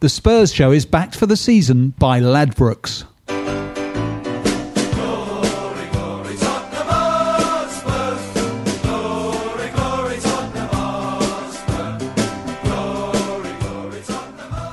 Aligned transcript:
The 0.00 0.10
Spurs 0.10 0.52
show 0.52 0.72
is 0.72 0.84
backed 0.84 1.16
for 1.16 1.24
the 1.24 1.38
season 1.38 1.94
by 1.98 2.20
Ladbrokes. 2.20 3.04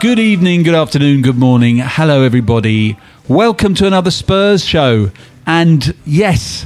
Good 0.02 0.20
evening, 0.20 0.64
good 0.64 0.76
afternoon, 0.76 1.22
good 1.22 1.38
morning. 1.38 1.78
Hello, 1.78 2.24
everybody. 2.24 2.98
Welcome 3.30 3.76
to 3.76 3.88
another 3.88 4.12
Spurs 4.12 4.66
show. 4.66 5.10
And 5.48 5.96
yes, 6.06 6.66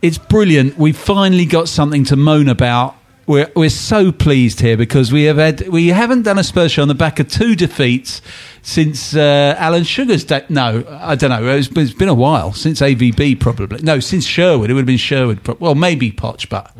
it's 0.00 0.18
brilliant. 0.18 0.78
We've 0.78 0.96
finally 0.96 1.46
got 1.46 1.68
something 1.68 2.04
to 2.04 2.14
moan 2.14 2.46
about. 2.48 2.94
We're, 3.26 3.50
we're 3.54 3.70
so 3.70 4.10
pleased 4.10 4.60
here 4.60 4.76
because 4.76 5.12
we 5.12 5.24
have 5.24 5.36
had 5.36 5.68
we 5.68 5.88
haven't 5.88 6.22
done 6.22 6.38
a 6.38 6.44
Spurs 6.44 6.72
show 6.72 6.82
on 6.82 6.88
the 6.88 6.94
back 6.94 7.20
of 7.20 7.28
two 7.28 7.54
defeats 7.54 8.20
since 8.62 9.14
uh, 9.14 9.54
Alan 9.58 9.84
Sugar's 9.84 10.24
day. 10.24 10.44
No, 10.48 10.84
I 10.88 11.14
don't 11.14 11.30
know. 11.30 11.46
It's 11.54 11.68
been, 11.68 11.84
it's 11.84 11.94
been 11.94 12.08
a 12.08 12.14
while 12.14 12.52
since 12.52 12.80
AVB 12.80 13.38
probably. 13.38 13.80
No, 13.82 14.00
since 14.00 14.24
Sherwood. 14.26 14.70
It 14.70 14.72
would 14.74 14.80
have 14.80 14.86
been 14.86 14.96
Sherwood. 14.96 15.44
pro- 15.44 15.56
Well, 15.60 15.76
maybe 15.76 16.10
Potch, 16.10 16.48
but 16.48 16.72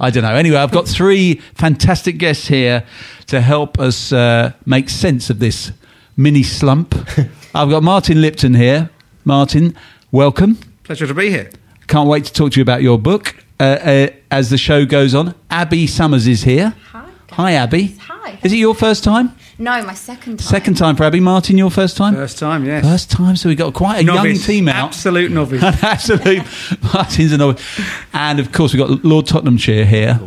I 0.00 0.08
don't 0.10 0.22
know. 0.22 0.34
Anyway, 0.34 0.56
I've 0.56 0.72
got 0.72 0.88
three 0.88 1.34
fantastic 1.54 2.16
guests 2.16 2.48
here 2.48 2.84
to 3.26 3.42
help 3.42 3.78
us 3.78 4.10
uh, 4.10 4.52
make 4.64 4.88
sense 4.88 5.28
of 5.28 5.38
this 5.38 5.70
mini 6.16 6.42
slump. 6.42 6.94
I've 7.54 7.68
got 7.68 7.82
Martin 7.82 8.22
Lipton 8.22 8.54
here. 8.54 8.88
Martin, 9.26 9.76
welcome. 10.10 10.58
Pleasure 10.82 11.06
to 11.06 11.14
be 11.14 11.28
here. 11.30 11.50
Can't 11.88 12.08
wait 12.08 12.24
to 12.24 12.32
talk 12.32 12.52
to 12.52 12.56
you 12.58 12.62
about 12.62 12.80
your 12.82 12.98
book 12.98 13.36
uh, 13.60 13.62
uh, 13.62 14.06
as 14.30 14.50
the 14.50 14.58
show 14.58 14.84
goes 14.84 15.14
on. 15.14 15.34
Abbi 15.50 15.86
Summers 15.86 16.26
is 16.26 16.42
here. 16.44 16.74
Hi. 16.92 17.08
Hi, 17.32 17.52
Abbi. 17.52 17.96
Hi. 18.00 18.38
Is 18.42 18.52
it 18.52 18.56
your 18.56 18.74
first 18.74 19.04
time? 19.04 19.34
No, 19.58 19.82
my 19.84 19.94
second 19.94 20.38
time. 20.38 20.46
Second 20.46 20.76
time 20.76 20.96
for 20.96 21.04
Abbi. 21.04 21.20
Martin, 21.20 21.56
your 21.56 21.70
first 21.70 21.96
time? 21.96 22.14
First 22.14 22.38
time, 22.38 22.64
yes. 22.64 22.84
First 22.84 23.10
time, 23.10 23.36
so 23.36 23.48
we've 23.48 23.58
got 23.58 23.72
quite 23.74 24.00
a 24.00 24.04
young 24.04 24.34
team 24.34 24.68
out. 24.68 24.88
Absolute 24.88 25.30
novice. 25.30 25.62
Absolute. 25.82 26.42
Martin's 26.82 27.32
a 27.32 27.38
novice. 27.38 27.80
And 28.12 28.40
of 28.40 28.50
course, 28.52 28.74
we've 28.74 28.86
got 28.86 29.04
Lord 29.04 29.26
Tottenhamshire 29.26 29.86
here. 29.86 30.20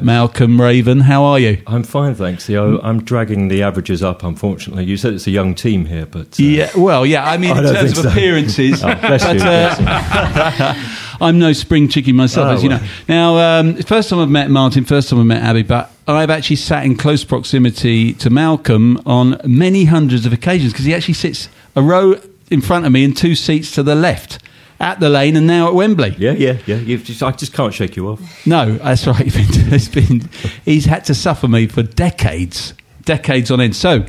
Malcolm 0.00 0.60
Raven, 0.60 1.00
how 1.00 1.22
are 1.22 1.38
you? 1.38 1.62
I'm 1.66 1.84
fine, 1.84 2.14
thanks. 2.14 2.48
Yeah, 2.48 2.78
I'm 2.82 3.04
dragging 3.04 3.48
the 3.48 3.62
averages 3.62 4.02
up, 4.02 4.24
unfortunately. 4.24 4.84
You 4.84 4.96
said 4.96 5.12
it's 5.12 5.26
a 5.26 5.30
young 5.30 5.54
team 5.54 5.84
here, 5.84 6.06
but. 6.06 6.40
uh, 6.40 6.42
Yeah, 6.42 6.70
well, 6.76 7.04
yeah, 7.06 7.28
I 7.28 7.36
mean, 7.36 7.50
I 7.56 7.58
in 7.58 7.74
terms 7.74 7.98
of 7.98 8.04
so. 8.04 8.10
appearances. 8.10 8.82
Oh, 8.82 8.94
bless 8.96 9.22
you, 9.22 9.38
but, 9.38 9.80
uh, 9.80 10.74
I'm 11.20 11.38
no 11.38 11.52
spring 11.52 11.88
chicken 11.88 12.16
myself, 12.16 12.48
Oh, 12.48 12.50
as 12.54 12.62
you 12.62 12.68
know. 12.68 12.80
Now, 13.08 13.60
um, 13.60 13.76
first 13.76 14.08
time 14.10 14.18
I've 14.20 14.30
met 14.30 14.50
Martin, 14.50 14.84
first 14.84 15.08
time 15.10 15.20
I've 15.20 15.26
met 15.26 15.42
Abbi, 15.42 15.62
but 15.62 15.90
I've 16.08 16.30
actually 16.30 16.56
sat 16.56 16.84
in 16.84 16.96
close 16.96 17.24
proximity 17.24 18.12
to 18.14 18.30
Malcolm 18.30 19.00
on 19.06 19.40
many 19.44 19.84
hundreds 19.84 20.26
of 20.26 20.32
occasions 20.32 20.72
because 20.72 20.84
he 20.84 20.94
actually 20.94 21.14
sits 21.14 21.48
a 21.76 21.82
row 21.82 22.20
in 22.50 22.60
front 22.60 22.86
of 22.86 22.92
me 22.92 23.04
and 23.04 23.16
two 23.16 23.34
seats 23.34 23.70
to 23.72 23.82
the 23.82 23.94
left 23.94 24.38
at 24.80 24.98
the 24.98 25.08
lane 25.08 25.36
and 25.36 25.46
now 25.46 25.68
at 25.68 25.74
Wembley. 25.74 26.14
Yeah, 26.18 26.32
yeah, 26.32 26.58
yeah. 26.66 26.76
You've 26.76 27.04
just, 27.04 27.22
I 27.22 27.30
just 27.30 27.52
can't 27.52 27.72
shake 27.72 27.94
you 27.96 28.08
off. 28.08 28.46
No, 28.46 28.74
that's 28.78 29.06
right. 29.06 29.22
It's 29.72 29.88
been, 29.88 30.28
he's 30.64 30.84
had 30.86 31.04
to 31.06 31.14
suffer 31.14 31.46
me 31.48 31.66
for 31.68 31.82
decades, 31.82 32.74
decades 33.04 33.50
on 33.50 33.60
end. 33.60 33.74
So, 33.76 34.04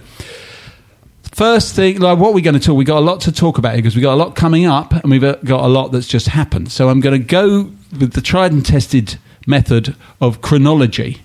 first 1.33 1.75
thing, 1.75 1.99
like 1.99 2.17
what 2.17 2.33
we're 2.33 2.44
going 2.44 2.53
to 2.53 2.59
talk, 2.59 2.77
we 2.77 2.85
got 2.85 2.99
a 2.99 3.05
lot 3.05 3.21
to 3.21 3.31
talk 3.31 3.57
about 3.57 3.73
here 3.73 3.81
because 3.81 3.95
we 3.95 4.01
got 4.01 4.13
a 4.13 4.16
lot 4.16 4.35
coming 4.35 4.66
up 4.66 4.94
and 4.94 5.09
we've 5.09 5.21
got 5.21 5.66
a 5.66 5.67
lot 5.67 5.91
that's 5.91 6.07
just 6.07 6.27
happened. 6.27 6.71
So, 6.71 6.89
I'm 6.89 7.01
going 7.01 7.19
to 7.19 7.25
go 7.25 7.71
with 7.99 8.13
the 8.13 8.21
tried 8.21 8.51
and 8.51 8.66
tested 8.66 9.17
method 9.45 9.95
of 10.21 10.41
chronology. 10.41 11.21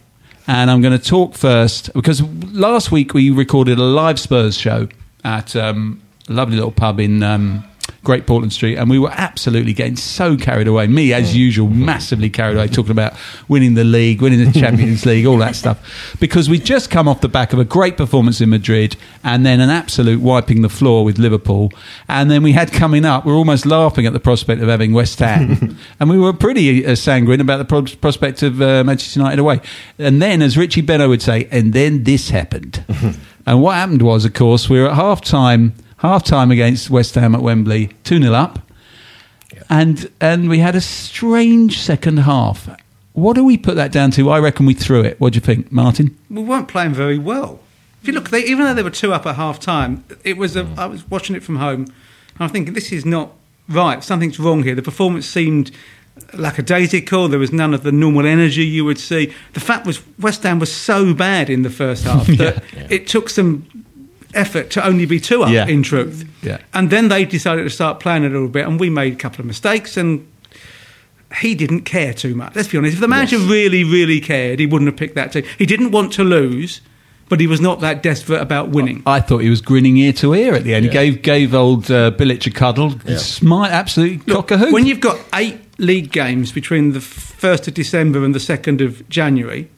And 0.47 0.71
I'm 0.71 0.81
going 0.81 0.99
to 0.99 1.05
talk 1.05 1.35
first 1.35 1.93
because 1.93 2.23
last 2.23 2.91
week 2.91 3.13
we 3.13 3.31
recorded 3.31 3.79
a 3.79 3.83
live 3.83 4.19
Spurs 4.19 4.57
show 4.57 4.89
at 5.23 5.55
um, 5.55 6.01
a 6.29 6.33
lovely 6.33 6.57
little 6.57 6.73
pub 6.73 7.01
in 7.01 7.23
um, 7.23 7.65
Great 8.09 8.27
Portland 8.27 8.55
Street, 8.55 8.79
and 8.79 8.89
we 8.89 8.99
were 8.99 9.11
absolutely 9.13 9.75
getting 9.75 9.95
so 9.95 10.35
carried 10.35 10.67
away. 10.67 10.87
Me, 10.87 11.13
as 11.13 11.37
usual, 11.37 11.69
massively 11.69 12.31
carried 12.31 12.57
away, 12.57 12.67
talking 12.67 12.91
about 12.91 13.13
winning 13.49 13.75
the 13.75 13.85
league, 13.85 14.23
winning 14.23 14.51
the 14.51 14.51
Champions 14.59 15.05
League, 15.05 15.27
all 15.27 15.37
that 15.37 15.55
stuff, 15.55 16.17
because 16.19 16.49
we'd 16.49 16.65
just 16.65 16.89
come 16.89 17.07
off 17.07 17.21
the 17.21 17.29
back 17.29 17.53
of 17.53 17.59
a 17.59 17.67
great 17.67 17.99
performance 17.99 18.41
in 18.41 18.49
Madrid, 18.49 18.97
and 19.23 19.45
then 19.45 19.61
an 19.61 19.69
absolute 19.69 20.23
wiping 20.23 20.63
the 20.63 20.71
floor 20.71 21.05
with 21.05 21.19
Liverpool, 21.19 21.71
and 22.09 22.31
then 22.31 22.43
we 22.43 22.53
had 22.53 22.73
coming 22.73 23.05
up. 23.05 23.27
We 23.27 23.33
were 23.33 23.37
almost 23.37 23.67
laughing 23.67 24.07
at 24.07 24.15
the 24.15 24.21
prospect 24.21 24.63
of 24.63 24.69
having 24.69 24.95
West 24.95 25.19
Ham, 25.19 25.77
and 26.01 26.09
we 26.09 26.17
were 26.17 26.33
pretty 26.33 26.87
uh, 26.87 26.95
sanguine 26.95 27.43
about 27.43 27.59
the 27.59 27.67
pro- 27.67 27.83
prospect 28.01 28.43
of 28.43 28.63
uh, 28.63 28.85
Manchester 28.85 29.21
United 29.21 29.39
away. 29.39 29.61
And 29.99 30.23
then, 30.23 30.41
as 30.41 30.57
Richie 30.57 30.81
Benaud 30.81 31.11
would 31.11 31.21
say, 31.21 31.47
and 31.51 31.75
then 31.75 32.05
this 32.05 32.31
happened. 32.31 32.83
and 33.47 33.61
what 33.61 33.75
happened 33.75 34.01
was, 34.01 34.25
of 34.25 34.33
course, 34.33 34.71
we 34.71 34.81
were 34.81 34.89
at 34.89 34.95
half 34.95 35.21
time. 35.21 35.75
Half 35.99 36.25
time 36.25 36.51
against 36.51 36.91
West 36.91 37.15
Ham 37.17 37.35
at 37.35 37.43
Wembley, 37.43 37.89
2 38.05 38.21
0 38.23 38.33
up. 38.33 38.61
And 39.69 40.11
and 40.21 40.49
we 40.49 40.59
had 40.61 40.75
a 40.75 40.81
strange 40.81 41.79
second 41.79 42.19
half. 42.19 42.69
What 43.13 43.35
do 43.35 43.45
we 43.45 43.59
put 43.59 43.75
that 43.75 43.91
down 43.91 44.13
to? 44.13 44.31
I 44.31 44.39
reckon 44.39 44.65
we 44.65 44.75
threw 44.75 45.03
it. 45.03 45.21
What 45.21 45.33
do 45.33 45.39
you 45.39 45.41
think, 45.41 45.73
Martin? 45.73 46.17
we 46.31 46.43
weren't 46.43 46.69
playing 46.69 46.95
very 46.95 47.19
well. 47.19 47.61
If 48.01 48.07
you 48.07 48.15
look, 48.15 48.31
they, 48.31 48.45
even 48.45 48.65
though 48.65 48.75
they 48.75 48.83
were 48.83 48.91
two 48.91 49.13
up 49.13 49.27
at 49.27 49.35
half 49.35 49.59
time, 49.59 50.05
it 50.23 50.37
was. 50.37 50.55
A, 50.55 50.63
mm. 50.63 50.79
I 50.79 50.87
was 50.87 51.09
watching 51.11 51.35
it 51.35 51.43
from 51.43 51.57
home, 51.57 51.83
and 51.83 52.39
I'm 52.39 52.49
thinking 52.49 52.75
this 52.75 52.93
is 52.93 53.05
not 53.05 53.33
right. 53.69 54.03
Something's 54.05 54.39
wrong 54.39 54.63
here. 54.63 54.77
The 54.77 54.83
performance 54.83 55.27
seemed 55.27 55.73
lackadaisical. 56.33 57.29
There 57.29 57.41
was 57.41 57.53
none 57.53 57.75
of 57.75 57.83
the 57.83 57.93
normal 57.93 58.25
energy 58.25 58.65
you 58.65 58.85
would 58.85 58.99
see. 58.99 59.33
The 59.55 59.61
fact 59.61 59.85
was, 59.85 60.01
West 60.19 60.45
Ham 60.45 60.61
was 60.61 60.73
so 60.73 61.13
bad 61.13 61.51
in 61.51 61.63
the 61.63 61.71
first 61.71 62.05
half 62.05 62.27
that 62.39 62.63
it 62.89 63.09
took 63.09 63.29
some 63.29 63.67
effort 64.35 64.71
to 64.71 64.87
only 64.87 65.07
be 65.07 65.19
two 65.21 65.43
up. 65.43 65.51
Yeah. 65.51 65.67
In 65.67 65.83
truth, 65.83 66.25
Yeah. 66.43 66.59
And 66.75 66.91
then 66.91 67.09
they 67.09 67.25
decided 67.25 67.65
to 67.65 67.71
start 67.71 68.01
playing 68.01 68.25
a 68.25 68.29
little 68.29 68.49
bit, 68.49 68.67
and 68.67 68.79
we 68.79 68.91
made 68.91 69.13
a 69.15 69.17
couple 69.17 69.41
of 69.41 69.47
mistakes 69.47 69.97
and 69.97 70.27
he 71.41 71.55
didn't 71.55 71.83
care 71.83 72.15
too 72.15 72.35
much. 72.35 72.55
Let's 72.57 72.69
be 72.69 72.79
honest. 72.79 72.95
If 72.95 73.01
the 73.01 73.09
manager 73.09 73.39
really, 73.39 73.85
really 73.85 74.21
cared, 74.21 74.59
he 74.61 74.67
wouldn't 74.67 74.89
have 74.91 74.97
picked 74.97 75.15
that 75.17 75.33
team. 75.33 75.45
He 75.59 75.67
didn't 75.67 75.91
want 75.91 76.13
to 76.15 76.25
lose, 76.25 76.81
but 77.29 77.39
he 77.39 77.47
was 77.47 77.61
not 77.61 77.81
that 77.81 78.03
desperate 78.03 78.41
about 78.41 78.71
winning. 78.71 79.03
I 79.05 79.21
thought 79.21 79.39
he 79.39 79.51
was 79.51 79.61
grinning 79.61 79.99
ear 79.99 80.15
to 80.15 80.35
ear 80.35 80.55
at 80.55 80.65
the 80.65 80.75
end. 80.75 80.87
He 80.87 80.91
gave 80.91 81.21
gave 81.23 81.55
old 81.55 81.91
uh, 81.91 82.13
Bilic 82.13 82.47
a 82.47 82.51
cuddle. 82.51 82.95
Yeah. 83.05 83.19
Smite, 83.19 83.73
absolutely 83.73 84.19
cock 84.35 84.51
a 84.51 84.59
hoop. 84.59 84.73
when 84.73 84.87
you've 84.87 85.01
got 85.01 85.19
eight 85.35 85.59
league 85.79 86.11
games 86.11 86.51
between 86.51 86.93
the 86.93 86.99
1st 86.99 87.69
of 87.69 87.75
December 87.75 88.25
and 88.25 88.35
the 88.35 88.41
2nd 88.41 88.85
of 88.85 89.07
January, 89.09 89.71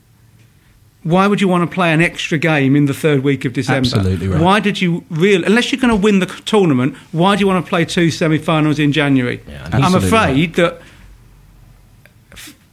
why 1.02 1.26
would 1.26 1.40
you 1.40 1.48
want 1.48 1.68
to 1.68 1.74
play 1.74 1.92
an 1.94 2.02
extra 2.02 2.36
game 2.36 2.76
in 2.76 2.84
the 2.86 2.92
third 2.94 3.22
week 3.22 3.44
of 3.46 3.52
December? 3.54 3.78
Absolutely 3.86 4.28
right. 4.28 4.40
Why 4.40 4.60
did 4.60 4.80
you 4.82 5.02
really, 5.10 5.44
unless 5.44 5.72
you're 5.72 5.80
going 5.80 5.94
to 5.94 5.96
win 5.96 6.18
the 6.18 6.26
tournament, 6.26 6.94
why 7.12 7.36
do 7.36 7.40
you 7.40 7.46
want 7.46 7.64
to 7.64 7.68
play 7.68 7.84
two 7.84 8.10
semi 8.10 8.38
finals 8.38 8.78
in 8.78 8.92
January? 8.92 9.40
Yeah, 9.48 9.68
I'm 9.72 9.82
absolutely 9.84 10.08
afraid 10.08 10.54
that 10.56 10.80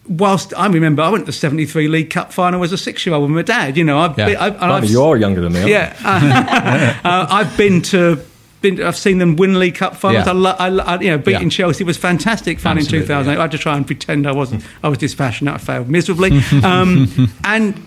whilst 0.08 0.54
I 0.58 0.68
remember 0.68 1.02
I 1.02 1.10
went 1.10 1.24
to 1.24 1.28
the 1.28 1.34
73 1.38 1.88
League 1.88 2.10
Cup 2.10 2.32
final 2.32 2.64
as 2.64 2.72
a 2.72 2.78
six 2.78 3.06
year 3.06 3.16
old 3.16 3.24
with 3.30 3.36
my 3.36 3.42
dad, 3.42 3.78
you 3.78 3.84
know, 3.84 4.00
I've, 4.00 4.18
Yeah. 4.18 4.26
been, 4.28 4.36
I've, 4.38 4.54
and 4.56 4.64
I've 4.72 4.90
you 4.90 5.02
are 5.04 5.18
younger 5.18 5.42
than 5.42 5.54
me. 5.54 5.60
aren't 5.60 5.70
you? 5.70 5.76
yeah, 5.76 7.00
uh, 7.04 7.28
I've 7.30 7.56
been 7.58 7.82
to. 7.84 8.20
Been, 8.60 8.82
I've 8.82 8.98
seen 8.98 9.20
them 9.20 9.36
win 9.36 9.60
League 9.60 9.76
Cup 9.76 9.96
finals. 9.96 10.26
Yeah. 10.26 10.32
I, 10.32 10.36
lo- 10.36 10.56
I, 10.58 10.70
lo- 10.70 10.84
I, 10.84 11.00
you 11.00 11.12
know, 11.12 11.20
beating 11.20 11.44
Yeah. 11.44 11.50
Chelsea 11.50 11.84
was 11.84 11.96
fantastic 11.96 12.60
fun 12.60 12.78
Absolutely, 12.80 12.98
in 13.02 13.04
2008. 13.04 13.34
yeah. 13.34 13.38
I 13.38 13.42
had 13.44 13.52
to 13.52 13.58
try 13.60 13.78
and 13.78 13.86
pretend 13.86 14.26
I 14.26 14.32
wasn't. 14.32 14.66
I 14.84 14.90
was 14.90 14.98
dispassionate. 14.98 15.54
I 15.54 15.58
failed 15.60 15.88
miserably, 15.90 16.32
um, 16.64 17.30
and 17.44 17.80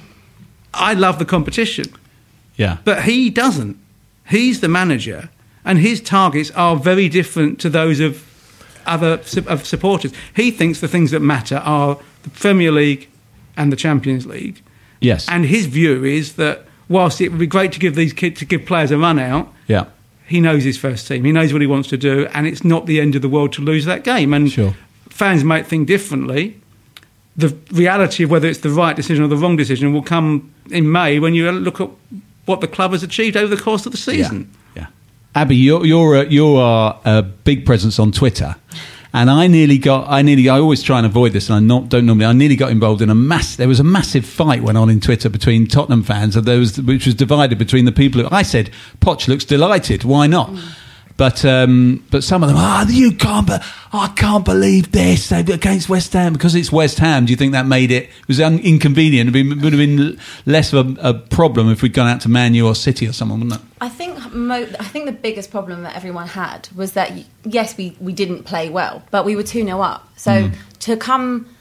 I 0.75 0.94
love 0.94 1.19
the 1.19 1.25
competition. 1.25 1.87
yeah. 2.56 2.78
But 2.84 3.05
he 3.05 3.31
doesn't. 3.31 3.76
He's 4.28 4.61
the 4.61 4.69
manager, 4.69 5.28
and 5.64 5.78
his 5.78 6.00
targets 6.00 6.50
are 6.52 6.76
very 6.76 7.08
different 7.08 7.58
to 7.61 7.69
those 7.70 7.99
of 8.00 8.25
other 8.87 9.20
of 9.46 9.67
supporters. 9.67 10.12
He 10.34 10.50
thinks 10.50 10.81
the 10.81 10.88
things 10.88 11.11
that 11.11 11.20
matter 11.20 11.56
are 11.56 11.99
the 12.22 12.31
Premier 12.31 12.70
League 12.72 13.08
and 13.56 13.72
the 13.72 13.76
Champions 13.76 14.26
League. 14.26 14.62
Yes. 15.00 15.28
And 15.28 15.44
his 15.46 15.67
view 15.67 16.05
is 16.05 16.34
that 16.34 16.64
whilst 16.88 17.20
it 17.20 17.31
would 17.31 17.38
be 17.40 17.46
great 17.46 17.72
to 17.72 17.78
give 17.81 17.94
these 17.94 18.12
kids 18.12 18.38
to 18.38 18.44
give 18.44 18.64
players 18.67 18.90
a 18.90 18.99
run 18.99 19.19
out, 19.19 19.52
yeah. 19.67 19.87
he 20.26 20.40
knows 20.40 20.62
his 20.64 20.78
first 20.78 21.08
team. 21.08 21.25
He 21.25 21.32
knows 21.32 21.52
what 21.52 21.61
he 21.62 21.67
wants 21.67 21.88
to 21.88 21.96
do, 21.96 22.26
and 22.32 22.46
it's 22.46 22.62
not 22.64 22.87
the 22.87 23.00
end 23.00 23.14
of 23.17 23.22
the 23.22 23.28
world 23.28 23.52
to 23.55 23.62
lose 23.62 23.84
that 23.87 24.05
game. 24.05 24.32
And 24.32 24.50
Sure. 24.50 24.75
fans 25.08 25.43
might 25.44 25.67
think 25.67 25.88
differently. 25.88 26.61
The 27.40 27.56
reality 27.72 28.25
of 28.25 28.31
whether 28.31 28.48
it's 28.48 28.60
the 28.60 28.70
right 28.70 28.94
decision 28.94 29.25
or 29.25 29.28
the 29.28 29.37
wrong 29.37 29.56
decision 29.56 29.92
will 29.92 30.02
come 30.02 30.52
in 30.70 30.90
May 30.90 31.19
when 31.19 31.34
you 31.34 31.50
look 31.50 31.81
at 31.81 31.88
what 32.46 32.60
the 32.60 32.69
club 32.69 32.92
has 32.92 33.02
achieved 33.02 33.37
over 33.37 33.54
the 33.54 33.62
course 33.62 33.87
of 33.87 33.92
the 33.92 33.98
season. 33.98 34.50
Yeah. 34.75 34.87
Abbi, 35.34 35.54
you're 35.54 35.87
you're 35.87 36.16
a, 36.16 36.26
you 36.26 36.56
are 36.56 37.00
a 37.04 37.22
big 37.22 37.64
presence 37.64 37.98
on 37.98 38.10
Twitter, 38.10 38.56
and 39.12 39.31
I 39.31 39.46
nearly 39.46 39.78
got 39.78 40.06
I 40.08 40.22
nearly 40.22 40.48
I 40.48 40.58
always 40.58 40.82
try 40.82 40.98
and 40.98 41.06
avoid 41.06 41.32
this, 41.32 41.48
and 41.48 41.56
I 41.56 41.60
not 41.60 41.88
don't 41.88 42.04
normally 42.06 42.26
I 42.26 42.32
nearly 42.32 42.56
got 42.56 42.70
involved 42.70 43.00
in 43.00 43.10
a 43.10 43.14
mass. 43.14 43.56
There 43.56 43.69
was 43.69 43.78
a 43.78 43.84
massive 43.84 44.25
fight 44.25 44.62
went 44.62 44.76
on 44.76 44.90
in 44.90 45.00
Twitter 45.00 45.28
between 45.28 45.66
Tottenham 45.66 46.02
fans, 46.02 46.34
and 46.36 46.44
there 46.44 46.58
was 46.58 46.81
which 46.81 47.06
was 47.06 47.14
divided 47.14 47.58
between 47.58 47.84
the 47.84 47.93
people. 47.93 48.20
Who, 48.22 48.28
I 48.31 48.43
said 48.43 48.70
Poch 49.00 49.28
looks 49.28 49.44
delighted. 49.44 50.02
Why 50.02 50.26
not? 50.26 50.50
Mm. 50.50 50.76
But 51.20 51.44
um, 51.44 52.02
but 52.11 52.25
some 52.25 52.43
of 52.43 52.49
them, 52.49 52.56
ah, 52.58 52.87
you 52.88 53.12
can't, 53.12 53.46
be- 53.46 53.58
I 53.93 54.08
can't 54.17 54.43
believe 54.43 54.90
this 54.90 55.31
against 55.31 55.87
West 55.90 56.14
Ham 56.14 56.32
because 56.32 56.55
it's 56.55 56.72
West 56.72 56.99
Ham. 56.99 57.26
Do 57.26 57.31
you 57.31 57.37
think 57.37 57.52
that 57.52 57.67
made 57.67 57.90
it? 57.90 58.05
It 58.05 58.26
was 58.26 58.40
un- 58.40 58.58
inconvenient. 58.61 59.37
It 59.37 59.44
would 59.62 59.62
have 59.75 59.78
been 59.78 60.19
less 60.46 60.72
of 60.72 60.96
a, 60.96 61.11
a 61.11 61.12
problem 61.12 61.69
if 61.69 61.82
we'd 61.82 61.93
gone 61.93 62.08
out 62.08 62.22
to 62.22 62.31
Man 62.31 62.55
U 62.55 62.67
or 62.67 62.75
City 62.75 63.06
or 63.06 63.12
someone, 63.12 63.40
wouldn't 63.40 63.61
it? 63.61 63.67
I 63.82 63.90
think 63.90 64.32
mo- 64.32 64.67
I 64.81 64.84
think 64.84 65.05
the 65.05 65.12
biggest 65.12 65.50
problem 65.50 65.82
that 65.82 65.94
everyone 65.94 66.26
had 66.26 66.70
was 66.75 66.93
that 66.93 67.12
yes, 67.44 67.76
we, 67.76 67.94
we 68.00 68.14
didn't 68.14 68.44
play 68.44 68.70
well, 68.70 69.02
but 69.11 69.26
we 69.26 69.37
were 69.37 69.43
two 69.43 69.62
0 69.62 69.78
up. 69.82 70.08
So 70.17 70.50
to 70.78 70.96
come 70.96 71.55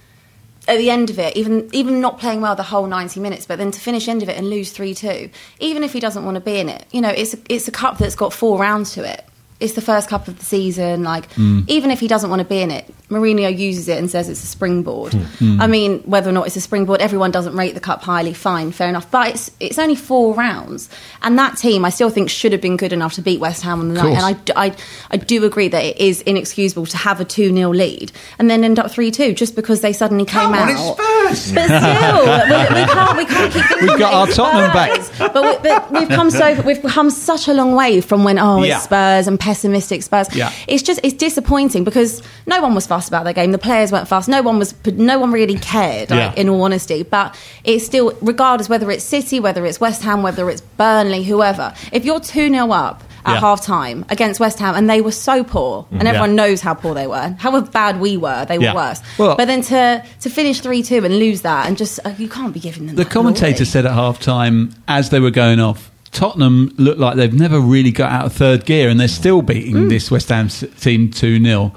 at 0.69 0.77
the 0.77 0.89
end 0.89 1.09
of 1.09 1.19
it, 1.19 1.35
even 1.35 1.67
even 1.73 1.99
not 1.99 2.17
playing 2.17 2.39
well 2.39 2.55
the 2.55 2.63
whole 2.63 2.87
ninety 2.87 3.19
minutes, 3.19 3.45
but 3.45 3.57
then 3.57 3.71
to 3.71 3.79
finish 3.81 4.07
end 4.07 4.23
of 4.23 4.29
it 4.29 4.37
and 4.37 4.49
lose 4.49 4.71
three 4.71 4.93
two, 4.93 5.29
even 5.59 5.83
if 5.83 5.91
he 5.91 5.99
doesn't 5.99 6.23
want 6.23 6.35
to 6.35 6.41
be 6.41 6.59
in 6.59 6.69
it, 6.69 6.85
you 6.93 7.01
know, 7.01 7.09
it's 7.09 7.33
a, 7.33 7.37
it's 7.49 7.67
a 7.67 7.71
cup 7.71 7.97
that's 7.97 8.15
got 8.15 8.31
four 8.31 8.57
rounds 8.57 8.93
to 8.93 9.03
it. 9.03 9.25
It's 9.59 9.73
the 9.73 9.81
first 9.81 10.07
cup 10.09 10.27
of 10.29 10.39
the 10.39 10.45
season. 10.45 11.03
Like, 11.03 11.31
hmm. 11.33 11.61
even 11.67 11.91
if 11.91 11.99
he 11.99 12.07
doesn't 12.07 12.29
want 12.29 12.41
to 12.41 12.47
be 12.47 12.61
in 12.61 12.71
it, 12.71 12.85
Mourinho 13.09 13.55
uses 13.57 13.89
it 13.89 13.97
and 13.97 14.09
says 14.09 14.29
it's 14.29 14.41
a 14.43 14.47
springboard. 14.47 15.13
Hmm. 15.13 15.23
Hmm. 15.55 15.61
I 15.61 15.67
mean, 15.67 15.99
whether 16.03 16.29
or 16.29 16.31
not 16.33 16.47
it's 16.47 16.55
a 16.55 16.61
springboard, 16.61 17.01
everyone 17.01 17.31
doesn't 17.31 17.55
rate 17.57 17.73
the 17.73 17.81
cup 17.81 18.01
highly. 18.01 18.33
Fine, 18.33 18.71
fair 18.71 18.87
enough. 18.87 19.11
But 19.11 19.29
it's 19.31 19.51
it's 19.59 19.77
only 19.79 19.95
four 19.95 20.33
rounds, 20.33 20.89
and 21.21 21.37
that 21.37 21.57
team 21.57 21.83
I 21.83 21.89
still 21.89 22.09
think 22.09 22.29
should 22.29 22.51
have 22.53 22.61
been 22.61 22.77
good 22.77 22.93
enough 22.93 23.13
to 23.15 23.21
beat 23.21 23.39
West 23.41 23.61
Ham 23.63 23.79
on 23.81 23.89
the 23.89 23.95
night. 23.95 24.01
course. 24.37 24.55
And 24.55 24.75
I 25.11 25.17
do 25.17 25.43
agree 25.43 25.67
that 25.67 25.83
it 25.83 25.97
is 25.97 26.21
inexcusable 26.21 26.85
to 26.87 26.97
have 26.97 27.19
a 27.19 27.25
two 27.25 27.53
0 27.53 27.71
lead 27.73 28.11
and 28.37 28.49
then 28.49 28.63
end 28.63 28.79
up 28.79 28.89
three 28.91 29.11
two 29.11 29.33
just 29.33 29.55
because 29.55 29.81
they 29.81 29.91
suddenly 29.91 30.23
came 30.25 30.41
Come 30.41 30.53
on, 30.53 30.69
out. 30.69 30.95
it's 31.31 31.51
But 31.51 31.65
still, 31.65 32.23
we, 32.23 32.81
we 32.81 32.85
can't 32.87 33.17
we 33.17 33.25
can't 33.25 33.53
keep. 33.53 33.65
thinking 33.69 33.87
We've 33.89 33.99
got 33.99 34.13
our 34.13 34.27
it's 34.27 34.35
Tottenham 34.37 34.71
back. 34.71 35.01
Spurs. 35.01 35.29
But, 35.33 35.43
we, 35.63 35.69
but 35.69 35.91
we've 35.91 36.09
come 36.09 36.31
so 36.31 36.61
we've 36.61 36.81
come 36.83 37.09
such 37.09 37.47
a 37.47 37.53
long 37.53 37.75
way 37.75 37.99
from 38.01 38.23
when 38.23 38.39
oh 38.39 38.63
Yeah. 38.63 38.75
it's 38.75 38.85
Spurs 38.85 39.27
and 39.27 39.39
pessimistic 39.49 40.03
Spurs. 40.03 40.27
Yeah. 40.35 40.51
It's 40.67 40.83
just 40.83 40.99
it's 41.03 41.15
disappointing 41.15 41.83
because 41.83 42.21
no 42.45 42.61
one 42.61 42.75
was 42.75 42.85
fussed 42.85 43.07
about 43.07 43.23
their 43.23 43.33
game. 43.33 43.51
The 43.51 43.57
players 43.57 43.91
weren't 43.91 44.07
fussed. 44.07 44.29
No 44.29 44.41
one 44.43 44.59
was 44.59 44.73
no 44.85 45.17
one 45.19 45.31
really 45.31 45.55
cared. 45.57 46.09
Like, 46.11 46.35
Yeah. 46.35 46.41
in 46.41 46.49
all 46.49 46.61
honesty, 46.61 47.01
but 47.03 47.35
it's 47.63 47.85
still 47.85 48.13
regardless 48.21 48.69
whether 48.69 48.89
it's 48.91 49.03
City, 49.03 49.39
whether 49.39 49.65
it's 49.65 49.79
West 49.79 50.03
Ham, 50.03 50.21
whether 50.23 50.49
it's 50.49 50.61
Burnley, 50.77 51.23
whoever. 51.23 51.73
If 51.91 52.05
you're 52.05 52.19
two 52.19 52.49
0 52.49 52.71
up. 52.71 53.03
At 53.25 53.33
Yeah. 53.33 53.39
half 53.41 53.61
time 53.65 54.05
against 54.09 54.39
West 54.39 54.59
Ham, 54.59 54.75
and 54.75 54.89
they 54.89 55.01
were 55.01 55.11
so 55.11 55.43
poor, 55.43 55.85
and 55.91 56.07
everyone 56.07 56.35
knows 56.35 56.61
how 56.61 56.73
poor 56.73 56.93
they 56.95 57.05
were, 57.05 57.35
how 57.37 57.51
bad 57.59 57.99
we 57.99 58.15
were. 58.15 58.45
They 58.45 58.57
were 58.57 58.63
Yeah. 58.71 58.73
worse. 58.73 59.01
Well- 59.17 59.35
but 59.35 59.45
then 59.47 59.61
to 59.63 60.01
to 60.21 60.29
finish 60.29 60.61
three 60.61 60.81
two 60.81 61.03
and 61.03 61.19
lose 61.19 61.41
that, 61.41 61.67
and 61.67 61.77
just 61.77 61.99
uh, 62.05 62.11
you 62.17 62.29
can't 62.29 62.53
be 62.53 62.61
giving 62.61 62.87
them. 62.87 62.95
The 62.95 63.03
commentator 63.03 63.65
said 63.65 63.85
at 63.85 63.91
half 63.91 64.19
time, 64.21 64.73
as 64.87 65.09
they 65.09 65.19
were 65.19 65.31
going 65.43 65.59
off, 65.59 65.91
Tottenham 66.11 66.73
look 66.77 66.97
like 66.97 67.15
they've 67.15 67.33
never 67.33 67.59
really 67.59 67.91
got 67.91 68.11
out 68.11 68.25
of 68.25 68.33
third 68.33 68.65
gear 68.65 68.89
and 68.89 68.99
they're 68.99 69.07
still 69.07 69.41
beating 69.41 69.75
Mm. 69.75 69.89
this 69.89 70.09
West 70.11 70.29
Ham 70.29 70.47
team 70.49 71.09
2 71.11 71.43
0. 71.43 71.73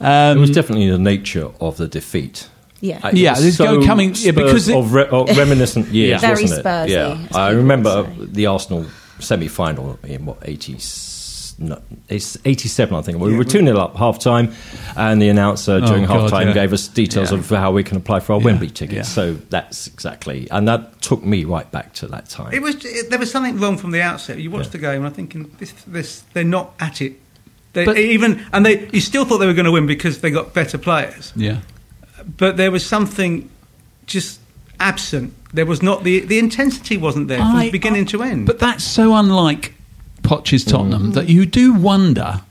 it 0.00 0.04
Um, 0.04 0.40
was 0.40 0.50
definitely 0.50 0.90
the 0.90 0.98
nature 0.98 1.48
of 1.60 1.76
the 1.76 1.86
defeat. 1.88 2.48
Yeah. 2.80 3.00
Uh, 3.02 3.08
it 3.08 3.14
Yeah, 3.16 3.32
was 3.32 3.42
this 3.42 3.56
go- 3.58 3.84
coming- 3.84 4.14
yeah, 4.16 4.30
because 4.30 4.68
it- 4.68 4.76
of, 4.76 4.92
re- 4.94 5.08
of 5.10 5.36
reminiscent 5.36 5.88
years, 5.92 6.20
Very 6.20 6.42
wasn't 6.42 6.60
it? 6.60 6.64
Spursy, 6.64 6.88
Yeah, 6.90 7.18
I 7.34 7.50
remember 7.50 8.06
the 8.20 8.46
Arsenal 8.46 8.86
semi-final 9.18 9.98
in 10.04 10.24
what 10.26 10.38
eighty. 10.44 10.76
No, 11.60 11.82
it's 12.08 12.36
87, 12.44 12.94
I 12.96 13.02
think. 13.02 13.18
We 13.18 13.36
were 13.36 13.42
2 13.42 13.64
0 13.64 13.76
up 13.78 13.96
half 13.96 14.20
time, 14.20 14.52
and 14.96 15.20
the 15.20 15.28
announcer 15.28 15.72
oh, 15.72 15.80
during 15.86 16.04
Oh, 16.04 16.08
God, 16.08 16.20
half 16.20 16.30
time 16.30 16.48
yeah. 16.48 16.54
gave 16.54 16.72
us 16.72 16.86
details 16.86 17.32
Yeah. 17.32 17.38
of 17.38 17.48
how 17.50 17.72
we 17.72 17.82
can 17.82 17.96
apply 17.96 18.20
for 18.20 18.34
our 18.34 18.38
Yeah, 18.38 18.44
Wembley 18.44 18.70
tickets. 18.70 18.94
yeah. 18.96 19.02
So 19.02 19.34
that's 19.50 19.88
exactly, 19.88 20.46
and 20.52 20.68
that 20.68 21.02
took 21.02 21.24
me 21.24 21.42
right 21.44 21.68
back 21.72 21.94
to 21.94 22.06
that 22.08 22.28
time. 22.28 22.54
It 22.54 22.62
was 22.62 22.76
it, 22.84 23.10
there 23.10 23.18
was 23.18 23.30
something 23.32 23.58
wrong 23.58 23.76
from 23.76 23.90
the 23.90 24.00
outset. 24.00 24.38
You 24.38 24.52
watched 24.52 24.66
Yeah. 24.66 24.72
the 24.72 24.78
game, 24.78 24.96
and 24.98 25.06
I'm 25.06 25.12
thinking 25.12 25.50
this, 25.58 25.72
this 25.86 26.22
they're 26.32 26.44
not 26.44 26.74
at 26.78 27.02
it. 27.02 27.14
They, 27.72 27.84
But- 27.84 27.98
even 27.98 28.46
and 28.52 28.64
they 28.64 28.88
you 28.92 29.00
still 29.00 29.24
thought 29.24 29.38
they 29.38 29.46
were 29.46 29.52
going 29.52 29.66
to 29.66 29.72
win 29.72 29.86
because 29.88 30.20
they 30.20 30.30
got 30.30 30.54
better 30.54 30.78
players, 30.78 31.32
yeah. 31.34 31.58
but 32.36 32.56
there 32.56 32.70
was 32.70 32.86
something 32.86 33.50
just 34.06 34.38
absent. 34.78 35.34
There 35.52 35.66
was 35.66 35.82
not 35.82 36.04
the 36.04 36.20
the 36.20 36.38
intensity 36.38 36.96
wasn't 36.96 37.26
there 37.26 37.38
from 37.38 37.56
I- 37.56 37.70
beginning 37.70 38.02
I- 38.02 38.10
to 38.12 38.22
end. 38.22 38.46
But 38.46 38.60
that's 38.60 38.84
so 38.84 39.14
unlike 39.14 39.74
Poch's 40.28 40.64
Mm. 40.64 40.70
Tottenham 40.70 41.12
that 41.12 41.28
you 41.28 41.46
do 41.46 41.72
wonder. 41.72 42.42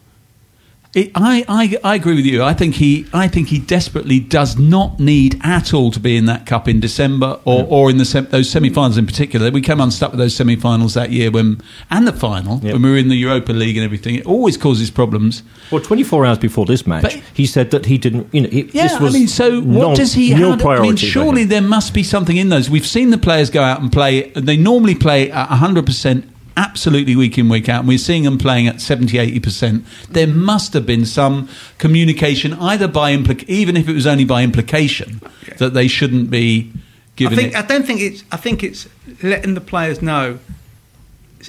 It, 0.93 1.11
I, 1.13 1.45
I, 1.47 1.77
I 1.91 1.95
agree 1.95 2.15
with 2.15 2.25
you. 2.25 2.41
I 2.41 2.53
think 2.55 2.75
he 2.75 3.05
I 3.13 3.27
think 3.27 3.49
he 3.49 3.59
desperately 3.59 4.19
does 4.19 4.57
not 4.57 4.99
need 4.99 5.39
at 5.43 5.71
all 5.73 5.91
to 5.91 5.99
be 5.99 6.15
in 6.17 6.25
that 6.25 6.47
cup 6.47 6.67
in 6.67 6.79
December 6.79 7.39
or, 7.45 7.65
or 7.69 7.89
in 7.91 7.97
the 7.97 8.05
sem- 8.05 8.25
those 8.31 8.49
semi-finals 8.49 8.97
in 8.97 9.05
particular. 9.05 9.51
We 9.51 9.61
came 9.61 9.79
unstuck 9.81 10.11
with 10.11 10.19
those 10.19 10.33
semi-finals 10.33 10.95
that 10.95 11.11
year 11.11 11.29
when 11.29 11.61
and 11.91 12.07
the 12.07 12.13
final 12.13 12.59
Yep. 12.63 12.73
when 12.73 12.81
we 12.81 12.89
were 12.89 12.97
in 12.97 13.09
the 13.09 13.15
Europa 13.17 13.51
League 13.51 13.77
and 13.77 13.83
everything. 13.83 14.15
It 14.15 14.25
always 14.25 14.57
causes 14.57 14.89
problems. 14.89 15.43
Well, 15.71 15.81
24 15.81 16.25
hours 16.25 16.37
before 16.39 16.65
this 16.65 16.87
match, 16.87 17.03
But- 17.03 17.21
he 17.33 17.45
said 17.45 17.69
that 17.71 17.85
he 17.85 17.97
didn't, 17.99 18.27
you 18.33 18.41
know, 18.41 18.49
it, 18.51 18.73
Yeah, 18.73 18.87
this 18.87 18.99
was 18.99 19.13
I 19.13 19.19
mean, 19.19 19.27
so 19.27 19.61
what 19.61 19.81
non- 19.89 19.95
does 19.95 20.13
he? 20.13 20.31
How, 20.31 20.55
do- 20.55 20.67
I 20.69 20.79
mean, 20.81 20.95
surely 20.95 21.43
there 21.43 21.61
must 21.61 21.93
be 21.93 22.01
something 22.01 22.37
in 22.37 22.49
those. 22.49 22.69
We've 22.71 22.87
seen 22.87 23.11
the 23.11 23.19
players 23.19 23.49
go 23.51 23.61
out 23.61 23.81
and 23.81 23.91
play. 23.91 24.31
They 24.31 24.57
normally 24.57 24.95
play 24.95 25.29
at 25.29 25.47
hundred 25.49 25.85
percent, 25.85 26.27
absolutely 26.57 27.15
week 27.15 27.37
in 27.37 27.47
week 27.47 27.69
out, 27.69 27.79
and 27.79 27.87
we're 27.87 27.97
seeing 27.97 28.23
them 28.23 28.37
playing 28.37 28.67
at 28.67 28.81
70 28.81 29.17
80 29.17 29.39
percent. 29.39 29.85
There 30.09 30.27
must 30.27 30.73
have 30.73 30.85
been 30.85 31.05
some 31.05 31.47
communication, 31.77 32.53
either 32.55 32.87
by 32.87 33.15
implic, 33.15 33.43
even 33.47 33.77
if 33.77 33.87
it 33.87 33.93
was 33.93 34.05
only 34.05 34.25
by 34.25 34.43
implication, 34.43 35.21
that 35.59 35.73
they 35.73 35.87
shouldn't 35.87 36.29
be 36.29 36.71
I 36.73 36.79
given 37.15 37.37
think 37.37 37.53
it. 37.53 37.57
I 37.57 37.61
don't 37.61 37.85
think 37.85 38.01
it's 38.01 38.23
I 38.31 38.37
think 38.37 38.63
it's 38.63 38.89
letting 39.23 39.53
the 39.53 39.61
players 39.61 40.01
know, 40.01 40.39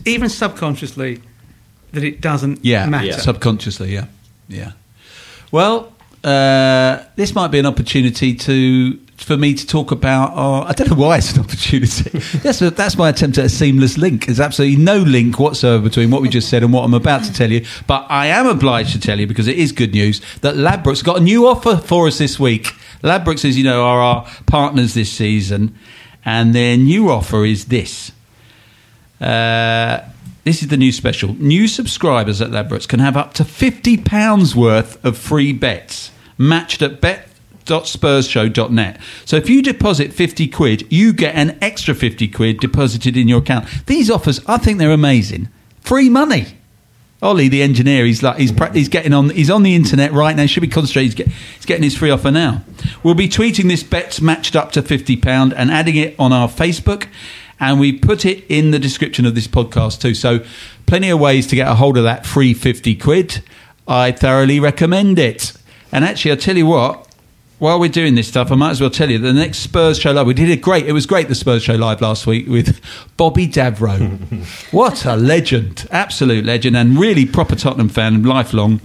even 0.05 0.29
subconsciously, 0.29 1.23
that 1.93 2.05
it 2.05 2.21
doesn't 2.21 2.65
yeah, 2.65 2.87
matter. 2.87 3.15
subconsciously. 3.15 3.93
Yeah, 3.93 4.07
yeah. 4.49 4.73
Well, 5.51 5.93
uh, 6.23 7.03
this 7.17 7.35
might 7.35 7.49
be 7.49 7.59
an 7.59 7.67
opportunity 7.67 8.35
to 8.35 8.99
for 9.23 9.37
me 9.37 9.55
to 9.55 9.67
talk 9.67 9.91
about. 9.91 10.33
Our, 10.35 10.65
I 10.67 10.73
don't 10.73 10.91
know 10.91 10.97
why 10.97 11.19
it's 11.19 11.35
an 11.35 11.41
opportunity. 11.41 12.19
that's 12.39 12.61
that's 12.61 12.97
my 12.97 13.11
attempt 13.11 13.39
at 13.39 13.45
a 13.45 13.49
seamless 13.49 13.99
link. 13.99 14.27
There's 14.27 14.41
absolutely 14.41 14.83
no 14.83 14.99
link 14.99 15.39
whatsoever 15.39 15.83
between 15.83 16.11
what 16.11 16.23
we 16.23 16.29
just 16.29 16.49
said 16.49 16.63
and 16.63 16.73
what 16.73 16.85
I'm 16.85 16.95
about 16.95 17.25
to 17.25 17.33
tell 17.33 17.51
you. 17.51 17.65
But 17.87 18.07
I 18.09 18.27
am 18.27 18.47
obliged 18.47 18.93
to 18.93 19.01
tell 19.01 19.19
you 19.19 19.27
because 19.27 19.47
it 19.47 19.59
is 19.59 19.73
good 19.73 19.93
news 19.93 20.21
that 20.41 20.55
Ladbrokes 20.55 21.05
got 21.05 21.19
a 21.19 21.21
new 21.21 21.47
offer 21.47 21.77
for 21.77 22.07
us 22.07 22.19
this 22.19 22.39
week. 22.39 22.73
Ladbrokes, 23.03 23.45
as 23.45 23.57
you 23.57 23.65
know, 23.65 23.85
are 23.85 24.01
our 24.01 24.31
partners 24.47 24.95
this 24.95 25.13
season, 25.13 25.77
and 26.25 26.55
their 26.55 26.77
new 26.77 27.11
offer 27.11 27.45
is 27.45 27.67
this. 27.67 28.13
Uh, 29.21 30.01
this 30.45 30.63
is 30.63 30.69
the 30.69 30.77
new 30.77 30.93
special. 30.93 31.35
New 31.35 31.69
subscribers 31.69 32.41
at 32.41 32.51
Ladbrokes 32.51 32.89
can 32.89 33.01
have 33.01 33.17
up 33.17 33.35
to 33.35 33.45
fifty 33.45 33.97
pounds 33.97 34.55
worth 34.55 35.05
of 35.05 35.19
free 35.19 35.53
bets 35.53 36.13
matched 36.39 36.81
at 36.83 37.01
bet.spursshow.net. 37.69 39.01
So 39.25 39.37
if 39.37 39.49
you 39.49 39.63
deposit 39.63 40.13
fifty 40.13 40.49
quid, 40.49 40.91
you 40.91 41.13
get 41.13 41.35
an 41.35 41.59
extra 41.61 41.95
fifty 41.95 42.29
quid 42.29 42.61
deposited 42.61 43.17
in 43.17 43.29
your 43.29 43.39
account. 43.39 43.69
These 43.87 44.11
offers, 44.11 44.45
I 44.47 44.59
think 44.59 44.79
they're 44.79 44.91
amazing. 44.91 45.49
Free 45.81 46.09
money. 46.09 46.47
Ollie, 47.21 47.49
the 47.49 47.63
engineer, 47.63 48.05
he's 48.05 48.23
like 48.23 48.39
he's 48.39 48.53
he's 48.73 48.89
getting 48.89 49.13
on 49.13 49.31
he's 49.31 49.51
on 49.51 49.65
the 49.65 49.75
internet 49.75 50.13
right 50.13 50.37
now. 50.37 50.43
He 50.43 50.49
should 50.49 50.61
be 50.61 50.69
concentrating. 50.69 51.09
He's, 51.09 51.15
get, 51.15 51.29
he's 51.29 51.67
getting 51.67 51.83
his 51.83 51.97
free 51.97 52.11
offer 52.11 52.31
now. 52.31 52.63
We'll 53.03 53.15
be 53.15 53.29
tweeting 53.29 53.69
this 53.69 53.83
bets 53.83 54.21
matched 54.21 54.55
up 54.55 54.73
to 54.73 54.83
fifty 54.83 55.17
pound 55.17 55.53
and 55.53 55.71
adding 55.71 55.97
it 55.97 56.15
on 56.19 56.33
our 56.33 56.49
Facebook, 56.49 57.09
and 57.59 57.81
we 57.81 57.93
put 57.93 58.25
it 58.25 58.45
in 58.49 58.71
the 58.71 58.79
description 58.79 59.27
of 59.27 59.35
this 59.35 59.49
podcast 59.49 60.01
too. 60.01 60.15
So 60.15 60.45
plenty 60.87 61.11
of 61.11 61.19
ways 61.19 61.49
to 61.49 61.57
get 61.57 61.67
a 61.67 61.75
hold 61.75 61.97
of 61.99 62.05
that 62.05 62.25
free 62.25 62.55
fifty 62.55 62.95
quid. 62.95 63.43
I 63.89 64.13
thoroughly 64.13 64.61
recommend 64.61 65.19
it. 65.19 65.55
And 65.91 66.05
actually, 66.05 66.33
I'll 66.33 66.37
tell 66.37 66.57
you 66.57 66.67
what. 66.67 67.08
While 67.59 67.81
we're 67.81 67.89
doing 67.89 68.15
this 68.15 68.29
stuff, 68.29 68.53
I 68.53 68.55
might 68.55 68.71
as 68.71 68.81
well 68.81 68.89
tell 68.89 69.11
you 69.11 69.19
the 69.19 69.33
next 69.33 69.59
Spurs 69.59 69.99
show 69.99 70.13
live. 70.13 70.29
We 70.29 70.35
did 70.35 70.49
it 70.49 70.63
great. 70.63 70.87
It 70.87 70.93
was 70.93 71.07
great. 71.07 71.27
The 71.27 71.35
Spurs 71.35 71.65
show 71.65 71.75
live 71.75 72.01
last 72.01 72.25
week 72.25 72.47
with 72.47 72.81
Bobby 73.17 73.49
Davro. 73.49 73.99
what 74.73 75.05
a 75.05 75.17
legend, 75.17 75.89
absolute 75.91 76.45
legend, 76.45 76.77
and 76.77 76.97
really 76.97 77.27
proper 77.27 77.57
Tottenham 77.57 77.89
fan, 77.89 78.23
lifelong. 78.23 78.81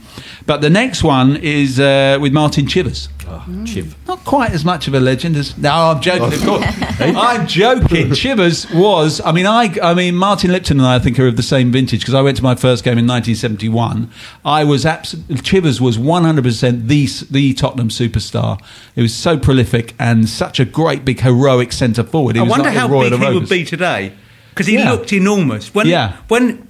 But 0.47 0.61
the 0.61 0.71
next 0.71 1.03
one 1.03 1.35
is 1.35 1.79
uh, 1.79 2.17
with 2.19 2.33
Martin 2.33 2.65
Chivers. 2.65 3.09
Oh, 3.33 3.43
mm. 3.49 3.67
Chiv. 3.67 3.95
Not 4.07 4.23
quite 4.25 4.51
as 4.51 4.63
much 4.63 4.87
of 4.87 4.93
a 4.93 4.99
legend 4.99 5.35
as. 5.35 5.57
No, 5.57 5.71
I'm 5.71 6.01
joking. 6.01 6.33
Of 6.33 6.45
course, 6.45 6.65
I'm 6.99 7.47
joking. 7.47 8.13
Chivers 8.13 8.69
was. 8.71 9.21
I 9.21 9.31
mean, 9.31 9.45
I. 9.45 9.73
I 9.81 9.93
mean, 9.93 10.15
Martin 10.15 10.51
Lipton 10.51 10.77
and 10.79 10.85
I, 10.87 10.95
I 10.95 10.99
think, 10.99 11.17
are 11.19 11.27
of 11.27 11.35
the 11.37 11.43
same 11.43 11.71
vintage 11.71 12.01
because 12.01 12.13
I 12.13 12.21
went 12.21 12.37
to 12.37 12.43
my 12.43 12.55
first 12.55 12.83
game 12.83 12.97
in 12.97 13.07
1971. 13.07 14.09
I 14.45 14.63
was 14.63 14.85
absolutely. 14.85 15.37
Chivers 15.37 15.81
was 15.81 15.97
100 15.97 16.43
percent 16.43 16.87
the 16.87 17.07
the 17.31 17.53
Tottenham 17.53 17.89
superstar. 17.89 18.61
He 18.95 19.01
was 19.01 19.13
so 19.15 19.37
prolific 19.37 19.95
and 19.99 20.29
such 20.29 20.59
a 20.59 20.65
great 20.65 21.03
big 21.05 21.21
heroic 21.21 21.71
centre 21.71 22.03
forward. 22.03 22.35
He 22.35 22.39
I 22.39 22.43
was 22.43 22.51
wonder 22.51 22.65
like 22.65 22.77
how 22.77 22.87
Roy 22.87 23.09
big 23.09 23.19
he 23.19 23.33
would 23.33 23.49
be 23.49 23.63
today. 23.65 24.13
because 24.49 24.67
he 24.67 24.75
Yeah. 24.75 24.91
looked 24.91 25.11
enormous 25.13 25.73
when 25.73 25.87
Yeah. 25.87 26.17
when 26.27 26.67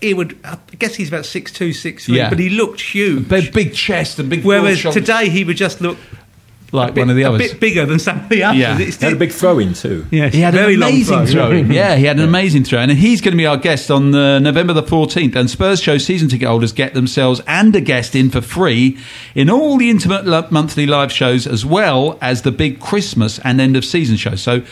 he 0.00 0.14
would. 0.14 0.38
I 0.44 0.58
guess 0.78 0.94
he's 0.94 1.08
about 1.08 1.26
six 1.26 1.52
two, 1.52 1.72
six 1.72 2.06
three. 2.06 2.06
When 2.06 2.06
he 2.06 2.06
would, 2.06 2.06
I 2.06 2.06
guess 2.06 2.06
he's 2.06 2.06
about 2.06 2.06
six 2.06 2.06
two, 2.06 2.06
six 2.06 2.06
three. 2.06 2.16
Yeah. 2.16 2.28
But 2.30 2.38
he 2.38 2.50
looked 2.50 2.80
huge. 2.80 3.28
Big, 3.28 3.52
big 3.52 3.74
chest 3.74 4.18
and 4.18 4.28
big. 4.30 4.44
Whereas 4.44 4.82
today 4.82 5.28
he 5.28 5.44
would 5.44 5.56
just 5.56 5.80
look 5.80 5.98
like 6.72 6.94
bit, 6.94 7.02
one 7.02 7.10
of 7.10 7.16
the 7.16 7.22
a 7.22 7.28
others. 7.30 7.52
bit 7.52 7.60
bigger 7.60 7.86
than 7.86 7.98
some 8.00 8.18
of 8.20 8.28
the 8.28 8.42
others. 8.42 8.58
Yeah. 8.60 8.78
It's 8.78 8.96
He 8.96 9.04
had 9.04 9.12
a 9.14 9.16
big 9.18 9.30
throw 9.30 9.60
in 9.60 9.72
too. 9.72 10.04
Yeah, 10.10 10.28
He 10.28 10.40
had 10.40 10.52
very 10.52 10.74
an 10.74 10.82
amazing 10.82 11.26
throw. 11.26 11.50
throw. 11.50 11.50
Yeah, 11.72 11.94
he 11.94 12.04
had 12.04 12.18
an 12.18 12.24
amazing 12.24 12.64
throw. 12.64 12.80
And 12.80 12.90
he's 12.90 13.20
going 13.20 13.32
to 13.32 13.38
be 13.38 13.46
our 13.46 13.56
guest 13.56 13.88
on 13.90 14.10
the 14.10 14.40
November 14.40 14.72
the 14.72 14.82
14th. 14.82 15.36
And 15.36 15.48
Spurs 15.48 15.80
Show 15.80 15.96
season 15.96 16.28
ticket 16.28 16.48
holders 16.48 16.72
get 16.72 16.92
themselves 16.92 17.40
and 17.46 17.74
a 17.76 17.80
guest 17.80 18.16
in 18.16 18.30
for 18.30 18.40
free 18.40 18.98
in 19.34 19.48
all 19.48 19.78
the 19.78 19.88
intimate 19.90 20.26
lo- 20.26 20.46
monthly 20.50 20.86
live 20.86 21.12
shows, 21.12 21.46
as 21.46 21.64
well 21.64 22.18
as 22.20 22.42
the 22.42 22.52
big 22.52 22.80
Christmas 22.80 23.38
and 23.44 23.60
end 23.60 23.76
of 23.76 23.84
season 23.84 24.16
show. 24.16 24.34
So, 24.34 24.62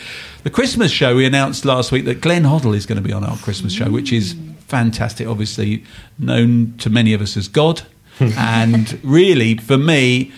the 0.43 0.49
Christmas 0.51 0.91
show, 0.91 1.15
we 1.15 1.25
announced 1.25 1.63
last 1.65 1.91
week 1.93 2.05
that 2.05 2.21
Glenn 2.21 2.43
Hoddle 2.43 2.75
is 2.75 2.85
going 2.85 2.97
to 2.97 3.01
be 3.01 3.13
on 3.13 3.23
our 3.23 3.37
Christmas 3.37 3.73
show, 3.73 3.89
which 3.89 4.11
is 4.13 4.35
fantastic. 4.67 5.27
Obviously, 5.27 5.83
known 6.19 6.75
to 6.79 6.89
many 6.89 7.13
of 7.13 7.21
us 7.21 7.37
as 7.37 7.47
God. 7.47 7.81
and 8.19 8.97
really, 9.03 9.57
for 9.57 9.77
me, 9.77 10.31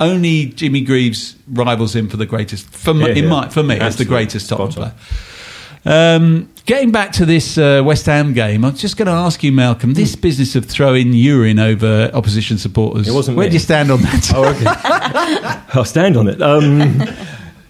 only 0.00 0.46
Jimmy 0.46 0.82
Greaves 0.82 1.36
rivals 1.48 1.94
him 1.96 2.08
for 2.08 2.16
the 2.16 2.26
greatest. 2.26 2.66
For, 2.68 2.92
me, 2.92 3.06
Yeah, 3.06 3.12
in 3.14 3.24
yeah. 3.24 3.30
my, 3.30 3.48
for 3.48 3.62
me, 3.62 3.78
as 3.78 3.96
the 3.96 4.04
greatest 4.04 4.48
Tottenham 4.48 4.72
player. 4.72 4.94
Um, 5.84 6.48
getting 6.66 6.92
back 6.92 7.12
to 7.12 7.26
this 7.26 7.58
uh, 7.58 7.82
West 7.84 8.06
Ham 8.06 8.34
game, 8.34 8.64
I'm 8.64 8.74
just 8.76 8.96
going 8.96 9.06
to 9.06 9.12
ask 9.12 9.42
you, 9.42 9.50
Malcolm, 9.50 9.94
this 9.94 10.14
business 10.14 10.54
of 10.54 10.66
throwing 10.66 11.12
urine 11.12 11.58
over 11.58 12.10
opposition 12.14 12.58
supporters. 12.58 13.08
It 13.08 13.12
wasn't 13.12 13.36
Where 13.36 13.46
me. 13.46 13.50
do 13.50 13.54
you 13.54 13.60
stand 13.60 13.90
on 13.90 14.00
that? 14.02 14.32
Oh, 14.34 14.44
okay. 14.44 15.60
I'll 15.78 15.84
stand 15.84 16.16
on 16.16 16.28
it. 16.28 16.40
Um, 16.42 17.02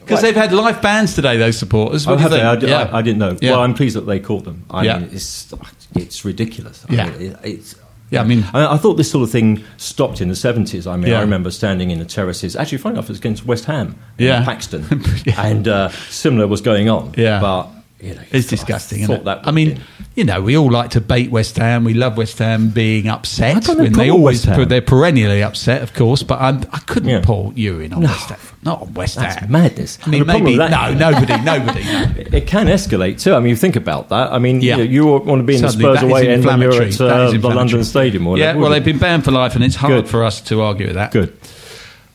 Because 0.00 0.20
they've 0.20 0.34
had 0.34 0.52
life 0.52 0.82
bans 0.82 1.14
today, 1.14 1.36
those 1.36 1.56
supporters. 1.56 2.06
What 2.06 2.14
oh, 2.14 2.18
have 2.18 2.30
they? 2.32 2.42
I, 2.42 2.54
Yeah. 2.54 2.90
I, 2.92 2.98
I 2.98 3.02
didn't 3.02 3.18
know. 3.20 3.38
Yeah. 3.40 3.52
Well, 3.52 3.60
I'm 3.60 3.72
pleased 3.72 3.94
that 3.96 4.00
they 4.02 4.18
caught 4.20 4.44
them. 4.44 4.64
I 4.68 4.82
Yeah. 4.84 4.98
mean, 4.98 5.10
it's 5.12 5.54
it's 5.94 6.24
ridiculous. 6.24 6.84
I 6.88 6.94
Yeah. 6.94 7.10
mean, 7.10 7.20
it, 7.32 7.36
it's. 7.44 7.74
Yeah, 8.10 8.20
I 8.20 8.24
mean- 8.24 8.44
I, 8.52 8.74
I 8.74 8.76
thought 8.76 8.94
this 8.98 9.10
sort 9.10 9.22
of 9.24 9.30
thing 9.30 9.64
stopped 9.78 10.20
in 10.20 10.28
the 10.28 10.34
70s. 10.34 10.86
I 10.86 10.96
mean, 10.96 11.10
Yeah. 11.12 11.18
I 11.18 11.22
remember 11.22 11.50
standing 11.50 11.90
in 11.90 11.98
the 11.98 12.04
terraces. 12.04 12.54
Actually, 12.56 12.78
funny 12.78 12.94
enough, 12.96 13.06
it 13.06 13.12
was 13.12 13.18
against 13.18 13.46
West 13.46 13.64
Ham, 13.64 13.96
in 14.18 14.26
Yeah. 14.26 14.44
Paxton, 14.44 14.84
Yeah. 15.24 15.42
and 15.42 15.66
uh, 15.66 15.88
similar 16.10 16.46
was 16.46 16.60
going 16.60 16.90
on. 16.90 17.14
Yeah. 17.16 17.40
but 17.40 17.68
you 18.02 18.14
know, 18.14 18.22
It's 18.32 18.48
disgusting. 18.48 19.00
Isn't 19.02 19.14
it? 19.14 19.24
that 19.24 19.46
I 19.46 19.50
mean, 19.52 19.74
be- 19.76 19.80
you 20.16 20.24
know, 20.24 20.42
we 20.42 20.56
all 20.58 20.70
like 20.70 20.90
to 20.90 21.00
bait 21.00 21.30
West 21.30 21.56
Ham. 21.56 21.84
We 21.84 21.94
love 21.94 22.16
West 22.18 22.38
Ham 22.38 22.68
being 22.68 23.08
upset 23.08 23.56
I 23.56 23.60
got 23.60 23.76
no 23.78 23.84
when 23.84 23.92
they 23.92 24.10
always 24.10 24.42
they're 24.42 24.82
perennially 24.82 25.42
upset, 25.42 25.82
of 25.82 25.94
course. 25.94 26.22
But 26.22 26.40
I'm, 26.40 26.62
I 26.72 26.78
couldn't 26.80 27.08
Yeah. 27.08 27.50
you 27.54 27.80
in 27.80 27.92
on 27.92 28.00
No. 28.02 28.08
West 28.08 28.28
Ham. 28.30 28.38
Not 28.64 28.82
on 28.82 28.94
West 28.94 29.16
That's 29.16 29.36
Ham. 29.36 29.50
madness. 29.50 29.98
I 30.04 30.10
mean, 30.10 30.20
And 30.22 30.26
maybe 30.28 30.44
with 30.58 30.58
no, 30.58 30.68
that- 30.68 30.96
nobody, 30.98 31.42
nobody. 31.42 31.84
No. 31.84 32.12
It 32.38 32.46
can 32.46 32.66
escalate 32.66 33.20
too. 33.20 33.34
I 33.34 33.38
mean, 33.40 33.50
you 33.50 33.56
think 33.56 33.76
about 33.76 34.08
that. 34.10 34.32
I 34.32 34.38
mean, 34.38 34.60
Yeah. 34.60 34.76
you, 34.76 34.84
know, 34.84 34.90
you 34.90 35.06
want 35.24 35.40
to 35.40 35.42
be 35.44 35.54
in 35.54 35.60
Suddenly, 35.60 35.84
the 35.84 35.96
Spurs 35.96 36.10
away 36.10 36.40
when 36.40 36.60
you're 36.60 36.82
at 36.82 37.00
uh, 37.00 37.30
the. 37.30 37.38
London 37.48 37.84
Stadium. 37.84 38.26
Or 38.26 38.36
Yeah, 38.38 38.54
well, 38.56 38.70
they've 38.70 38.84
been 38.84 38.98
banned 38.98 39.24
for 39.24 39.30
life, 39.30 39.54
and 39.54 39.64
it's 39.64 39.76
hard 39.76 39.92
Good. 39.92 40.08
for 40.08 40.24
us 40.24 40.40
to 40.42 40.60
argue 40.60 40.86
with 40.86 40.96
that. 40.96 41.12
good. 41.12 41.32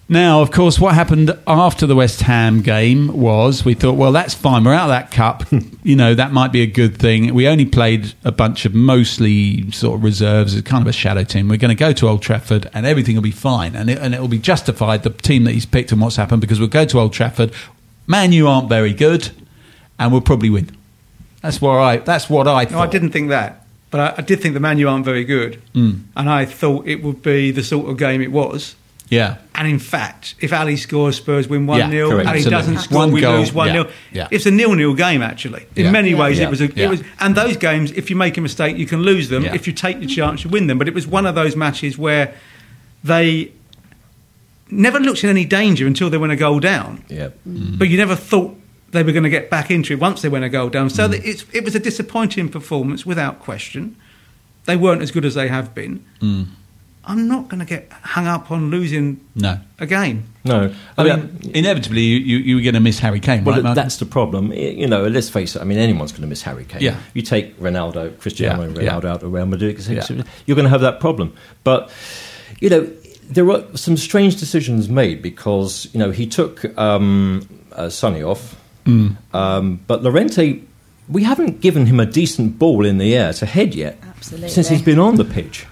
Now, 0.09 0.41
of 0.41 0.51
course, 0.51 0.79
what 0.79 0.95
happened 0.95 1.37
after 1.45 1.85
the 1.85 1.95
West 1.95 2.21
Ham 2.21 2.61
game 2.61 3.07
was 3.09 3.65
we 3.65 3.73
thought, 3.73 3.93
well, 3.97 4.13
that's 4.13 4.33
fine. 4.33 4.63
We're 4.63 4.73
out 4.73 4.89
of 4.89 4.89
that 4.89 5.11
cup. 5.11 5.43
you 5.83 5.97
know, 5.97 6.13
that 6.13 6.31
might 6.31 6.53
be 6.53 6.61
a 6.61 6.67
good 6.67 6.97
thing. 6.97 7.33
We 7.33 7.45
only 7.45 7.65
played 7.65 8.13
a 8.23 8.31
bunch 8.31 8.65
of 8.65 8.73
mostly 8.73 9.69
sort 9.71 9.95
of 9.95 10.03
reserves, 10.05 10.55
it's 10.55 10.65
kind 10.65 10.81
of 10.81 10.87
a 10.87 10.93
shadow 10.93 11.25
team. 11.25 11.49
We're 11.49 11.57
going 11.57 11.75
to 11.75 11.79
go 11.79 11.91
to 11.91 12.07
Old 12.07 12.21
Trafford 12.21 12.69
and 12.73 12.85
everything 12.85 13.15
will 13.15 13.21
be 13.21 13.31
fine. 13.31 13.75
And 13.75 13.89
it, 13.89 13.97
and 13.97 14.15
it 14.15 14.21
will 14.21 14.29
be 14.29 14.39
justified, 14.39 15.03
the 15.03 15.09
team 15.09 15.43
that 15.43 15.51
he's 15.51 15.65
picked 15.65 15.91
and 15.91 15.99
what's 15.99 16.15
happened, 16.15 16.39
because 16.39 16.59
we'll 16.59 16.69
go 16.69 16.85
to 16.85 16.99
Old 16.99 17.11
Trafford. 17.11 17.51
Man, 18.05 18.31
you 18.31 18.47
aren't 18.47 18.69
very 18.69 18.93
good, 18.93 19.31
and 19.99 20.13
we'll 20.13 20.21
probably 20.21 20.49
win. 20.49 20.71
That's 21.41 21.59
what 21.61 21.77
I, 21.77 21.97
that's 21.97 22.29
what 22.29 22.47
I. 22.47 22.63
No, 22.65 22.79
I 22.79 22.87
didn't 22.87 23.11
think 23.11 23.29
that. 23.29 23.65
But 23.91 23.99
I, 23.99 24.13
I 24.19 24.21
did 24.21 24.41
think 24.41 24.53
the 24.53 24.61
Man 24.61 24.77
U 24.79 24.87
aren't 24.87 25.03
very 25.03 25.25
good. 25.25 25.61
Mm. 25.73 26.03
And 26.15 26.29
I 26.29 26.45
thought 26.45 26.87
it 26.87 27.03
would 27.03 27.21
be 27.21 27.51
the 27.51 27.63
sort 27.63 27.89
of 27.89 27.97
game 27.97 28.21
it 28.21 28.31
was. 28.31 28.75
Yeah. 29.09 29.37
And 29.55 29.67
in 29.67 29.79
fact, 29.79 30.35
if 30.41 30.51
Alli 30.51 30.75
scores, 30.75 31.15
Spurs 31.15 31.47
win 31.47 31.65
1 31.65 31.79
Yeah, 31.79 31.89
0. 31.89 32.09
correct. 32.09 32.27
Alli 32.27 32.37
Absolutely. 32.39 32.51
doesn't 32.73 32.77
score, 32.79 32.97
One 32.97 33.11
we 33.11 33.21
goal, 33.21 33.39
lose 33.39 33.53
1 33.53 33.69
0. 33.71 33.83
yeah, 33.85 33.89
yeah. 34.11 34.27
It's 34.31 34.45
a 34.45 34.51
nil 34.51 34.75
nil 34.75 34.93
game, 34.93 35.21
actually. 35.21 35.65
In 35.75 35.85
Yeah. 35.85 35.91
many 35.91 36.11
Yeah. 36.11 36.17
ways, 36.19 36.37
Yeah. 36.39 36.45
it 36.45 36.49
was. 36.49 36.61
A, 36.61 36.67
Yeah. 36.67 36.85
it 36.85 36.89
was. 36.89 37.03
And 37.19 37.33
those 37.35 37.55
games, 37.57 37.91
if 37.93 38.09
you 38.09 38.15
make 38.15 38.37
a 38.37 38.41
mistake, 38.41 38.77
you 38.77 38.85
can 38.85 39.01
lose 39.03 39.29
them. 39.29 39.43
Yeah. 39.43 39.55
If 39.55 39.65
you 39.65 39.73
take 39.73 39.99
the 40.01 40.05
chance, 40.07 40.43
you 40.43 40.49
win 40.49 40.67
them. 40.67 40.77
But 40.77 40.87
it 40.87 40.93
was 40.93 41.07
one 41.07 41.25
of 41.25 41.35
those 41.35 41.55
matches 41.55 41.97
where 41.97 42.33
they 43.03 43.51
never 44.69 44.99
looked 44.99 45.23
in 45.23 45.29
any 45.29 45.45
danger 45.45 45.87
until 45.87 46.09
they 46.09 46.17
went 46.17 46.33
a 46.33 46.35
goal 46.35 46.59
down. 46.59 47.03
Yeah. 47.07 47.29
But 47.45 47.87
you 47.89 47.97
never 47.97 48.15
thought 48.15 48.59
they 48.91 49.03
were 49.03 49.11
going 49.13 49.23
to 49.23 49.29
get 49.29 49.49
back 49.49 49.71
into 49.71 49.93
it 49.93 49.99
once 49.99 50.21
they 50.21 50.29
went 50.29 50.43
a 50.45 50.49
goal 50.49 50.69
down. 50.69 50.87
Mm. 50.89 50.91
So 50.91 51.11
it's, 51.11 51.45
it 51.53 51.63
was 51.63 51.75
a 51.75 51.79
disappointing 51.79 52.49
performance 52.49 53.05
without 53.05 53.39
question. 53.39 53.95
They 54.65 54.75
weren't 54.75 55.01
as 55.01 55.11
good 55.11 55.23
as 55.25 55.33
they 55.35 55.47
have 55.47 55.73
been. 55.73 56.03
Mm. 56.21 56.47
I'm 57.07 57.27
not 57.27 57.47
going 57.47 57.59
to 57.61 57.65
get 57.65 57.91
hung 57.91 58.27
up 58.27 58.51
on 58.51 58.69
losing 58.69 59.19
No. 59.33 59.59
a 59.79 59.85
game. 59.85 60.25
No, 60.43 60.73
I 60.97 61.01
I 61.09 61.15
mean, 61.15 61.51
inevitably, 61.53 62.01
you, 62.01 62.17
you, 62.19 62.37
you 62.39 62.55
were 62.57 62.61
going 62.61 62.73
to 62.73 62.79
miss 62.81 62.99
Harry 62.99 63.19
Kane, 63.19 63.43
Well, 63.45 63.55
right, 63.55 63.63
Martin? 63.63 63.81
that's 63.83 63.97
the 63.97 64.05
problem. 64.05 64.51
You 64.53 64.87
know, 64.87 65.07
let's 65.07 65.29
face 65.29 65.55
it. 65.55 65.61
I 65.61 65.65
mean, 65.65 65.77
anyone's 65.77 66.11
going 66.11 66.21
to 66.21 66.27
miss 66.27 66.41
Harry 66.43 66.65
Kane. 66.65 66.81
Yeah. 66.81 66.97
You 67.13 67.21
take 67.21 67.57
Ronaldo, 67.59 68.17
Cristiano 68.19 68.61
Yeah, 68.63 68.69
Ronaldo 68.69 69.03
yeah. 69.03 69.11
out 69.13 69.23
of 69.23 69.31
Real 69.33 69.45
Madrid, 69.45 69.79
Yeah. 69.87 70.05
you're 70.45 70.55
going 70.55 70.65
to 70.65 70.69
have 70.69 70.81
that 70.81 70.99
problem. 70.99 71.33
But 71.63 71.89
you 72.59 72.69
know, 72.69 72.89
there 73.29 73.45
were 73.45 73.65
some 73.75 73.97
strange 73.97 74.37
decisions 74.37 74.87
made 74.89 75.21
because 75.21 75.87
you 75.93 75.99
know 75.99 76.11
he 76.11 76.27
took 76.27 76.63
um, 76.77 77.47
uh, 77.73 77.89
Sonny 77.89 78.21
off, 78.23 78.55
Mm. 78.85 79.17
um, 79.33 79.79
but 79.87 80.03
Llorente. 80.03 80.61
We 81.09 81.23
haven't 81.23 81.61
given 81.61 81.85
him 81.85 82.01
a 82.01 82.05
decent 82.05 82.59
ball 82.59 82.85
in 82.85 82.97
the 82.97 83.15
air 83.15 83.31
to 83.31 83.45
head 83.45 83.73
yet, 83.73 83.97
Absolutely. 84.03 84.49
since 84.49 84.67
he's 84.67 84.81
been 84.81 84.99
on 84.99 85.15
the 85.15 85.23
pitch. 85.23 85.65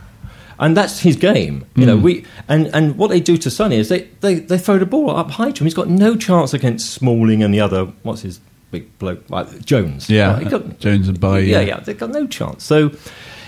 And 0.59 0.75
that's 0.77 0.99
his 0.99 1.15
game, 1.15 1.65
you 1.75 1.83
Mm. 1.83 1.87
know. 1.87 1.97
We 1.97 2.25
and, 2.47 2.67
and 2.73 2.97
what 2.97 3.09
they 3.09 3.19
do 3.19 3.37
to 3.37 3.49
Sonny 3.51 3.75
is 3.77 3.89
they, 3.89 4.03
they, 4.21 4.35
they 4.35 4.57
throw 4.57 4.77
the 4.77 4.85
ball 4.85 5.09
up 5.11 5.31
high 5.31 5.51
to 5.51 5.59
him. 5.63 5.65
He's 5.65 5.73
got 5.73 5.89
no 5.89 6.15
chance 6.15 6.53
against 6.53 6.91
Smalling 6.93 7.43
and 7.43 7.53
the 7.53 7.59
other. 7.59 7.85
What's 8.03 8.21
his 8.21 8.39
big 8.71 8.97
bloke? 8.99 9.29
Like 9.29 9.65
Jones. 9.65 10.09
Yeah, 10.09 10.33
Right, 10.35 10.49
got- 10.49 10.79
Jones 10.85 11.07
and 11.09 11.19
Bailly, 11.19 11.51
Yeah, 11.51 11.61
yeah. 11.61 11.79
they've 11.81 11.97
got 11.97 12.11
no 12.11 12.25
chance. 12.27 12.63
So, 12.63 12.91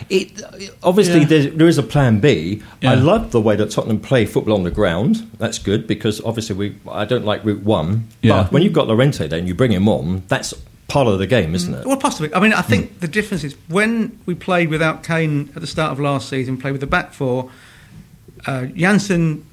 it 0.09 0.31
obviously 0.83 1.21
Yeah. 1.21 1.49
there's, 1.53 1.77
a 1.77 1.83
plan 1.83 2.19
B. 2.19 2.61
Yeah. 2.81 2.91
I 2.91 2.95
love 2.95 3.31
the 3.31 3.41
way 3.41 3.55
that 3.55 3.71
Tottenham 3.71 3.99
play 3.99 4.25
football 4.25 4.53
on 4.53 4.63
the 4.63 4.71
ground. 4.71 5.29
That's 5.37 5.59
good 5.59 5.87
because 5.87 6.21
obviously 6.21 6.55
we. 6.55 6.75
I 6.91 7.05
don't 7.05 7.25
like 7.25 7.43
Route 7.43 7.63
One, 7.63 8.07
Yeah. 8.21 8.43
but 8.43 8.51
when 8.51 8.63
you've 8.63 8.73
got 8.73 8.87
Llorente 8.87 9.27
then 9.27 9.47
you 9.47 9.53
bring 9.55 9.71
him 9.71 9.87
on, 9.89 10.23
that's 10.27 10.53
part 10.87 11.07
of 11.07 11.19
the 11.19 11.27
game, 11.27 11.53
isn't 11.53 11.73
it? 11.73 11.85
Well, 11.85 11.97
possibly. 11.97 12.33
I 12.33 12.39
mean, 12.39 12.53
I 12.53 12.61
think 12.61 12.99
the 12.99 13.07
difference 13.07 13.43
is 13.43 13.55
when 13.67 14.19
we 14.25 14.35
played 14.35 14.69
without 14.69 15.03
Kane 15.03 15.51
at 15.55 15.61
the 15.61 15.67
start 15.67 15.91
of 15.91 15.99
last 15.99 16.29
season, 16.29 16.57
played 16.57 16.71
with 16.71 16.81
the 16.81 16.87
back 16.87 17.13
four, 17.13 17.51
uh, 18.45 18.65
Janssen 18.67 19.45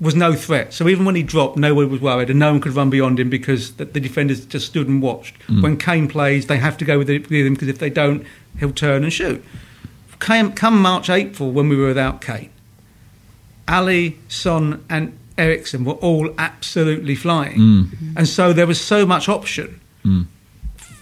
was 0.00 0.14
no 0.14 0.34
threat. 0.34 0.72
So 0.72 0.88
even 0.88 1.04
when 1.04 1.14
he 1.14 1.22
dropped, 1.22 1.56
no 1.56 1.74
one 1.74 1.90
was 1.90 2.00
worried 2.00 2.30
and 2.30 2.38
no 2.38 2.52
one 2.52 2.60
could 2.60 2.72
run 2.72 2.88
beyond 2.88 3.18
him 3.18 3.28
because 3.28 3.74
the, 3.74 3.84
the 3.84 4.00
defenders 4.00 4.46
just 4.46 4.66
stood 4.66 4.88
and 4.88 5.02
watched. 5.02 5.40
Hmm. 5.42 5.62
When 5.62 5.76
Kane 5.76 6.08
plays, 6.08 6.46
they 6.46 6.58
have 6.58 6.78
to 6.78 6.84
go 6.84 6.98
with, 6.98 7.10
it, 7.10 7.28
with 7.28 7.46
him 7.46 7.54
because 7.54 7.68
if 7.68 7.78
they 7.78 7.90
don't, 7.90 8.24
he'll 8.58 8.72
turn 8.72 9.02
and 9.02 9.12
shoot. 9.12 9.44
Kane, 10.20 10.52
come 10.52 10.80
March, 10.80 11.10
April, 11.10 11.50
when 11.50 11.68
we 11.68 11.76
were 11.76 11.88
without 11.88 12.20
Kane, 12.20 12.50
Alli, 13.66 14.18
Son, 14.28 14.84
and 14.88 15.16
Eriksen 15.36 15.84
were 15.84 15.94
all 15.94 16.32
absolutely 16.38 17.14
flying. 17.14 17.56
Hmm. 17.56 17.82
And 18.16 18.28
so 18.28 18.52
there 18.52 18.66
was 18.66 18.80
so 18.80 19.04
much 19.04 19.28
option 19.28 19.80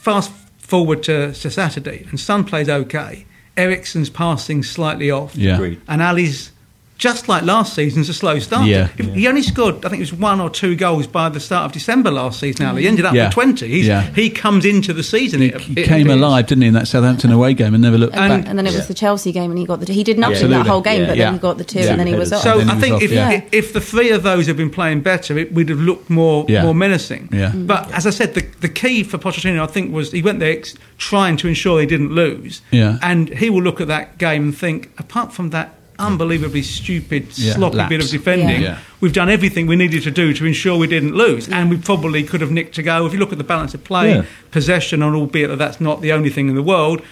fast 0.07 0.31
forward 0.59 1.03
to, 1.03 1.33
to 1.33 1.51
Saturday, 1.51 2.07
and 2.11 2.21
Son 2.21 2.45
plays 2.45 2.69
okay. 2.69 3.27
Eriksen's 3.57 4.09
passing 4.09 4.63
slightly 4.63 5.11
off, 5.11 5.35
Yeah. 5.35 5.59
And 5.89 6.01
Alli's 6.01 6.53
just 6.99 7.29
like 7.29 7.43
last 7.43 7.75
season's 7.75 8.09
a 8.09 8.15
slow 8.15 8.39
start. 8.39 8.67
Yeah. 8.67 8.89
He- 8.97 9.11
He 9.11 9.29
only 9.29 9.43
scored, 9.43 9.85
I 9.85 9.89
think 9.89 10.01
it 10.01 10.11
was 10.11 10.15
one 10.15 10.41
or 10.41 10.49
two 10.49 10.75
goals 10.77 11.07
by 11.07 11.29
the 11.29 11.41
start 11.41 11.67
of 11.67 11.73
December 11.73 12.11
last 12.11 12.41
season. 12.41 12.65
Alli 12.67 12.83
he 12.83 12.89
ended 12.89 13.05
up 13.05 13.15
Yeah. 13.15 13.27
with 13.27 13.35
twenty. 13.35 13.69
He's, 13.69 13.87
Yeah. 13.87 14.03
He 14.15 14.31
comes 14.31 14.65
into 14.65 14.93
the 14.95 15.03
season. 15.03 15.43
he, 15.43 15.49
it, 15.49 15.61
he 15.61 15.73
it 15.81 15.85
came 15.87 16.07
appears. 16.07 16.17
alive, 16.23 16.47
didn't 16.47 16.63
he, 16.63 16.69
in 16.69 16.75
that 16.75 16.89
Southampton 16.89 17.31
away 17.33 17.53
game 17.55 17.75
and 17.75 17.83
never 17.83 17.99
looked 17.99 18.15
And, 18.17 18.43
back. 18.45 18.49
and 18.51 18.59
then 18.59 18.67
it 18.67 18.71
was 18.73 18.81
Yeah. 18.81 18.87
the 18.87 18.95
Chelsea 18.95 19.31
game, 19.33 19.51
and 19.51 19.59
he 19.59 19.67
got 19.67 19.81
the. 19.81 19.93
He 19.93 20.05
did 20.05 20.19
nothing 20.19 20.35
Absolutely. 20.37 20.57
that 20.63 20.67
whole 20.67 20.81
game, 20.81 21.03
Yeah. 21.03 21.07
but 21.09 21.17
Yeah. 21.19 21.25
then 21.27 21.33
he 21.35 21.39
got 21.39 21.59
the 21.59 21.65
two, 21.65 21.81
Yeah. 21.81 21.91
and 21.91 22.01
then 22.01 22.07
he 22.07 22.15
was 22.15 22.33
off. 22.33 22.43
So 22.43 22.61
I 22.61 22.63
he 22.75 22.81
think 22.81 22.95
was 22.95 23.03
if, 23.03 23.11
off, 23.11 23.15
yeah. 23.15 23.31
if, 23.31 23.45
if 23.53 23.73
the 23.75 23.81
three 23.81 24.11
of 24.11 24.23
those 24.23 24.47
had 24.47 24.57
been 24.57 24.71
playing 24.71 25.01
better, 25.01 25.37
it 25.39 25.53
would 25.53 25.69
have 25.69 25.81
looked 25.81 26.09
more 26.09 26.47
Yeah. 26.49 26.63
more 26.63 26.75
menacing. 26.75 27.29
Yeah. 27.31 27.51
Mm. 27.53 27.67
But 27.67 27.93
as 27.93 28.07
I 28.07 28.11
said, 28.11 28.35
the, 28.35 28.45
the 28.61 28.69
key 28.71 29.03
for 29.03 29.19
Pochettino, 29.19 29.63
I 29.63 29.67
think, 29.67 29.93
was 29.93 30.13
he 30.13 30.23
went 30.23 30.41
there 30.41 30.53
ex- 30.53 30.75
trying 30.99 31.37
to 31.39 31.49
ensure 31.49 31.77
they 31.79 31.85
didn't 31.87 32.13
lose. 32.13 32.63
Yeah. 32.71 32.99
And 33.03 33.29
he 33.29 33.51
will 33.51 33.63
look 33.63 33.81
at 33.83 33.89
that 33.89 34.17
game 34.19 34.45
and 34.45 34.57
think, 34.57 34.91
apart 34.99 35.33
from 35.33 35.51
that 35.51 35.75
unbelievably 35.99 36.63
stupid, 36.63 37.27
Yeah, 37.37 37.55
sloppy 37.55 37.87
bit 37.89 38.03
of 38.03 38.09
defending, 38.09 38.63
Yeah. 38.63 38.79
we've 39.01 39.13
done 39.13 39.29
everything 39.31 39.67
we 39.67 39.77
needed 39.77 40.03
to 40.05 40.11
do 40.11 40.33
to 40.35 40.45
ensure 40.47 40.77
we 40.77 40.87
didn't 40.87 41.15
lose. 41.15 41.49
And 41.49 41.71
we 41.71 41.77
probably 41.77 42.23
could 42.23 42.41
have 42.41 42.51
nicked 42.51 42.75
to 42.77 42.83
go. 42.83 43.07
If 43.07 43.13
you 43.13 43.19
look 43.19 43.33
at 43.33 43.39
the 43.39 43.45
balance 43.45 43.75
of 43.75 43.85
play, 43.85 44.25
possession, 44.51 45.03
and 45.03 45.15
albeit 45.15 45.49
that 45.51 45.57
that's 45.57 45.81
not 45.81 46.03
the 46.03 46.13
only 46.13 46.31
thing 46.31 46.49
in 46.49 46.55
the 46.55 46.63
world, 46.63 47.03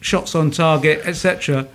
shots 0.00 0.34
on 0.34 0.50
target, 0.50 1.02
etc 1.04 1.66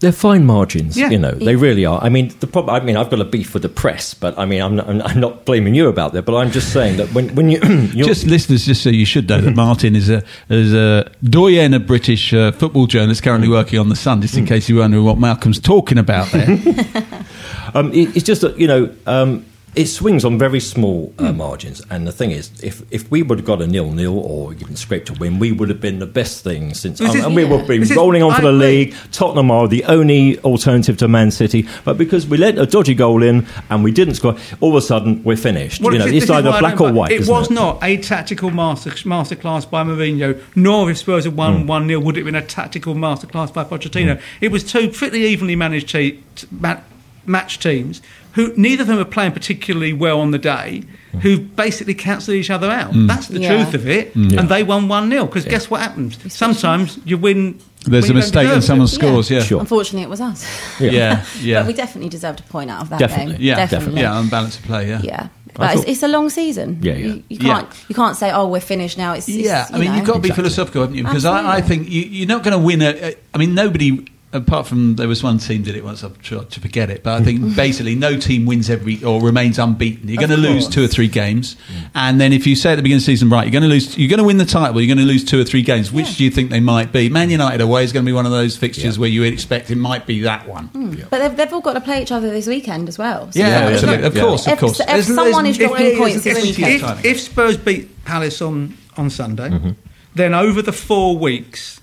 They're 0.00 0.12
fine 0.12 0.46
margins, 0.46 0.96
Yeah. 0.96 1.10
you 1.10 1.18
know. 1.18 1.32
They 1.32 1.56
really 1.56 1.84
are. 1.84 2.02
I 2.02 2.08
mean, 2.08 2.32
the 2.40 2.46
problem. 2.46 2.74
I 2.74 2.80
mean, 2.84 2.96
I've 2.96 3.10
got 3.10 3.20
a 3.20 3.24
beef 3.24 3.52
with 3.52 3.62
the 3.62 3.68
press, 3.68 4.14
but 4.14 4.38
I 4.38 4.46
mean, 4.46 4.62
I'm 4.62 4.74
not, 4.76 4.88
I'm, 4.88 5.02
I'm 5.02 5.20
not 5.20 5.44
blaming 5.44 5.74
you 5.74 5.88
about 5.88 6.14
that. 6.14 6.22
But 6.24 6.36
I'm 6.36 6.50
just 6.50 6.72
saying 6.72 6.96
that 6.96 7.12
when 7.12 7.34
when 7.34 7.50
you 7.50 7.60
Just 7.94 8.24
listeners, 8.26 8.64
just 8.64 8.82
so 8.82 8.88
you 8.90 9.04
should 9.04 9.28
know 9.28 9.40
that 9.42 9.54
Martin 9.54 9.94
is 9.94 10.08
a 10.08 10.22
is 10.48 10.72
a 10.72 11.10
doyen 11.22 11.74
of 11.74 11.86
British 11.86 12.32
uh, 12.32 12.50
football 12.52 12.86
journalist 12.86 13.22
currently 13.22 13.48
Mm. 13.48 13.52
working 13.52 13.78
on 13.78 13.88
the 13.90 13.96
Sun. 13.96 14.22
Just 14.22 14.36
in 14.36 14.46
case 14.46 14.68
you're 14.68 14.80
wondering 14.80 15.04
what 15.04 15.18
Malcolm's 15.18 15.60
talking 15.60 15.98
about 15.98 16.30
there. 16.32 16.48
Um, 17.72 17.92
it, 17.92 18.16
it's 18.16 18.24
just 18.26 18.40
that 18.40 18.58
you 18.58 18.66
know 18.66 18.90
um, 19.06 19.44
it 19.76 19.86
swings 19.86 20.24
on 20.24 20.36
very 20.38 20.58
small 20.60 21.12
uh, 21.18 21.32
margins, 21.32 21.80
and 21.90 22.06
the 22.06 22.12
thing 22.12 22.30
is, 22.32 22.50
if 22.62 22.82
if 22.90 23.10
we 23.10 23.22
would 23.22 23.38
have 23.38 23.46
got 23.46 23.62
a 23.62 23.66
nil 23.66 23.90
nil 23.92 24.18
or 24.18 24.52
even 24.54 24.74
scraped 24.76 25.08
a 25.10 25.12
win, 25.14 25.38
we 25.38 25.52
would 25.52 25.68
have 25.68 25.80
been 25.80 25.98
the 26.00 26.06
best 26.06 26.42
thing 26.42 26.74
since, 26.74 27.00
um, 27.00 27.06
is- 27.06 27.14
and 27.24 27.36
we 27.36 27.44
would 27.44 27.52
have 27.52 27.60
yeah. 27.62 27.66
been 27.68 27.80
This 27.80 27.90
is- 27.92 27.96
rolling 27.96 28.22
on 28.22 28.34
for 28.34 28.42
the 28.42 28.52
league. 28.52 28.94
Tottenham 29.12 29.50
are 29.50 29.68
the 29.68 29.84
only 29.84 30.38
alternative 30.40 30.96
to 30.98 31.08
Man 31.08 31.30
City, 31.30 31.68
but 31.84 31.96
because 31.98 32.26
we 32.26 32.36
let 32.36 32.58
a 32.58 32.66
dodgy 32.66 32.94
goal 32.94 33.22
in 33.22 33.46
and 33.70 33.84
we 33.84 33.92
didn't 33.92 34.14
score, 34.14 34.36
all 34.60 34.70
of 34.70 34.76
a 34.76 34.82
sudden 34.82 35.22
we're 35.22 35.36
finished. 35.36 35.80
Well, 35.80 35.92
you 35.92 35.98
know, 36.00 36.06
this- 36.06 36.24
it's 36.24 36.30
either 36.30 36.50
black 36.58 36.80
or 36.80 36.92
white. 36.92 37.12
It 37.12 37.28
was 37.28 37.50
it? 37.50 37.54
not 37.54 37.78
a 37.82 37.96
tactical 37.98 38.50
master 38.50 38.90
masterclass 38.90 39.70
by 39.70 39.84
Mourinho, 39.84 40.38
nor 40.56 40.90
if 40.90 40.98
Spurs 40.98 41.24
had 41.24 41.34
Hmm. 41.34 41.38
won 41.38 41.66
one 41.66 41.86
0 41.88 42.00
would 42.00 42.16
it 42.16 42.20
have 42.20 42.26
been 42.26 42.34
a 42.34 42.42
tactical 42.42 42.94
masterclass 42.94 43.52
by 43.54 43.62
Pochettino. 43.64 44.16
Hmm. 44.16 44.22
It 44.40 44.50
was 44.50 44.64
two 44.64 44.88
pretty 44.88 45.20
evenly 45.20 45.54
managed 45.54 45.88
te- 45.90 46.18
t- 46.34 46.46
ma- 46.50 46.78
match 47.26 47.58
teams 47.60 48.00
who 48.32 48.52
neither 48.56 48.82
of 48.82 48.88
them 48.88 48.96
were 48.98 49.04
playing 49.04 49.32
particularly 49.32 49.92
well 49.92 50.20
on 50.20 50.30
the 50.30 50.38
day. 50.38 50.82
Who 51.22 51.40
basically 51.40 51.94
cancelled 51.94 52.36
each 52.36 52.50
other 52.50 52.70
out. 52.70 52.92
That's 52.94 53.26
the 53.26 53.40
Yeah. 53.40 53.48
truth 53.56 53.74
of 53.74 53.88
it, 53.88 54.12
Hmm. 54.12 54.38
and 54.38 54.48
they 54.48 54.62
won 54.62 54.86
one 54.86 55.10
0 55.10 55.26
Because 55.26 55.44
guess 55.44 55.68
what 55.68 55.80
happens? 55.80 56.16
Sometimes 56.28 56.98
you 57.04 57.18
win. 57.18 57.58
There's 57.84 58.04
when 58.04 58.12
a 58.12 58.14
mistake 58.20 58.36
and 58.44 58.48
deserve 58.60 58.64
someone 58.64 58.84
it. 58.84 58.90
scores. 58.90 59.28
Yeah, 59.30 59.42
Sure. 59.42 59.58
Unfortunately, 59.58 60.02
it 60.04 60.10
was 60.10 60.20
us. 60.20 60.44
yeah, 60.78 61.24
yeah, 61.40 61.60
But 61.60 61.66
we 61.66 61.72
definitely 61.72 62.10
deserved 62.10 62.40
a 62.40 62.42
point 62.44 62.70
out 62.70 62.82
of 62.82 62.90
that 62.90 62.98
Definitely. 63.00 63.32
game. 63.38 63.42
yeah, 63.42 63.56
definitely. 63.66 64.02
yeah. 64.02 64.20
Unbalanced 64.20 64.62
play. 64.62 64.88
Yeah, 64.88 65.00
Yeah. 65.02 65.26
But 65.54 65.74
it's, 65.74 65.84
it's 65.86 66.02
a 66.04 66.08
long 66.08 66.30
season. 66.30 66.78
Yeah, 66.80 66.92
yeah. 66.92 67.06
You, 67.06 67.22
you 67.28 67.38
can't 67.38 67.66
you 67.88 67.94
can't 67.96 68.16
say, 68.16 68.30
"Oh, 68.30 68.46
we're 68.46 68.60
finished 68.60 68.96
now." 68.96 69.14
It's, 69.14 69.26
it's 69.28 69.36
Yeah, 69.38 69.66
I 69.68 69.72
you 69.76 69.80
mean, 69.80 69.90
know. 69.90 69.96
you've 69.96 70.06
got 70.06 70.12
to 70.14 70.18
be 70.20 70.28
Exactly. 70.28 70.42
philosophical, 70.44 70.82
haven't 70.82 70.96
you? 70.96 71.02
Because 71.02 71.24
I, 71.24 71.56
I 71.56 71.60
think 71.60 71.90
you, 71.90 72.02
you're 72.02 72.28
not 72.28 72.44
going 72.44 72.52
to 72.52 72.64
win 72.64 72.82
a. 72.82 73.14
I 73.34 73.38
mean, 73.38 73.54
nobody, 73.54 74.06
apart 74.32 74.66
from 74.66 74.94
there 74.96 75.08
was 75.08 75.22
one 75.24 75.38
team 75.38 75.62
did 75.62 75.74
it 75.74 75.82
once. 75.84 76.04
I've 76.04 76.20
tried 76.22 76.50
to 76.50 76.60
forget 76.60 76.88
it, 76.88 77.02
but 77.02 77.20
I 77.20 77.24
think 77.24 77.56
basically 77.56 77.94
no 77.96 78.16
team 78.18 78.46
wins 78.46 78.70
every 78.70 79.02
or 79.02 79.20
remains 79.20 79.58
unbeaten. 79.58 80.08
You're 80.08 80.18
going 80.24 80.30
to 80.30 80.36
lose 80.36 80.68
two 80.68 80.84
or 80.84 80.86
three 80.86 81.08
games, 81.08 81.56
and 81.94 82.20
then 82.20 82.32
if 82.32 82.46
you 82.46 82.54
say 82.54 82.72
at 82.72 82.76
the 82.76 82.82
beginning 82.82 82.98
of 82.98 83.02
the 83.06 83.12
season, 83.12 83.28
right, 83.30 83.44
you're 83.44 83.52
going 83.52 83.62
to 83.64 83.68
lose, 83.68 83.98
you're 83.98 84.08
going 84.08 84.18
to 84.18 84.24
win 84.24 84.36
the 84.36 84.44
title, 84.44 84.80
you're 84.80 84.94
going 84.94 85.04
to 85.04 85.10
lose 85.12 85.24
two 85.24 85.40
or 85.40 85.44
three 85.44 85.62
games. 85.62 85.90
Which 85.90 86.16
do 86.16 86.24
you 86.24 86.30
think 86.30 86.50
they 86.50 86.60
might 86.60 86.92
be? 86.92 87.08
Man 87.08 87.28
United 87.30 87.60
away 87.60 87.82
is 87.84 87.92
going 87.92 88.04
to 88.04 88.08
be 88.08 88.12
one 88.14 88.26
of 88.26 88.32
those 88.32 88.56
fixtures 88.56 88.96
Yeah. 88.96 89.00
where 89.00 89.10
you 89.10 89.22
expect 89.24 89.70
it 89.70 89.76
might 89.76 90.06
be 90.06 90.20
that 90.20 90.46
one. 90.46 90.66
Hmm. 90.68 90.94
But 91.10 91.18
they've, 91.18 91.36
they've 91.36 91.52
all 91.52 91.60
got 91.60 91.72
to 91.74 91.80
play 91.80 92.02
each 92.02 92.12
other 92.12 92.30
this 92.30 92.46
weekend 92.46 92.88
as 92.88 92.98
well. 92.98 93.32
So 93.32 93.40
Yeah, 93.40 93.48
Yeah, 93.48 93.60
yeah, 93.60 93.72
absolutely. 93.74 94.06
Of 94.06 94.16
yeah. 94.16 94.22
course, 94.22 94.46
of 94.46 94.52
If- 94.52 94.58
course. 94.60 94.80
if 94.80 94.86
There's- 94.86 95.06
someone 95.06 95.44
there's- 95.44 95.48
is 95.50 95.56
dropping 95.58 95.86
if- 95.86 95.98
points 95.98 96.22
this 96.24 96.38
if- 96.38 96.42
weekend. 96.58 96.74
if- 96.74 96.82
If, 97.00 97.04
if 97.04 97.20
Spurs 97.20 97.56
beat 97.56 98.04
Palace 98.04 98.40
on, 98.40 98.76
on 98.96 99.10
Sunday, 99.10 99.48
mm-hmm. 99.48 99.70
then 100.14 100.34
over 100.34 100.62
the 100.62 100.72
four 100.72 101.16
weeks, 101.18 101.80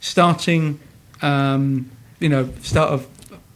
starting, 0.00 0.80
um, 1.22 1.90
you 2.18 2.28
know, 2.28 2.48
start 2.62 2.90
of, 2.90 3.06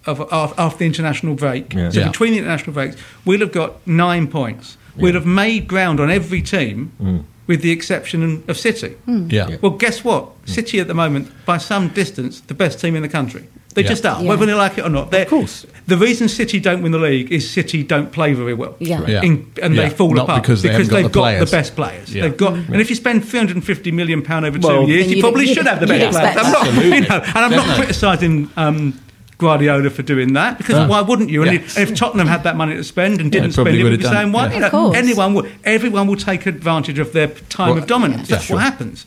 of, 0.06 0.21
of 0.21 0.54
after 0.59 0.78
the 0.78 0.87
international 0.87 1.35
break, 1.35 1.73
Yeah. 1.73 1.90
so 1.90 2.00
Yeah. 2.00 2.09
between 2.09 2.33
the 2.33 2.38
international 2.38 2.73
breaks, 2.73 2.97
we'll 3.25 3.40
have 3.40 3.52
got 3.52 3.87
nine 3.87 4.26
points. 4.26 4.76
We'll 4.97 5.14
have 5.14 5.26
made 5.26 5.66
ground 5.66 5.99
on 5.99 6.09
every 6.09 6.40
team, 6.40 6.92
mm. 7.02 7.25
with 7.49 7.62
the 7.62 7.73
exception 7.73 8.44
of 8.47 8.56
City. 8.56 8.94
Yeah. 9.06 9.49
Yeah. 9.49 9.56
Well, 9.61 9.73
guess 9.73 10.04
what? 10.04 10.25
Mm. 10.47 10.49
City 10.49 10.78
at 10.80 10.87
the 10.87 10.94
moment, 10.94 11.28
by 11.44 11.59
some 11.59 11.88
distance, 11.88 12.40
the 12.40 12.54
best 12.54 12.80
team 12.80 12.94
in 12.94 13.02
the 13.02 13.09
country. 13.09 13.49
They 13.75 13.83
Yeah. 13.83 13.88
just 13.88 14.07
are, 14.07 14.23
Yeah. 14.23 14.28
whether 14.28 14.47
they 14.47 14.54
like 14.54 14.78
it 14.78 14.85
or 14.85 14.88
not. 14.88 15.11
They're, 15.11 15.23
Of 15.23 15.28
course. 15.28 15.66
The 15.88 15.97
reason 15.97 16.28
City 16.28 16.61
don't 16.61 16.81
win 16.83 16.93
the 16.93 16.99
league 16.99 17.33
is 17.33 17.50
City 17.50 17.83
don't 17.83 18.12
play 18.12 18.33
very 18.33 18.54
well. 18.54 18.76
Yeah. 18.78 19.00
Yeah. 19.07 19.23
In- 19.23 19.47
and 19.61 19.75
Yeah. 19.75 19.83
they 19.83 19.90
fall 19.90 20.14
Not 20.14 20.25
apart 20.25 20.43
because 20.43 20.62
they 20.62 20.69
haven't 20.71 20.88
got 20.90 20.97
they've 20.97 21.04
the 21.04 21.09
got 21.21 21.38
the 21.40 21.47
best 21.50 21.75
players. 21.75 22.14
Yeah. 22.14 22.23
They've 22.23 22.37
got, 22.37 22.52
and 22.54 22.81
if 22.81 22.88
you 22.88 22.95
spend 22.97 23.25
350 23.25 23.90
million 23.90 24.23
pound 24.23 24.47
over 24.47 24.59
Well- 24.61 24.87
two 24.87 24.93
years, 24.93 25.04
you 25.07 25.11
you'd- 25.16 25.21
probably 25.23 25.47
should 25.52 25.66
have 25.66 25.81
the 25.81 25.87
best 25.88 26.16
players. 26.19 26.37
I'm 26.37 26.52
not, 26.52 26.64
that. 26.66 26.85
you 26.85 27.00
know, 27.00 27.23
and 27.25 27.37
I'm 27.45 27.50
not 27.50 27.76
criticising 27.76 28.49
um, 28.57 28.95
Guardiola 29.38 29.90
for 29.90 30.02
doing 30.02 30.35
that 30.35 30.57
because 30.59 30.88
why 30.88 31.00
wouldn't 31.00 31.28
you? 31.28 31.43
And, 31.43 31.50
Yeah. 31.52 31.59
if, 31.59 31.76
and 31.76 31.88
if 31.90 31.97
Tottenham 31.99 32.28
had 32.28 32.45
that 32.45 32.56
money 32.56 32.76
to 32.76 32.84
spend 32.84 33.21
and 33.21 33.32
didn't 33.32 33.52
probably 33.54 33.73
spend 33.73 33.80
it, 33.80 33.82
would 33.82 33.91
we'd 33.91 33.99
be 33.99 34.04
have 34.04 34.13
done 34.13 34.23
saying 34.23 34.32
why? 34.32 34.47
Yeah. 34.47 34.54
You 34.67 34.73
know, 34.73 34.93
anyone 34.93 35.34
will. 35.34 35.47
Everyone 35.65 36.06
will 36.06 36.17
take 36.17 36.47
advantage 36.47 37.00
of 37.00 37.13
their 37.13 37.26
time 37.49 37.71
Well, 37.71 37.78
of 37.78 37.87
dominance. 37.89 38.30
yeah, 38.30 38.37
That's 38.37 38.47
sure. 38.47 38.56
what 38.56 38.63
happens. 38.63 39.04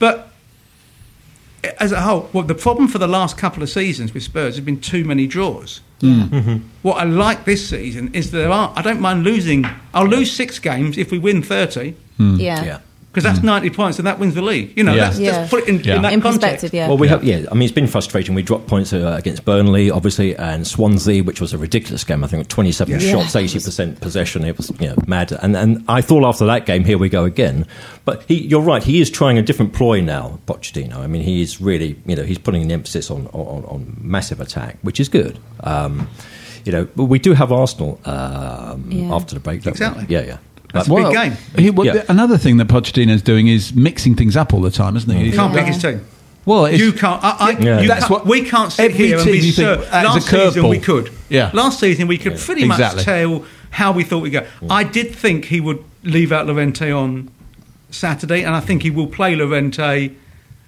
But 0.00 0.32
as 1.80 1.92
a 1.92 2.00
whole, 2.00 2.28
well, 2.32 2.44
the 2.44 2.54
problem 2.54 2.88
for 2.88 2.98
the 2.98 3.08
last 3.08 3.36
couple 3.36 3.62
of 3.62 3.68
seasons 3.68 4.14
with 4.14 4.22
Spurs 4.22 4.56
has 4.56 4.64
been 4.64 4.80
too 4.80 5.04
many 5.04 5.26
draws. 5.26 5.80
Mm. 6.00 6.22
Mm-hmm. 6.22 6.36
Mm-hmm. 6.36 6.68
What 6.82 6.98
I 6.98 7.04
like 7.04 7.44
this 7.44 7.68
season 7.68 8.14
is 8.14 8.30
there 8.30 8.50
are. 8.50 8.72
I 8.76 8.82
don't 8.82 9.00
mind 9.00 9.24
losing. 9.24 9.64
I'll 9.94 10.06
lose 10.06 10.30
six 10.30 10.58
games 10.58 10.98
if 10.98 11.10
we 11.10 11.18
win 11.18 11.42
thirty 11.42 11.96
mm. 12.18 12.38
Yeah. 12.38 12.64
Yeah. 12.64 12.78
Because 13.16 13.24
that's 13.32 13.42
ninety 13.42 13.70
points 13.70 13.98
and 13.98 14.06
that 14.06 14.18
wins 14.18 14.34
the 14.34 14.42
league. 14.42 14.72
You 14.76 14.84
know, 14.84 14.92
Yeah. 14.94 15.04
that's 15.06 15.18
Yeah. 15.18 15.30
just 15.38 15.50
put 15.50 15.62
it 15.62 15.68
in, 15.68 15.80
Yeah. 15.82 15.96
in 15.96 16.02
that 16.02 16.12
In 16.12 16.20
context. 16.20 16.72
yeah. 16.74 16.86
Well, 16.86 16.98
we 16.98 17.08
have, 17.08 17.24
yeah. 17.24 17.46
I 17.50 17.54
mean, 17.54 17.62
it's 17.62 17.72
been 17.72 17.86
frustrating. 17.86 18.34
We 18.34 18.42
dropped 18.42 18.66
points 18.66 18.92
uh, 18.92 19.14
against 19.18 19.44
Burnley, 19.46 19.90
obviously, 19.90 20.36
and 20.36 20.66
Swansea, 20.66 21.24
which 21.24 21.40
was 21.40 21.54
a 21.54 21.58
ridiculous 21.58 22.04
game. 22.04 22.22
I 22.22 22.26
think 22.26 22.46
twenty-seven 22.48 23.00
Yeah. 23.00 23.10
shots, 23.12 23.34
eighty 23.34 23.58
percent 23.58 24.00
possession. 24.02 24.44
It 24.44 24.58
was 24.58 24.70
you 24.78 24.88
know, 24.88 24.96
mad. 25.06 25.32
And 25.42 25.56
and 25.56 25.82
I 25.88 26.02
thought 26.02 26.24
after 26.24 26.44
that 26.46 26.66
game, 26.66 26.84
here 26.84 26.98
we 26.98 27.08
go 27.08 27.24
again. 27.24 27.64
But 28.04 28.22
he, 28.28 28.34
you're 28.46 28.60
right. 28.60 28.82
He 28.82 29.00
is 29.00 29.10
trying 29.10 29.38
a 29.38 29.42
different 29.42 29.72
ploy 29.72 30.00
now, 30.02 30.38
Pochettino. 30.46 30.98
I 30.98 31.06
mean, 31.06 31.22
he 31.22 31.40
is 31.42 31.60
really, 31.60 31.96
you 32.06 32.14
know, 32.14 32.22
he's 32.22 32.38
putting 32.38 32.62
an 32.62 32.70
emphasis 32.70 33.10
on 33.10 33.26
on, 33.32 33.64
on 33.64 33.96
massive 34.00 34.40
attack, 34.40 34.76
which 34.82 35.00
is 35.00 35.08
good. 35.08 35.38
Um, 35.64 36.08
you 36.66 36.72
know, 36.72 36.86
but 36.96 37.04
we 37.04 37.18
do 37.20 37.32
have 37.32 37.52
Arsenal 37.52 37.98
um, 38.04 38.86
Yeah. 38.90 39.14
after 39.14 39.34
the 39.34 39.40
break. 39.40 39.62
don't 39.62 39.72
we? 39.78 39.86
Exactly. 39.86 40.04
Yeah, 40.08 40.22
yeah. 40.24 40.36
That's 40.76 40.88
But- 40.88 40.94
a 40.96 41.04
big 41.08 41.12
game. 41.14 41.36
He, 41.58 41.70
well, 41.70 41.86
Yeah. 41.86 42.02
Another 42.08 42.38
thing 42.38 42.56
that 42.58 42.68
Pochettino's 42.68 43.22
doing 43.22 43.48
is 43.48 43.74
mixing 43.74 44.14
things 44.14 44.36
up 44.36 44.52
all 44.54 44.60
the 44.60 44.70
time, 44.70 44.96
isn't 44.96 45.10
he? 45.10 45.26
He 45.30 45.32
can't 45.32 45.52
Yeah. 45.54 45.58
pick 45.64 45.74
his 45.74 45.82
team. 45.82 46.00
Well, 46.44 46.66
it's, 46.66 46.78
You 46.78 46.92
can't. 46.92 47.22
I, 47.24 47.30
I, 47.38 47.50
Yeah. 47.58 47.80
you 47.80 47.88
That's 47.88 48.00
can't- 48.06 48.10
what- 48.10 48.26
we 48.26 48.42
can't 48.42 48.70
sit 48.72 48.92
every 48.92 49.06
here 49.08 49.16
and 49.16 49.24
team 49.24 49.32
be 49.32 49.38
you 49.38 49.52
think, 49.52 49.66
sure. 49.66 49.76
"That 49.76 50.04
is 50.04 50.10
a 50.10 50.14
Last 50.14 50.30
season 50.54 50.68
we 50.68 50.78
could. 50.78 51.10
Yeah. 51.28 51.50
Last 51.52 51.80
season 51.80 52.06
we 52.06 52.18
could 52.18 52.38
pretty 52.38 52.62
Exactly. 52.64 52.96
much 52.98 53.04
tell 53.04 53.44
how 53.70 53.90
we 53.92 54.04
thought 54.04 54.22
we'd 54.22 54.30
go. 54.30 54.42
I 54.70 54.84
did 54.84 55.12
think 55.14 55.46
he 55.46 55.60
would 55.60 55.80
leave 56.04 56.30
out 56.30 56.46
Llorente 56.46 56.92
on 56.92 57.28
Saturday, 57.90 58.42
and 58.44 58.54
I 58.54 58.60
think 58.60 58.82
he 58.82 58.90
will 58.90 59.06
play 59.08 59.34
Llorente 59.34 60.12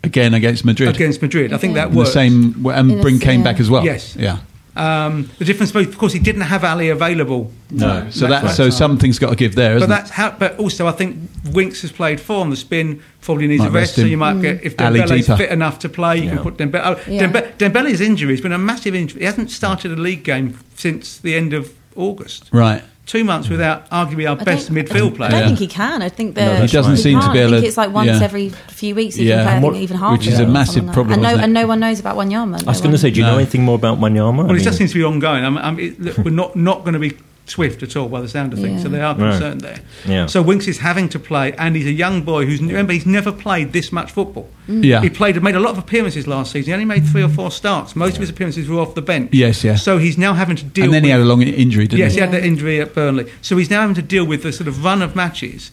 again 0.02 0.34
against 0.34 0.64
Madrid. 0.64 0.94
against 0.96 1.22
Madrid. 1.22 1.52
I 1.52 1.58
think 1.58 1.74
Yeah. 1.76 1.82
that 1.82 1.88
In 1.88 1.92
the 1.94 1.98
works. 1.98 2.12
same, 2.12 2.66
and 2.74 3.00
bring 3.00 3.18
Kane 3.20 3.40
yeah. 3.40 3.44
back 3.44 3.60
as 3.60 3.70
well. 3.70 3.84
Yes. 3.84 4.16
Yeah. 4.18 4.38
Um, 4.78 5.28
the 5.38 5.44
difference, 5.44 5.74
of 5.74 5.98
course, 5.98 6.12
he 6.12 6.18
didn't 6.20 6.42
have 6.42 6.62
Alli 6.64 6.88
available. 6.90 7.50
No. 7.70 8.08
So 8.10 8.26
That's 8.28 8.42
that 8.46 8.54
so 8.56 8.64
right. 8.64 8.72
something's 8.72 9.18
got 9.18 9.30
to 9.30 9.36
give 9.36 9.54
there, 9.56 9.70
But 9.74 9.76
isn't 9.82 9.90
it? 9.90 9.94
that's 9.94 10.10
how. 10.10 10.30
But 10.30 10.58
also, 10.58 10.86
I 10.86 10.92
think 10.92 11.18
Winks 11.52 11.82
has 11.82 11.90
played 11.92 12.20
four 12.20 12.40
on 12.40 12.50
the 12.50 12.56
spin. 12.56 13.02
Probably 13.20 13.46
needs 13.48 13.60
Might 13.60 13.68
a 13.68 13.70
rest, 13.72 13.90
rest 13.90 13.94
so 13.96 14.02
you 14.04 14.16
might 14.16 14.40
get 14.40 14.62
if 14.64 14.80
Alli 14.80 15.00
Dembele's 15.00 15.26
fit 15.26 15.50
enough 15.50 15.80
to 15.80 15.88
play, 15.88 16.18
you 16.18 16.24
Yeah. 16.24 16.34
can 16.34 16.42
put 16.44 16.56
Dembele. 16.56 16.80
Oh, 16.84 17.00
Yeah. 17.10 17.26
Dembe- 17.26 17.52
Dembele's 17.58 18.00
injury 18.00 18.32
has 18.32 18.40
been 18.40 18.52
a 18.52 18.58
massive 18.58 18.94
injury. 18.94 19.20
He 19.20 19.26
hasn't 19.26 19.50
started 19.50 19.90
a 19.92 19.96
league 19.96 20.22
game 20.22 20.58
since 20.76 21.18
the 21.18 21.34
end 21.34 21.52
of 21.52 21.72
August. 21.96 22.48
Right. 22.52 22.82
Two 23.08 23.24
months 23.24 23.48
hmm. 23.48 23.54
without 23.54 23.88
arguably 23.88 24.28
our 24.28 24.38
I 24.38 24.44
best 24.44 24.70
midfield 24.70 25.16
player. 25.16 25.30
I 25.30 25.40
don't 25.40 25.46
think 25.48 25.58
he 25.58 25.66
can. 25.66 26.02
I 26.02 26.10
think 26.10 26.34
that 26.34 26.58
that's 26.60 26.70
He 26.70 26.76
doesn't 26.76 26.92
right. 26.92 27.00
seem 27.00 27.20
to 27.20 27.32
be 27.32 27.38
able 27.38 27.54
I 27.54 27.56
think 27.56 27.66
it's 27.68 27.78
like 27.78 27.90
once 27.90 28.08
yeah. 28.08 28.20
every 28.22 28.50
few 28.50 28.94
weeks 28.94 29.16
he 29.16 29.26
Yeah. 29.26 29.36
can 29.36 29.44
play. 29.44 29.50
I 29.50 29.60
think 29.60 29.72
what- 29.72 29.82
even 29.82 29.96
half. 29.96 30.12
which 30.12 30.26
is 30.26 30.38
a 30.38 30.46
massive 30.46 30.84
like 30.84 30.92
problem, 30.92 31.14
And 31.14 31.22
no, 31.22 31.42
and 31.42 31.54
no 31.54 31.66
one 31.66 31.80
knows 31.80 32.00
about 32.00 32.16
Wanyama. 32.16 32.62
I 32.66 32.70
was 32.70 32.82
going 32.82 32.92
to 32.92 32.98
say, 32.98 33.10
do 33.10 33.20
you 33.20 33.26
know 33.26 33.36
anything 33.36 33.64
more 33.64 33.76
about 33.76 33.98
Wanyama? 33.98 34.44
Well, 34.44 34.52
I 34.52 34.56
it 34.56 34.62
just 34.62 34.76
seems 34.76 34.92
to 34.92 34.98
be 34.98 35.04
ongoing. 35.04 35.42
I 35.42 35.48
mean, 35.48 35.58
I 35.58 35.70
mean, 35.70 35.96
look, 35.98 36.18
we're 36.18 36.30
not 36.30 36.54
not 36.54 36.84
going 36.84 36.92
to 36.92 37.00
be 37.00 37.16
swift 37.50 37.82
at 37.82 37.96
all 37.96 38.08
by 38.08 38.20
the 38.20 38.28
sound 38.28 38.52
of 38.52 38.58
things, 38.58 38.78
Yeah. 38.78 38.82
so 38.84 38.88
they 38.88 39.00
are 39.00 39.14
Right. 39.14 39.30
concerned 39.32 39.60
there. 39.62 39.78
Yeah. 40.06 40.26
So 40.26 40.42
Winks 40.42 40.66
is 40.68 40.78
having 40.78 41.08
to 41.10 41.18
play, 41.18 41.52
and 41.58 41.74
he's 41.76 41.86
a 41.86 41.92
young 41.92 42.22
boy 42.22 42.46
who's 42.46 42.60
remember 42.60 42.92
he's 42.92 43.06
never 43.06 43.32
played 43.32 43.72
this 43.72 43.90
much 43.92 44.10
football. 44.10 44.48
Mm. 44.68 44.84
Yeah. 44.84 45.00
He 45.00 45.08
played, 45.10 45.34
and 45.36 45.44
made 45.44 45.54
a 45.54 45.60
lot 45.60 45.70
of 45.72 45.78
appearances 45.78 46.26
last 46.26 46.52
season. 46.52 46.66
He 46.68 46.72
only 46.74 46.84
made 46.84 47.06
three 47.06 47.22
or 47.22 47.28
four 47.28 47.50
starts. 47.50 47.96
Most 47.96 48.14
of 48.14 48.20
his 48.20 48.30
appearances 48.30 48.68
were 48.68 48.80
off 48.80 48.94
the 48.94 49.02
bench. 49.02 49.30
Yes, 49.32 49.64
yeah. 49.64 49.76
So 49.76 49.98
he's 49.98 50.18
now 50.18 50.34
having 50.34 50.56
to 50.56 50.64
deal. 50.64 50.84
And 50.84 50.94
then 50.94 51.04
he 51.04 51.10
had 51.10 51.20
a 51.20 51.24
long 51.24 51.42
injury, 51.42 51.86
didn't 51.86 52.00
Yes, 52.00 52.12
he? 52.14 52.18
Yes, 52.20 52.28
he 52.30 52.32
had 52.36 52.42
that 52.42 52.46
injury 52.46 52.80
at 52.80 52.94
Burnley. 52.94 53.26
So 53.40 53.56
he's 53.56 53.70
now 53.70 53.80
having 53.80 53.94
to 53.96 54.02
deal 54.02 54.24
with 54.24 54.42
the 54.42 54.52
sort 54.52 54.68
of 54.68 54.84
run 54.84 55.00
of 55.02 55.16
matches. 55.16 55.70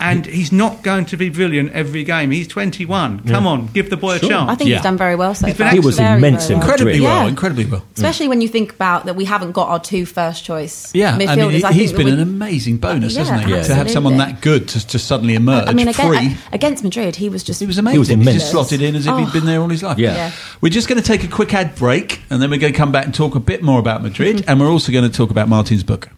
And 0.00 0.26
he's 0.26 0.50
not 0.52 0.82
going 0.82 1.04
to 1.06 1.16
be 1.16 1.28
brilliant 1.28 1.72
every 1.72 2.04
game. 2.04 2.30
He's 2.30 2.48
21. 2.48 3.20
Come 3.28 3.46
on, 3.46 3.66
give 3.68 3.90
the 3.90 3.96
boy 3.96 4.18
Sure. 4.18 4.26
a 4.28 4.32
chance. 4.32 4.50
I 4.50 4.54
think 4.54 4.70
Yeah. 4.70 4.76
he's 4.76 4.82
done 4.82 4.96
very 4.96 5.14
well 5.14 5.34
so 5.34 5.46
He's 5.46 5.56
been 5.56 5.66
far. 5.66 5.72
He 5.74 5.80
was 5.80 5.96
Very, 5.98 6.16
immense 6.18 6.48
well. 6.48 6.58
Incredibly 6.60 6.92
Madrid. 6.94 7.02
well, 7.04 7.22
Yeah. 7.24 7.28
incredibly 7.28 7.64
well. 7.66 7.84
Especially 7.94 8.28
when 8.28 8.40
you 8.40 8.48
think 8.48 8.72
about 8.72 9.06
that 9.06 9.16
we 9.16 9.24
haven't 9.26 9.52
got 9.52 9.68
our 9.68 9.78
two 9.78 10.06
first 10.06 10.44
choice 10.44 10.90
Yeah, 10.94 11.16
midfielders. 11.18 11.28
I 11.28 11.36
mean, 11.36 11.50
he- 11.50 11.64
I 11.64 11.72
he's 11.72 11.90
think 11.92 11.98
been 11.98 12.06
that 12.08 12.14
an 12.14 12.20
amazing 12.22 12.78
bonus, 12.78 13.14
Yeah, 13.14 13.20
hasn't 13.20 13.44
he? 13.44 13.62
To 13.62 13.74
have 13.74 13.90
someone 13.90 14.16
that 14.18 14.40
good 14.40 14.68
to, 14.68 14.86
to 14.86 14.98
suddenly 14.98 15.34
emerge 15.34 15.68
I 15.68 15.72
mean, 15.72 15.88
again, 15.88 16.08
free. 16.08 16.36
against 16.52 16.82
Madrid, 16.82 17.16
he 17.16 17.28
was 17.28 17.42
just 17.42 17.60
He 17.60 17.66
was 17.66 17.78
amazing. 17.78 17.94
He 17.94 17.98
was 17.98 18.10
immense. 18.10 18.28
He 18.32 18.38
just 18.38 18.50
slotted 18.50 18.82
in 18.82 18.96
as 18.96 19.06
if 19.06 19.14
he'd 19.16 19.28
Oh. 19.28 19.32
been 19.32 19.46
there 19.46 19.60
all 19.60 19.68
his 19.68 19.82
life. 19.82 19.98
Yeah. 19.98 20.14
Yeah. 20.14 20.30
We're 20.60 20.70
just 20.70 20.88
going 20.88 21.00
to 21.00 21.06
take 21.06 21.24
a 21.24 21.28
quick 21.28 21.52
ad 21.54 21.74
break, 21.76 22.20
and 22.30 22.40
then 22.40 22.50
we're 22.50 22.58
going 22.58 22.72
to 22.72 22.78
come 22.78 22.90
back 22.92 23.04
and 23.04 23.14
talk 23.14 23.34
a 23.34 23.40
bit 23.40 23.62
more 23.62 23.78
about 23.78 24.02
Madrid, 24.02 24.36
mm-hmm. 24.38 24.50
and 24.50 24.60
we're 24.60 24.70
also 24.70 24.92
going 24.92 25.04
to 25.08 25.14
talk 25.14 25.30
about 25.30 25.48
Martin's 25.48 25.82
book. 25.82 26.08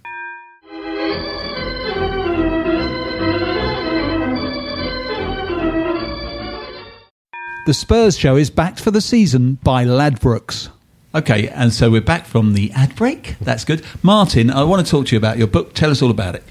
The 7.64 7.74
Spurs 7.74 8.18
show 8.18 8.36
is 8.36 8.50
backed 8.50 8.80
for 8.80 8.90
the 8.90 9.00
season 9.00 9.58
by 9.62 9.84
Ladbrokes. 9.84 10.68
Okay, 11.14 11.48
and 11.48 11.72
so 11.72 11.90
we're 11.90 12.00
back 12.00 12.24
from 12.26 12.54
the 12.54 12.72
ad 12.72 12.96
break. 12.96 13.36
That's 13.40 13.64
good. 13.64 13.84
Martin, 14.02 14.50
I 14.50 14.64
want 14.64 14.84
to 14.84 14.90
talk 14.90 15.06
to 15.06 15.14
you 15.14 15.18
about 15.18 15.38
your 15.38 15.46
book. 15.46 15.74
Tell 15.74 15.90
us 15.90 16.02
all 16.02 16.10
about 16.10 16.34
it. 16.34 16.42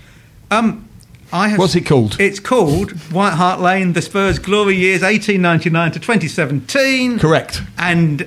Um, 0.52 0.88
I 1.34 1.50
have, 1.50 1.60
What's 1.60 1.76
it 1.76 1.86
called? 1.86 2.18
It's 2.20 2.40
called 2.40 2.92
White 3.12 3.34
Hart 3.34 3.60
Lane: 3.60 3.94
The 3.94 4.02
Spurs 4.02 4.40
Glory 4.40 4.76
Years, 4.76 5.02
1899 5.02 5.92
to 5.94 6.00
2017. 6.00 7.20
Correct. 7.20 7.62
and 7.78 8.22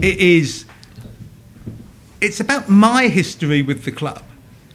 it 0.00 0.18
is 0.18 0.64
it's 2.20 2.40
about 2.40 2.68
my 2.68 3.06
history 3.08 3.62
with 3.62 3.84
the 3.84 3.92
club 3.92 4.22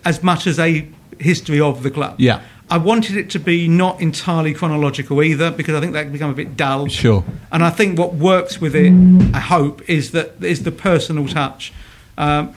as 0.06 0.24
much 0.24 0.48
as 0.48 0.60
a 0.60 0.88
history 1.20 1.60
of 1.60 1.84
the 1.84 1.92
club. 1.92 2.16
Yeah. 2.18 2.42
I 2.72 2.78
wanted 2.78 3.18
it 3.18 3.30
to 3.32 3.40
be 3.40 3.68
not 3.68 4.00
entirely 4.00 4.54
chronological 4.54 5.24
either 5.24 5.50
because 5.50 5.76
I 5.76 5.80
think 5.80 5.94
that 5.94 6.04
can 6.04 6.12
become 6.12 6.30
a 6.30 6.36
bit 6.36 6.56
dull. 6.56 6.88
Sure. 6.88 7.24
And 7.52 7.64
I 7.64 7.70
think 7.72 7.98
what 7.98 8.14
works 8.14 8.62
with 8.62 8.76
it, 8.76 8.94
I 9.34 9.40
hope, 9.40 9.88
is 9.90 10.12
that 10.12 10.44
is 10.44 10.64
the 10.64 10.72
personal 10.72 11.28
touch. 11.28 11.74
Um, 12.18 12.54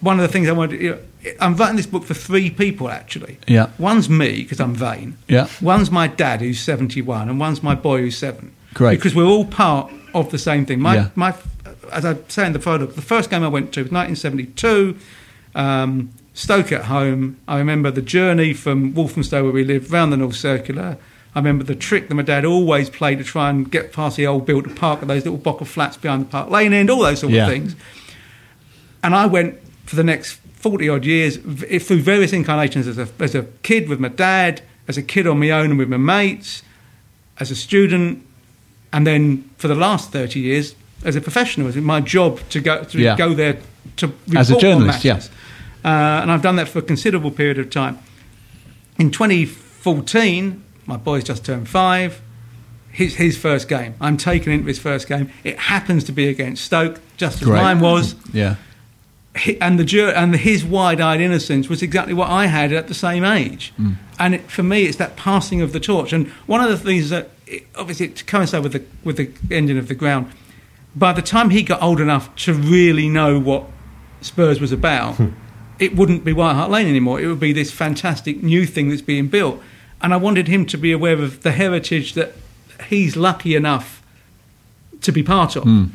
one 0.00 0.18
of 0.18 0.22
the 0.22 0.28
things 0.32 0.48
I 0.48 0.52
wanted, 0.52 0.80
you 0.82 0.90
know, 0.90 0.98
I'm 1.40 1.54
writing 1.56 1.76
this 1.76 1.86
book 1.86 2.04
for 2.04 2.14
three 2.14 2.50
people 2.50 2.90
actually. 2.90 3.38
Yeah. 3.46 3.70
One's 3.78 4.10
me 4.10 4.42
because 4.42 4.60
I'm 4.60 4.74
vain. 4.74 5.16
Yeah. 5.28 5.48
One's 5.60 5.90
my 5.90 6.08
dad 6.08 6.40
who's 6.40 6.60
71, 6.60 7.28
and 7.28 7.38
one's 7.38 7.62
my 7.62 7.74
boy 7.74 8.00
who's 8.00 8.18
seven. 8.18 8.52
Great. 8.74 8.96
Because 8.96 9.14
we're 9.14 9.24
all 9.26 9.44
part 9.46 9.90
of 10.14 10.30
the 10.30 10.38
same 10.38 10.66
thing. 10.66 10.80
My 10.80 10.94
Yeah. 10.96 11.08
my, 11.14 11.34
as 11.92 12.04
I 12.04 12.16
say 12.28 12.46
in 12.46 12.52
the 12.52 12.58
photo, 12.60 12.86
the 12.86 13.00
first 13.00 13.30
game 13.30 13.42
I 13.44 13.48
went 13.48 13.72
to 13.74 13.82
was 13.82 13.92
1972. 13.92 14.96
Um, 15.54 16.10
Stoke 16.34 16.72
at 16.72 16.86
home. 16.86 17.36
I 17.46 17.58
remember 17.58 17.90
the 17.90 18.00
journey 18.02 18.54
from 18.54 18.94
Walthamstow, 18.94 19.42
where 19.44 19.52
we 19.52 19.64
lived, 19.64 19.90
round 19.90 20.12
the 20.12 20.16
North 20.16 20.36
Circular. 20.36 20.96
I 21.34 21.38
remember 21.38 21.64
the 21.64 21.74
trick 21.74 22.08
that 22.08 22.14
my 22.14 22.22
dad 22.22 22.44
always 22.44 22.88
played 22.90 23.18
to 23.18 23.24
try 23.24 23.50
and 23.50 23.70
get 23.70 23.92
past 23.92 24.16
the 24.16 24.26
old 24.26 24.46
built 24.46 24.74
park, 24.76 25.00
and 25.02 25.10
those 25.10 25.24
little 25.24 25.38
block 25.38 25.60
of 25.60 25.68
flats 25.68 25.96
behind 25.96 26.22
the 26.22 26.26
park 26.30 26.50
lane 26.50 26.72
end, 26.72 26.88
all 26.90 27.00
those 27.00 27.20
sort 27.20 27.32
Yeah. 27.32 27.44
of 27.46 27.50
things. 27.52 27.76
And 29.02 29.14
I 29.14 29.26
went 29.26 29.56
for 29.84 29.96
the 29.96 30.04
next 30.04 30.38
40 30.56 30.88
odd 30.88 31.04
years 31.04 31.36
through 31.36 32.00
various 32.00 32.32
incarnations 32.32 32.86
as 32.86 32.96
a, 32.98 33.08
as 33.18 33.34
a 33.34 33.42
kid 33.62 33.88
with 33.88 34.00
my 34.00 34.08
dad, 34.08 34.62
as 34.88 34.96
a 34.96 35.02
kid 35.02 35.26
on 35.26 35.38
my 35.38 35.50
own 35.50 35.70
and 35.70 35.78
with 35.78 35.88
my 35.88 35.96
mates, 35.96 36.62
as 37.40 37.50
a 37.50 37.56
student, 37.56 38.24
and 38.92 39.06
then 39.06 39.48
for 39.58 39.68
the 39.68 39.74
last 39.74 40.12
30 40.12 40.40
years 40.40 40.74
as 41.04 41.16
a 41.16 41.20
professional. 41.20 41.66
It 41.66 41.74
was 41.74 41.84
my 41.84 42.00
job 42.00 42.40
to 42.50 42.60
go, 42.60 42.84
to 42.84 42.98
Yeah. 42.98 43.16
go 43.16 43.34
there 43.34 43.58
to 43.96 44.06
report 44.06 44.36
As 44.36 44.50
a 44.50 44.54
on 44.54 44.60
journalist, 44.60 45.04
matches. 45.04 45.30
Uh, 45.84 45.88
and 46.22 46.30
I've 46.30 46.42
done 46.42 46.56
that 46.56 46.68
for 46.68 46.78
a 46.78 46.82
considerable 46.82 47.30
period 47.30 47.58
of 47.58 47.70
time. 47.70 47.98
In 48.98 49.10
2014, 49.10 50.62
my 50.86 50.96
boy's 50.96 51.24
just 51.24 51.44
turned 51.44 51.68
five. 51.68 52.20
His, 52.90 53.14
his 53.14 53.38
first 53.38 53.68
game. 53.68 53.94
I'm 54.02 54.18
taken 54.18 54.52
into 54.52 54.66
his 54.66 54.78
first 54.78 55.08
game. 55.08 55.30
It 55.44 55.58
happens 55.58 56.04
to 56.04 56.12
be 56.12 56.28
against 56.28 56.62
Stoke, 56.64 57.00
just 57.16 57.40
as 57.40 57.48
Great. 57.48 57.56
mine 57.62 57.80
was 57.80 58.14
Yeah. 58.34 58.56
hi- 59.34 59.56
and 59.62 59.78
the 59.78 59.84
jur- 59.84 60.10
and 60.14 60.36
his 60.36 60.62
wide-eyed 60.62 61.18
innocence 61.18 61.70
was 61.70 61.80
exactly 61.82 62.12
what 62.12 62.28
I 62.28 62.46
had 62.46 62.70
at 62.70 62.88
the 62.88 62.94
same 62.94 63.24
age. 63.24 63.72
And 64.18 64.34
it, 64.34 64.50
for 64.50 64.62
me, 64.62 64.82
it's 64.82 64.98
that 64.98 65.16
passing 65.16 65.62
of 65.62 65.72
the 65.72 65.80
torch. 65.80 66.12
And 66.12 66.26
one 66.44 66.60
of 66.60 66.68
the 66.68 66.76
things 66.76 67.08
that, 67.08 67.30
it, 67.46 67.66
obviously, 67.76 68.08
to 68.08 68.24
coincide 68.24 68.62
with 68.62 68.72
the 68.74 68.82
with 69.04 69.16
the 69.16 69.30
ending 69.50 69.78
of 69.78 69.88
the 69.88 69.94
ground, 69.94 70.26
by 70.94 71.14
the 71.14 71.22
time 71.22 71.48
he 71.48 71.62
got 71.62 71.80
old 71.82 71.98
enough 71.98 72.34
to 72.44 72.52
really 72.52 73.08
know 73.08 73.38
what 73.40 73.64
Spurs 74.20 74.60
was 74.60 74.70
about, 74.70 75.18
it 75.82 75.96
wouldn't 75.96 76.24
be 76.24 76.32
White 76.32 76.54
Hart 76.54 76.70
Lane 76.70 76.86
anymore. 76.86 77.20
It 77.20 77.26
would 77.26 77.40
be 77.40 77.52
this 77.52 77.70
fantastic 77.70 78.42
new 78.42 78.66
thing 78.66 78.88
that's 78.88 79.02
being 79.02 79.28
built. 79.28 79.60
And 80.00 80.14
I 80.14 80.16
wanted 80.16 80.48
him 80.48 80.66
to 80.66 80.78
be 80.78 80.92
aware 80.92 81.14
of 81.14 81.42
the 81.42 81.52
heritage 81.52 82.14
that 82.14 82.32
he's 82.88 83.16
lucky 83.16 83.54
enough 83.54 84.02
to 85.00 85.12
be 85.12 85.22
part 85.22 85.56
of 85.56 85.64
hmm. 85.64 85.86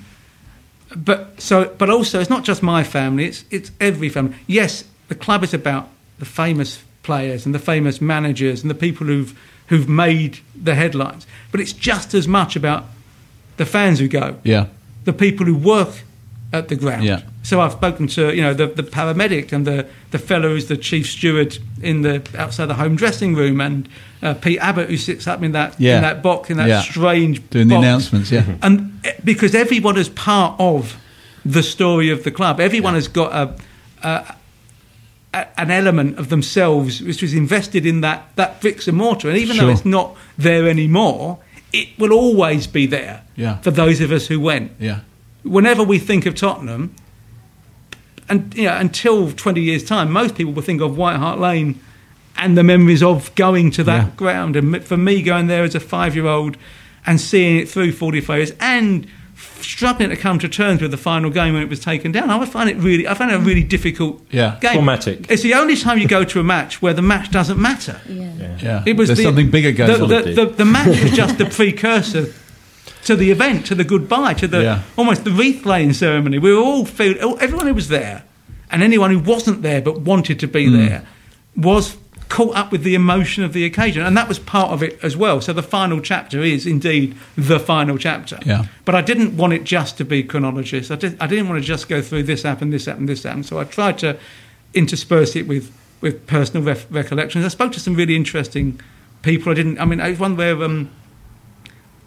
but 0.95 1.39
so 1.41 1.73
but 1.77 1.89
also 1.89 2.19
it's 2.19 2.29
not 2.29 2.43
just 2.43 2.61
my 2.61 2.83
family 2.83 3.25
it's 3.25 3.45
it's 3.49 3.71
every 3.79 4.09
family 4.09 4.35
yes 4.47 4.83
the 5.07 5.15
club 5.15 5.43
is 5.43 5.53
about 5.53 5.89
the 6.19 6.25
famous 6.25 6.83
players 7.03 7.45
and 7.45 7.55
the 7.55 7.59
famous 7.59 8.01
managers 8.01 8.61
and 8.61 8.69
the 8.69 8.75
people 8.75 9.07
who've 9.07 9.37
who've 9.67 9.87
made 9.87 10.39
the 10.55 10.75
headlines 10.75 11.25
but 11.51 11.59
it's 11.61 11.73
just 11.73 12.13
as 12.13 12.27
much 12.27 12.55
about 12.55 12.85
the 13.57 13.65
fans 13.65 13.99
who 13.99 14.07
go 14.07 14.37
Yeah. 14.43 14.67
the 15.05 15.13
people 15.13 15.45
who 15.45 15.55
work 15.55 16.03
at 16.51 16.67
the 16.67 16.75
ground 16.75 17.03
Yeah. 17.03 17.21
So 17.47 17.61
I've 17.61 17.71
spoken 17.71 18.07
to 18.07 18.35
you 18.35 18.41
know 18.41 18.53
the, 18.53 18.67
the 18.67 18.83
paramedic 18.83 19.53
and 19.53 19.65
the 19.65 19.85
the 20.11 20.19
fellow 20.19 20.49
who's 20.49 20.67
the 20.67 20.75
chief 20.77 21.05
steward 21.09 21.57
in 21.81 22.01
the 22.01 22.15
outside 22.37 22.65
the 22.65 22.73
home 22.83 22.95
dressing 22.97 23.35
room 23.35 23.61
and 23.61 23.87
uh, 24.21 24.33
Pete 24.33 24.59
Abbott 24.59 24.89
who 24.89 24.97
sits 24.97 25.27
up 25.27 25.41
in 25.43 25.53
that 25.53 25.69
Yeah. 25.79 25.95
in 25.97 26.01
that 26.01 26.21
box 26.21 26.49
in 26.49 26.57
that 26.57 26.67
Yeah. 26.67 26.81
strange 26.81 27.35
Doing 27.49 27.69
the 27.69 27.77
announcements, 27.77 28.31
yeah. 28.31 28.43
and 28.61 28.99
eh, 29.05 29.13
because 29.23 29.55
everyone 29.55 29.97
is 29.97 30.09
part 30.09 30.59
of 30.59 30.97
the 31.45 31.63
story 31.63 32.09
of 32.09 32.23
the 32.25 32.31
club, 32.31 32.59
everyone 32.59 32.95
has 32.95 33.07
got 33.07 33.31
a, 33.31 33.55
a, 34.05 34.35
a 35.33 35.47
an 35.57 35.71
element 35.71 36.19
of 36.19 36.27
themselves 36.27 37.01
which 37.01 37.21
was 37.21 37.33
invested 37.33 37.85
in 37.85 38.01
that 38.01 38.19
that 38.35 38.59
bricks 38.59 38.87
and 38.89 38.97
mortar, 38.97 39.29
and 39.29 39.37
even 39.37 39.55
Sure. 39.55 39.65
though 39.67 39.71
it's 39.71 39.85
not 39.85 40.17
there 40.37 40.67
anymore, 40.67 41.37
it 41.71 41.87
will 41.97 42.11
always 42.11 42.67
be 42.67 42.85
there 42.87 43.21
Yeah. 43.37 43.57
for 43.61 43.71
those 43.71 44.01
of 44.01 44.11
us 44.11 44.27
who 44.27 44.39
went. 44.41 44.71
Yeah. 44.79 44.99
Whenever 45.43 45.83
we 45.83 45.97
think 45.99 46.25
of 46.25 46.35
Tottenham, 46.35 46.91
and 48.29 48.53
you 48.55 48.65
know, 48.65 48.75
until 48.77 49.31
twenty 49.31 49.61
years' 49.61 49.83
time, 49.83 50.11
most 50.11 50.35
people 50.35 50.53
will 50.53 50.61
think 50.61 50.81
of 50.81 50.97
White 50.97 51.17
Hart 51.17 51.39
Lane 51.39 51.79
and 52.37 52.57
the 52.57 52.63
memories 52.63 53.01
of 53.01 53.33
going 53.35 53.71
to 53.71 53.83
that 53.85 54.03
Yeah. 54.05 54.09
ground. 54.15 54.55
And 54.55 54.83
for 54.83 54.97
me, 54.97 55.21
going 55.23 55.47
there 55.47 55.63
as 55.63 55.73
a 55.75 55.79
five-year-old 55.79 56.55
and 57.05 57.19
seeing 57.19 57.57
it 57.57 57.67
through 57.67 57.93
45 57.93 58.37
years 58.37 58.51
and 58.59 59.07
struggling 59.61 60.09
to 60.09 60.15
come 60.15 60.37
to 60.39 60.47
terms 60.47 60.81
with 60.81 60.91
the 60.91 60.97
final 60.97 61.29
game 61.31 61.53
when 61.53 61.63
it 61.63 61.69
was 61.69 61.79
taken 61.79 62.11
down, 62.11 62.29
I 62.29 62.35
would 62.35 62.49
find 62.49 62.69
it 62.69 62.77
really, 62.77 63.07
I 63.07 63.13
found 63.15 63.31
it 63.31 63.35
a 63.35 63.39
really 63.39 63.63
difficult 63.63 64.23
Yeah. 64.29 64.57
game. 64.61 64.73
Traumatic. 64.73 65.25
It's 65.29 65.41
the 65.41 65.53
only 65.55 65.75
time 65.75 65.97
you 65.97 66.07
go 66.07 66.23
to 66.25 66.39
a 66.39 66.43
match 66.43 66.81
where 66.81 66.93
the 66.93 67.01
match 67.01 67.31
doesn't 67.31 67.59
matter. 67.59 67.99
Yeah. 68.07 68.29
Yeah. 68.61 68.83
It 68.85 68.97
was 68.97 69.07
There's 69.09 69.17
the, 69.19 69.23
something 69.23 69.49
bigger 69.49 69.71
going 69.71 69.91
the, 69.91 70.03
on. 70.03 70.09
The, 70.09 70.33
the, 70.33 70.45
the 70.57 70.65
match 70.65 70.87
was 71.01 71.11
just 71.11 71.37
the 71.39 71.45
precursor 71.57 72.27
to 73.07 73.15
the 73.15 73.31
event, 73.31 73.65
to 73.65 73.75
the 73.75 73.83
goodbye, 73.83 74.33
to 74.35 74.47
the 74.47 74.61
Yeah. 74.63 74.81
almost 74.97 75.23
the 75.23 75.31
wreath 75.31 75.65
laying 75.65 75.93
ceremony. 75.93 76.37
We 76.39 76.53
were 76.53 76.59
all 76.61 76.85
feel, 76.85 77.37
everyone 77.41 77.67
who 77.67 77.73
was 77.73 77.87
there, 77.87 78.23
and 78.69 78.83
anyone 78.83 79.11
who 79.11 79.19
wasn't 79.19 79.61
there 79.61 79.81
but 79.81 80.01
wanted 80.01 80.39
to 80.41 80.47
be 80.47 80.65
Hmm. 80.67 80.77
there, 80.77 81.01
was 81.55 81.95
caught 82.29 82.53
up 82.57 82.71
with 82.73 82.83
the 82.83 82.93
emotion 82.93 83.45
of 83.45 83.53
the 83.53 83.63
occasion, 83.63 84.03
and 84.05 84.17
that 84.17 84.27
was 84.27 84.37
part 84.39 84.71
of 84.71 84.83
it 84.83 84.99
as 85.01 85.15
well. 85.15 85.39
So 85.39 85.53
the 85.53 85.63
final 85.63 86.01
chapter 86.01 86.41
is 86.43 86.65
indeed 86.67 87.15
the 87.37 87.57
final 87.59 87.97
chapter. 87.97 88.37
Yeah. 88.45 88.65
But 88.83 88.95
I 88.95 89.01
didn't 89.01 89.37
want 89.37 89.53
it 89.53 89.63
just 89.63 89.97
to 89.99 90.03
be 90.05 90.21
chronologist. 90.23 90.91
I, 90.91 90.95
did, 90.95 91.15
I 91.21 91.27
didn't 91.27 91.47
want 91.47 91.61
to 91.61 91.65
just 91.65 91.87
go 91.87 92.01
through 92.01 92.23
this 92.23 92.43
happened, 92.43 92.73
this 92.73 92.85
happened, 92.85 93.07
this 93.07 93.23
happened. 93.23 93.45
So 93.45 93.57
I 93.57 93.63
tried 93.63 93.97
to 93.99 94.17
intersperse 94.73 95.37
it 95.37 95.47
with, 95.47 95.71
with 96.01 96.27
personal 96.27 96.63
ref- 96.63 96.85
recollections. 96.91 97.45
I 97.45 97.47
spoke 97.47 97.71
to 97.71 97.79
some 97.79 97.95
really 97.95 98.17
interesting 98.17 98.81
people. 99.21 99.53
I 99.53 99.55
didn't. 99.55 99.79
I 99.79 99.85
mean, 99.85 100.01
I 100.01 100.09
was 100.09 100.19
one 100.19 100.35
where 100.35 100.61
um, 100.61 100.89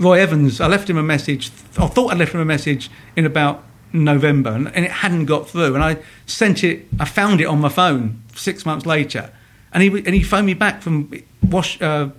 Roy 0.00 0.18
Evans. 0.18 0.60
I 0.60 0.66
left 0.66 0.90
him 0.90 0.96
a 0.96 1.02
message. 1.02 1.50
I 1.78 1.86
thought 1.86 2.12
I 2.12 2.16
left 2.16 2.32
him 2.32 2.40
a 2.40 2.44
message 2.44 2.90
in 3.14 3.26
about 3.26 3.62
November, 3.92 4.50
and, 4.50 4.74
and 4.74 4.84
it 4.84 4.90
hadn't 4.90 5.26
got 5.26 5.48
through. 5.48 5.74
And 5.74 5.84
I 5.84 5.98
sent 6.26 6.64
it. 6.64 6.88
I 6.98 7.04
found 7.04 7.40
it 7.40 7.44
on 7.44 7.60
my 7.60 7.68
phone 7.68 8.22
six 8.34 8.66
months 8.66 8.86
later, 8.86 9.30
and 9.72 9.82
he 9.82 9.88
and 9.88 10.14
he 10.14 10.22
phoned 10.22 10.46
me 10.46 10.54
back 10.54 10.82
from 10.82 11.12
Wash. 11.42 11.80
Uh, 11.80 12.10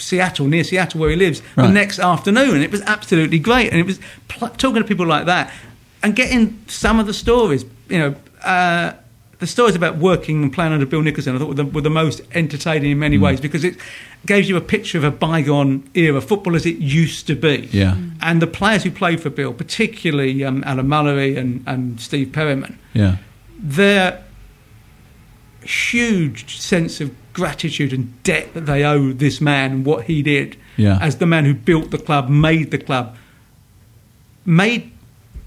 Seattle, 0.00 0.48
near 0.48 0.64
Seattle, 0.64 1.00
where 1.00 1.10
he 1.10 1.14
lives, 1.14 1.40
the 1.54 1.68
next 1.68 2.00
afternoon. 2.00 2.56
And 2.56 2.64
it 2.64 2.72
was 2.72 2.82
absolutely 2.82 3.38
great. 3.38 3.70
And 3.70 3.78
it 3.78 3.86
was 3.86 4.00
pl- 4.26 4.48
talking 4.48 4.82
to 4.82 4.88
people 4.88 5.06
like 5.06 5.26
that 5.26 5.52
and 6.02 6.16
getting 6.16 6.58
some 6.66 6.98
of 6.98 7.06
the 7.06 7.14
stories, 7.14 7.64
you 7.88 7.98
know, 7.98 8.14
uh, 8.42 8.94
the 9.38 9.46
stories 9.46 9.76
about 9.76 9.96
working 9.98 10.42
and 10.42 10.52
playing 10.52 10.72
under 10.72 10.84
Bill 10.86 11.00
Nicholson, 11.02 11.36
I 11.36 11.38
thought 11.38 11.48
were 11.48 11.54
the, 11.54 11.64
were 11.64 11.80
the 11.80 11.90
most 11.90 12.20
entertaining 12.34 12.90
in 12.90 12.98
many 12.98 13.18
ways 13.18 13.40
because 13.40 13.62
it 13.62 13.76
gave 14.26 14.46
you 14.48 14.56
a 14.56 14.60
picture 14.60 14.98
of 14.98 15.04
a 15.04 15.12
bygone 15.12 15.88
era, 15.94 16.20
football 16.20 16.56
as 16.56 16.66
it 16.66 16.78
used 16.78 17.26
to 17.28 17.36
be. 17.36 17.68
Yeah. 17.70 17.96
And 18.20 18.42
the 18.42 18.48
players 18.48 18.82
who 18.82 18.90
played 18.90 19.20
for 19.20 19.30
Bill, 19.30 19.52
particularly 19.54 20.42
um, 20.44 20.64
Alan 20.66 20.88
Mullery 20.88 21.36
and, 21.38 21.62
and 21.68 22.00
Steve 22.00 22.32
Perryman, 22.32 22.78
Yeah. 22.94 23.18
their 23.60 24.24
huge 25.62 26.58
sense 26.58 27.00
of 27.00 27.14
gratitude 27.32 27.92
and 27.92 28.20
debt 28.22 28.52
that 28.54 28.66
they 28.66 28.84
owe 28.84 29.12
this 29.12 29.40
man 29.40 29.70
and 29.72 29.86
what 29.86 30.04
he 30.04 30.22
did 30.22 30.56
Yeah. 30.76 30.98
as 31.00 31.18
the 31.18 31.26
man 31.26 31.44
who 31.44 31.54
built 31.54 31.90
the 31.90 31.98
club, 31.98 32.28
made 32.28 32.70
the 32.70 32.78
club, 32.78 33.16
made 34.44 34.90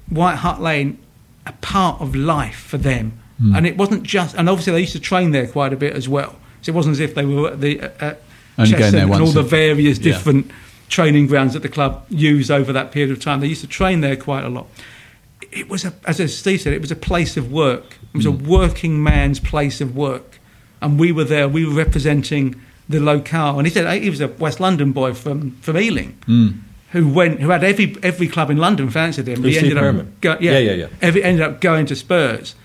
White 0.10 0.36
Hart 0.38 0.62
Lane 0.62 0.98
a 1.46 1.52
part 1.54 2.00
of 2.02 2.16
life 2.16 2.56
for 2.56 2.78
them. 2.78 3.14
Hmm. 3.42 3.56
And 3.56 3.66
it 3.68 3.76
wasn't 3.78 4.04
just, 4.04 4.36
and 4.36 4.48
obviously 4.48 4.74
they 4.74 4.82
used 4.82 4.94
to 4.94 5.00
train 5.00 5.32
there 5.32 5.48
quite 5.48 5.74
a 5.74 5.78
bit 5.78 5.94
as 5.94 6.08
well. 6.08 6.36
So 6.62 6.72
it 6.72 6.76
wasn't 6.76 6.94
as 6.94 7.00
if 7.00 7.16
they 7.16 7.26
were 7.26 7.50
at 7.52 7.62
the 7.62 7.82
uh, 7.82 7.90
at 8.00 8.22
Only 8.58 8.72
going 8.72 8.82
Cheshunt 8.84 8.92
there 8.92 9.04
and 9.04 9.22
all 9.22 9.32
the 9.32 9.42
various 9.44 9.98
Yeah. 9.98 10.14
different 10.14 10.52
training 10.90 11.28
grounds 11.28 11.54
that 11.54 11.62
the 11.64 11.70
club 11.70 12.06
used 12.10 12.52
over 12.52 12.72
that 12.74 12.92
period 12.92 13.12
of 13.12 13.20
time. 13.20 13.40
They 13.40 13.48
used 13.48 13.62
to 13.62 13.68
train 13.68 14.02
there 14.02 14.16
quite 14.16 14.44
a 14.46 14.50
lot 14.50 14.68
it 15.52 15.70
was 15.70 15.84
a, 15.86 15.94
as 16.06 16.18
Steve 16.38 16.62
said, 16.62 16.72
it 16.74 16.82
was 16.82 16.92
a 16.92 16.96
place 16.96 17.36
of 17.36 17.52
work. 17.52 17.98
It 18.14 18.18
was 18.18 18.26
a 18.26 18.32
working 18.32 19.04
man's 19.04 19.40
place 19.40 19.82
of 19.82 19.96
work, 19.96 20.40
and 20.82 21.00
we 21.00 21.12
were 21.12 21.24
there. 21.26 21.50
We 21.50 21.66
were 21.66 21.74
representing 21.74 22.56
the 22.88 23.00
locale. 23.00 23.58
And 23.58 23.68
he 23.68 23.74
said 23.74 24.02
he 24.02 24.10
was 24.10 24.22
a 24.22 24.28
West 24.28 24.60
London 24.60 24.92
boy 24.94 25.14
from 25.14 25.52
from 25.62 25.78
Ealing, 25.78 26.18
Mm. 26.28 26.60
who 26.92 27.08
went, 27.10 27.42
who 27.42 27.50
had 27.50 27.64
every 27.64 27.98
every 28.02 28.28
club 28.28 28.50
in 28.50 28.58
London 28.58 28.90
fancied 28.90 29.28
him. 29.28 29.44
He 29.44 29.52
Steve 29.52 29.64
ended 29.64 29.78
Perryman? 29.78 30.08
up, 30.08 30.22
go, 30.22 30.38
Yeah, 30.40 30.58
yeah, 30.60 30.72
yeah. 30.74 30.88
Every, 31.02 31.22
ended 31.24 31.42
up 31.46 31.60
going 31.60 31.86
to 31.88 31.96
Spurs, 31.96 32.56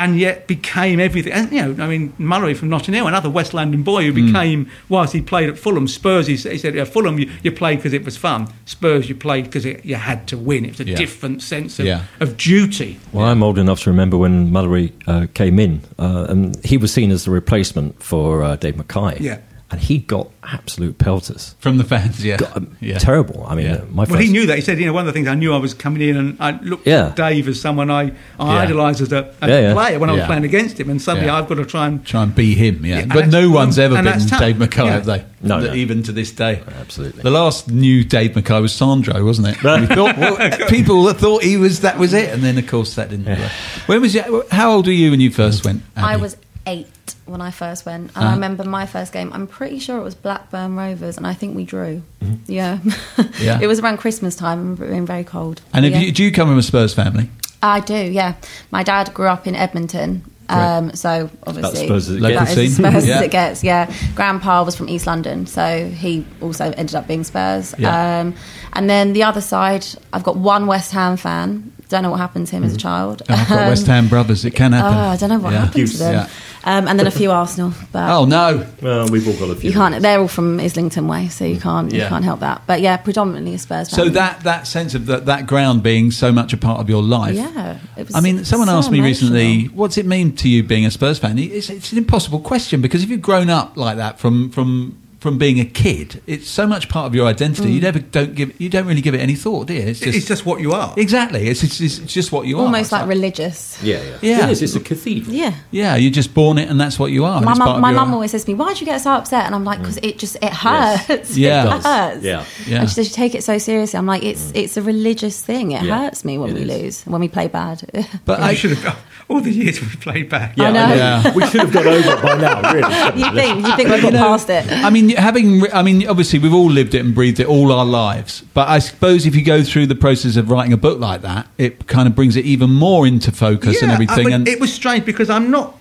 and 0.00 0.18
yet 0.18 0.46
became 0.48 0.98
everything. 0.98 1.32
And 1.32 1.52
you 1.52 1.62
know, 1.74 1.84
I 1.84 1.86
mean, 1.86 2.12
Mullery 2.18 2.56
from 2.56 2.68
Notting 2.70 2.94
Hill, 2.94 3.06
another 3.06 3.30
West 3.30 3.54
London 3.54 3.82
boy 3.82 4.04
who 4.04 4.12
became, 4.12 4.68
whilst 4.88 5.12
he 5.12 5.20
played 5.20 5.48
at 5.48 5.58
Fulham, 5.58 5.86
Spurs. 5.86 6.26
He, 6.26 6.36
said- 6.36 6.52
he 6.52 6.58
said, 6.58 6.74
yeah, 6.74 6.84
Fulham, 6.84 7.18
you, 7.18 7.30
you 7.42 7.52
played 7.52 7.76
because 7.76 7.92
it 7.92 8.04
was 8.04 8.16
fun. 8.16 8.48
Spurs, 8.64 9.08
you 9.08 9.14
played 9.14 9.44
because 9.44 9.64
you 9.64 9.94
had 9.96 10.26
to 10.28 10.38
win. 10.38 10.64
It 10.64 10.70
was 10.72 10.80
a 10.80 10.84
Yeah. 10.90 10.96
different 10.96 11.42
sense 11.42 11.78
of, 11.78 11.86
Yeah. 11.86 12.04
of 12.18 12.36
duty. 12.36 12.98
Well, 13.12 13.26
I'm 13.26 13.42
old 13.42 13.58
enough 13.58 13.80
to 13.82 13.90
remember 13.90 14.16
when 14.16 14.50
Mullery 14.50 14.92
uh, 15.06 15.26
came 15.34 15.58
in, 15.58 15.82
uh, 15.98 16.26
and 16.28 16.56
he 16.64 16.76
was 16.78 16.92
seen 16.92 17.10
as 17.10 17.24
the 17.26 17.30
replacement 17.30 18.02
for 18.02 18.42
uh, 18.42 18.56
Dave 18.56 18.76
Mackay. 18.76 19.18
Yeah. 19.20 19.38
And 19.72 19.80
he 19.80 19.98
got 19.98 20.28
absolute 20.42 20.98
pelters. 20.98 21.54
From 21.60 21.78
the 21.78 21.84
fans, 21.84 22.24
yeah. 22.24 22.38
Got, 22.38 22.56
um, 22.56 22.76
yeah. 22.80 22.98
Terrible. 22.98 23.46
I 23.48 23.54
mean, 23.54 23.66
Yeah. 23.66 23.74
uh, 23.74 23.84
my 23.92 24.02
Well, 24.04 24.18
he 24.18 24.26
knew 24.26 24.46
that. 24.46 24.56
He 24.56 24.62
said, 24.62 24.80
you 24.80 24.86
know, 24.86 24.92
one 24.92 25.02
of 25.02 25.06
the 25.06 25.12
things 25.12 25.28
I 25.28 25.36
knew 25.36 25.54
I 25.54 25.58
was 25.58 25.74
coming 25.74 26.02
in, 26.08 26.16
and 26.16 26.36
I 26.40 26.58
looked 26.60 26.88
Yeah. 26.88 27.06
at 27.06 27.16
Dave 27.16 27.46
as 27.46 27.60
someone 27.60 27.88
I, 27.88 28.10
I 28.40 28.54
Yeah. 28.54 28.62
idolised 28.62 29.00
as 29.00 29.12
a, 29.12 29.32
as 29.40 29.48
Yeah, 29.48 29.54
a 29.54 29.62
yeah. 29.68 29.72
player 29.74 29.98
when 30.00 30.10
I 30.10 30.14
was 30.14 30.24
playing 30.24 30.42
against 30.44 30.80
him, 30.80 30.90
and 30.90 31.00
suddenly 31.00 31.28
Yeah. 31.28 31.36
I've 31.38 31.48
got 31.48 31.54
to 31.54 31.64
try 31.64 31.86
and 31.86 32.04
Try 32.04 32.24
and 32.24 32.34
be 32.34 32.56
him, 32.56 32.84
yeah. 32.84 32.98
Yeah, 33.00 33.04
but 33.06 33.28
no 33.28 33.48
one's 33.50 33.78
ever 33.78 33.94
and 33.96 34.04
been. 34.04 34.38
Dave 34.40 34.58
Mackay, 34.58 34.84
Yeah. 34.84 34.90
have 34.90 35.04
they? 35.06 35.24
No, 35.40 35.60
no. 35.60 35.72
Even 35.72 36.02
to 36.02 36.10
this 36.12 36.32
day. 36.32 36.60
Absolutely. 36.80 37.22
The 37.22 37.30
last 37.30 37.70
new 37.70 38.02
Dave 38.02 38.34
Mackay 38.34 38.60
was 38.60 38.72
Sandro, 38.72 39.24
wasn't 39.24 39.48
it? 39.48 39.62
We 39.62 39.86
thought, 39.86 40.18
well, 40.18 40.36
people 40.68 41.08
thought 41.12 41.44
he 41.44 41.56
was 41.56 41.80
that 41.80 41.96
was 41.96 42.12
it, 42.12 42.30
and 42.30 42.42
then 42.42 42.58
of 42.58 42.66
course 42.66 42.96
that 42.96 43.10
didn't. 43.10 43.26
work. 43.38 43.50
When 43.86 44.00
was 44.00 44.16
you? 44.16 44.44
How 44.50 44.72
old 44.72 44.86
were 44.86 44.92
you 44.92 45.12
when 45.12 45.20
you 45.20 45.30
first 45.30 45.64
went? 45.64 45.82
I 45.96 46.16
was 46.16 46.36
eight 46.66 46.86
when 47.26 47.40
I 47.40 47.50
first 47.50 47.86
went, 47.86 48.08
and 48.08 48.16
Uh-huh. 48.16 48.28
I 48.28 48.32
remember 48.34 48.64
my 48.64 48.86
first 48.86 49.12
game. 49.12 49.32
I'm 49.32 49.46
pretty 49.46 49.78
sure 49.78 49.98
it 49.98 50.02
was 50.04 50.14
Blackburn 50.14 50.76
Rovers, 50.76 51.16
and 51.16 51.26
I 51.26 51.34
think 51.34 51.56
we 51.56 51.64
drew. 51.64 52.02
Yeah, 52.46 52.78
Mm-hmm. 52.78 53.42
Yeah. 53.44 53.58
it 53.62 53.66
was 53.66 53.80
around 53.80 53.98
Christmas 53.98 54.36
time. 54.36 54.58
And 54.60 54.80
it 54.80 55.00
was 55.00 55.06
very 55.08 55.24
cold. 55.24 55.62
And 55.72 55.84
have 55.84 55.94
yeah. 55.94 56.00
you, 56.00 56.12
do 56.12 56.22
you 56.24 56.32
come 56.32 56.48
from 56.48 56.58
a 56.58 56.62
Spurs 56.62 56.92
family? 56.94 57.28
I 57.62 57.80
do. 57.80 57.94
Yeah, 57.94 58.34
my 58.70 58.82
dad 58.82 59.12
grew 59.14 59.26
up 59.28 59.46
in 59.46 59.54
Edmonton. 59.54 60.24
Um, 60.48 60.96
so 60.96 61.30
obviously, 61.46 61.86
Spurs 61.86 62.08
as 62.08 62.16
it 62.16 62.20
Local 62.20 62.40
that 62.44 62.58
is 62.58 62.58
as. 62.58 62.76
Spurs 62.76 63.06
Yeah. 63.06 63.16
as 63.18 63.22
it 63.22 63.30
gets. 63.30 63.62
Yeah, 63.62 63.94
Grandpa 64.16 64.64
was 64.64 64.74
from 64.74 64.88
East 64.88 65.06
London, 65.06 65.46
so 65.46 65.86
he 65.88 66.26
also 66.42 66.72
ended 66.76 66.96
up 66.96 67.06
being 67.06 67.22
Spurs. 67.22 67.72
Yeah. 67.78 68.20
Um, 68.20 68.34
and 68.72 68.90
then 68.90 69.12
the 69.12 69.22
other 69.22 69.40
side, 69.40 69.86
I've 70.12 70.24
got 70.24 70.36
one 70.36 70.66
West 70.66 70.90
Ham 70.92 71.16
fan. 71.16 71.70
Don't 71.88 72.02
know 72.02 72.10
what 72.10 72.18
happened 72.20 72.46
to 72.48 72.56
him 72.56 72.64
as 72.64 72.74
a 72.74 72.76
child. 72.76 73.22
Oh, 73.28 73.34
I've 73.34 73.48
got 73.48 73.58
Um, 73.62 73.68
West 73.74 73.86
Ham 73.86 74.08
brothers. 74.08 74.44
It 74.44 74.52
can 74.56 74.72
happen. 74.72 74.96
Oh, 74.96 75.08
I 75.10 75.16
don't 75.16 75.28
know 75.28 75.38
what 75.38 75.52
Yeah. 75.52 75.66
happened 75.66 75.88
to 75.88 75.98
them. 75.98 76.28
Yeah. 76.64 76.78
Um, 76.78 76.88
and 76.88 76.98
then 76.98 77.06
a 77.06 77.10
few 77.10 77.30
Arsenal, 77.30 77.72
but 77.92 78.10
Oh 78.10 78.24
no! 78.26 78.66
Well, 78.82 79.08
we've 79.08 79.26
all 79.26 79.34
got 79.34 79.50
a 79.54 79.58
few. 79.58 79.70
you 79.70 79.76
can't. 79.76 80.00
They're 80.02 80.20
all 80.20 80.28
from 80.28 80.60
Islington 80.60 81.08
Way, 81.08 81.28
so 81.28 81.44
you 81.44 81.58
can't. 81.60 81.92
Yeah. 81.92 82.04
You 82.04 82.08
can't 82.08 82.24
help 82.24 82.40
that. 82.40 82.62
But 82.66 82.80
yeah, 82.80 82.96
predominantly 82.98 83.54
a 83.54 83.58
Spurs. 83.58 83.90
So 83.90 84.08
that 84.10 84.40
that 84.44 84.66
sense 84.66 84.94
of 84.94 85.06
that 85.06 85.26
that 85.26 85.46
ground 85.46 85.82
being 85.82 86.10
so 86.10 86.32
much 86.32 86.52
a 86.52 86.56
part 86.56 86.80
of 86.80 86.88
your 86.90 87.02
life. 87.02 87.34
Yeah, 87.34 87.78
it 87.96 88.06
was 88.06 88.14
I 88.14 88.20
mean, 88.20 88.44
someone 88.44 88.68
so 88.68 88.74
asked 88.76 88.90
me 88.90 89.00
recently, 89.00 89.52
emotional. 89.52 89.76
"What's 89.76 89.98
it 89.98 90.06
mean 90.06 90.34
to 90.36 90.48
you 90.48 90.62
being 90.62 90.84
a 90.86 90.90
Spurs 90.90 91.18
fan?" 91.18 91.38
It's, 91.38 91.70
it's 91.70 91.92
an 91.92 91.98
impossible 91.98 92.40
question 92.40 92.80
because 92.80 93.02
if 93.02 93.10
you've 93.10 93.22
grown 93.22 93.48
up 93.50 93.76
like 93.76 93.96
that 93.96 94.18
from 94.18 94.50
from 94.50 94.96
from 95.20 95.36
being 95.36 95.60
a 95.60 95.64
kid, 95.66 96.22
it's 96.26 96.48
so 96.48 96.66
much 96.66 96.88
part 96.88 97.06
of 97.06 97.14
your 97.14 97.26
identity. 97.26 97.68
Mm. 97.68 97.74
You 97.74 97.80
never 97.82 97.98
don't 97.98 98.34
give 98.34 98.58
you 98.60 98.68
don't 98.70 98.86
really 98.86 99.02
give 99.02 99.14
it 99.14 99.20
any 99.20 99.34
thought, 99.34 99.66
do 99.66 99.74
you? 99.74 99.80
It's 99.82 100.00
just, 100.00 100.16
it's 100.16 100.26
just 100.26 100.46
what 100.46 100.60
you 100.60 100.72
are. 100.72 100.94
exactly. 100.96 101.46
It's, 101.48 101.62
it's 101.62 101.78
it's 101.80 101.98
just 102.12 102.32
what 102.32 102.46
you 102.46 102.56
are. 102.58 102.62
almost 102.64 102.84
It's 102.84 102.92
like 102.92 103.06
religious. 103.06 103.82
Yeah, 103.82 104.02
yeah. 104.02 104.18
Yeah. 104.22 104.46
It 104.46 104.50
is. 104.52 104.62
It's 104.62 104.74
a 104.76 104.80
cathedral. 104.80 105.34
Yeah. 105.34 105.54
yeah, 105.70 105.96
you're 105.96 106.10
just 106.10 106.32
born 106.34 106.56
it, 106.58 106.68
and 106.70 106.80
that's 106.80 106.98
what 106.98 107.12
you 107.12 107.24
are. 107.26 107.40
My 107.42 107.50
It's 107.52 107.58
mum, 107.58 107.80
my 107.80 107.92
mum 107.92 108.14
always 108.14 108.30
says 108.30 108.44
to 108.44 108.50
me, 108.50 108.54
"Why 108.54 108.72
do 108.72 108.80
you 108.80 108.86
get 108.86 109.00
so 109.02 109.10
upset?" 109.12 109.44
And 109.44 109.54
I'm 109.54 109.64
like, 109.64 109.80
"Because 109.80 109.98
it 109.98 110.18
just 110.18 110.36
it 110.36 110.52
hurts. 110.52 111.36
Yeah. 111.36 111.74
it 111.74 111.76
It 111.78 111.82
hurts. 111.84 112.24
Yeah. 112.24 112.44
Yeah. 112.66 112.80
And 112.80 112.88
she 112.88 112.94
says, 112.94 113.08
"You 113.10 113.14
take 113.14 113.34
it 113.34 113.44
so 113.44 113.58
seriously." 113.58 113.98
I'm 113.98 114.06
like, 114.06 114.22
"It's 114.24 114.50
it's 114.54 114.76
a 114.78 114.82
religious 114.82 115.40
thing. 115.42 115.72
It 115.72 115.82
Yeah. 115.82 115.98
hurts 115.98 116.24
me 116.24 116.38
when 116.38 116.50
It 116.50 116.54
we 116.54 116.62
is. 116.62 116.82
lose, 116.82 117.02
when 117.06 117.20
we 117.20 117.28
play 117.28 117.48
bad." 117.48 117.82
But 118.24 118.40
I 118.40 118.50
I, 118.50 118.54
should 118.54 118.72
have 118.78 118.96
all 119.28 119.40
the 119.40 119.52
years 119.52 119.80
we've 119.80 120.00
played 120.00 120.28
back. 120.28 120.56
Yeah, 120.56 120.68
I 120.68 120.72
know. 120.72 120.94
Yeah. 120.94 121.34
we 121.34 121.46
should 121.46 121.60
have 121.60 121.72
got 121.72 121.86
over 121.86 122.10
it 122.16 122.22
by 122.22 122.36
now, 122.36 122.72
really. 122.72 123.20
you 123.20 123.32
think 123.34 123.66
you 123.66 123.76
think 123.76 123.88
we've 123.90 124.02
got 124.02 124.12
past 124.14 124.48
it? 124.50 124.66
I 124.70 124.90
mean, 124.90 125.09
having, 125.16 125.70
I 125.72 125.82
mean, 125.82 126.06
obviously, 126.08 126.38
we've 126.38 126.54
all 126.54 126.70
lived 126.70 126.94
it 126.94 127.00
and 127.04 127.14
breathed 127.14 127.40
it 127.40 127.46
all 127.46 127.72
our 127.72 127.84
lives. 127.84 128.42
But 128.54 128.68
I 128.68 128.78
suppose 128.78 129.26
if 129.26 129.34
you 129.34 129.44
go 129.44 129.62
through 129.62 129.86
the 129.86 129.94
process 129.94 130.36
of 130.36 130.50
writing 130.50 130.72
a 130.72 130.76
book 130.76 130.98
like 130.98 131.22
that, 131.22 131.46
it 131.58 131.86
kind 131.86 132.08
of 132.08 132.14
brings 132.14 132.36
it 132.36 132.44
even 132.44 132.70
more 132.70 133.06
into 133.06 133.32
focus 133.32 133.82
and 133.82 133.90
everything. 133.90 134.24
but 134.24 134.32
and 134.32 134.48
it 134.48 134.60
was 134.60 134.72
strange 134.72 135.04
because 135.04 135.30
I'm 135.30 135.50
not 135.50 135.78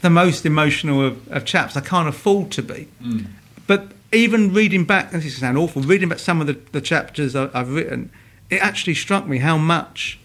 the 0.00 0.10
most 0.10 0.44
emotional 0.46 1.04
of, 1.04 1.28
of 1.32 1.44
chaps. 1.44 1.76
I 1.76 1.80
can't 1.80 2.08
afford 2.08 2.50
to 2.52 2.62
be. 2.62 2.88
Mm. 3.02 3.26
But 3.66 3.92
even 4.12 4.52
reading 4.52 4.84
back, 4.84 5.10
this 5.12 5.24
is 5.24 5.38
sound 5.38 5.56
awful, 5.56 5.82
reading 5.82 6.08
back 6.08 6.18
some 6.18 6.40
of 6.40 6.46
the, 6.46 6.58
the 6.72 6.80
chapters 6.80 7.34
I, 7.34 7.48
I've 7.54 7.72
written, 7.72 8.10
it 8.50 8.62
actually 8.62 8.94
struck 8.94 9.26
me 9.26 9.38
how 9.38 9.56
much 9.56 10.18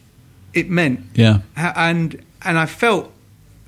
it 0.53 0.69
meant. 0.69 1.01
yeah, 1.13 1.39
And 1.55 2.23
and 2.43 2.57
I 2.57 2.65
felt 2.65 3.11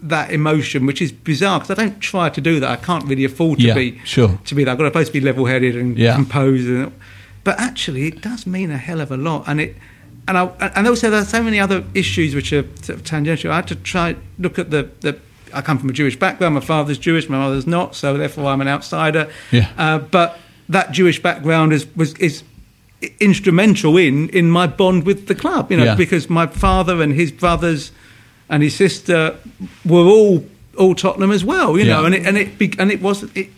that 0.03 0.31
emotion, 0.31 0.85
which 0.85 1.01
is 1.01 1.11
bizarre 1.11 1.59
because 1.59 1.77
I 1.77 1.83
don't 1.83 1.99
try 1.99 2.29
to 2.29 2.41
do 2.41 2.59
that. 2.59 2.69
I 2.69 2.75
can't 2.77 3.05
really 3.05 3.25
afford 3.25 3.59
to 3.59 3.65
Yeah, 3.65 3.73
be 3.73 3.99
sure. 4.05 4.39
to 4.45 4.55
be 4.55 4.63
that. 4.63 4.71
I've 4.71 4.77
got 4.77 4.83
to 4.85 4.89
supposed 4.89 5.07
to 5.07 5.13
be 5.13 5.21
level-headed 5.21 5.75
and 5.75 5.97
Yeah. 5.97 6.15
composed, 6.15 6.67
and, 6.67 6.91
but 7.43 7.59
actually, 7.59 8.07
it 8.07 8.21
does 8.21 8.45
mean 8.47 8.71
a 8.71 8.77
hell 8.77 9.01
of 9.01 9.11
a 9.11 9.17
lot. 9.17 9.43
And 9.47 9.59
it 9.61 9.75
and 10.27 10.37
I 10.37 10.45
and 10.75 10.87
also 10.87 11.09
there 11.09 11.21
are 11.21 11.25
so 11.25 11.41
many 11.41 11.59
other 11.59 11.83
issues 11.93 12.35
which 12.35 12.53
are 12.53 12.63
sort 12.81 12.99
of 12.99 13.03
tangential. 13.03 13.51
I 13.51 13.55
had 13.57 13.67
to 13.67 13.75
try 13.75 14.15
look 14.37 14.59
at 14.59 14.69
the 14.71 14.89
the. 15.01 15.17
I 15.51 15.61
come 15.61 15.79
from 15.79 15.89
a 15.89 15.93
Jewish 15.93 16.15
background. 16.15 16.53
My 16.53 16.61
father's 16.61 16.99
Jewish, 16.99 17.27
my 17.27 17.39
mother's 17.39 17.65
not, 17.65 17.95
so 17.95 18.15
therefore 18.17 18.45
I'm 18.51 18.61
an 18.61 18.67
outsider. 18.67 19.27
Yeah. 19.51 19.69
Uh, 19.79 19.97
but 19.97 20.37
that 20.69 20.91
Jewish 20.91 21.19
background 21.21 21.73
is 21.73 21.87
was 21.95 22.13
is 22.15 22.43
instrumental 23.19 23.97
in 23.97 24.29
in 24.29 24.49
my 24.51 24.67
bond 24.67 25.05
with 25.05 25.27
the 25.27 25.35
club. 25.35 25.71
You 25.71 25.77
know, 25.77 25.85
Yeah. 25.85 25.95
because 25.95 26.29
my 26.29 26.47
father 26.47 27.01
and 27.01 27.13
his 27.13 27.31
brothers 27.31 27.91
and 28.49 28.63
his 28.63 28.75
sister 28.75 29.35
were 29.85 30.05
all 30.05 30.45
all 30.77 30.95
Tottenham 30.95 31.31
as 31.31 31.43
well. 31.43 31.77
You 31.77 31.85
know, 31.85 32.05
and 32.05 32.15
it 32.15 32.25
and 32.25 32.37
it 32.37 32.57
be- 32.57 32.73
and 32.79 32.91
it 32.91 33.01
was 33.01 33.23
it, 33.35 33.49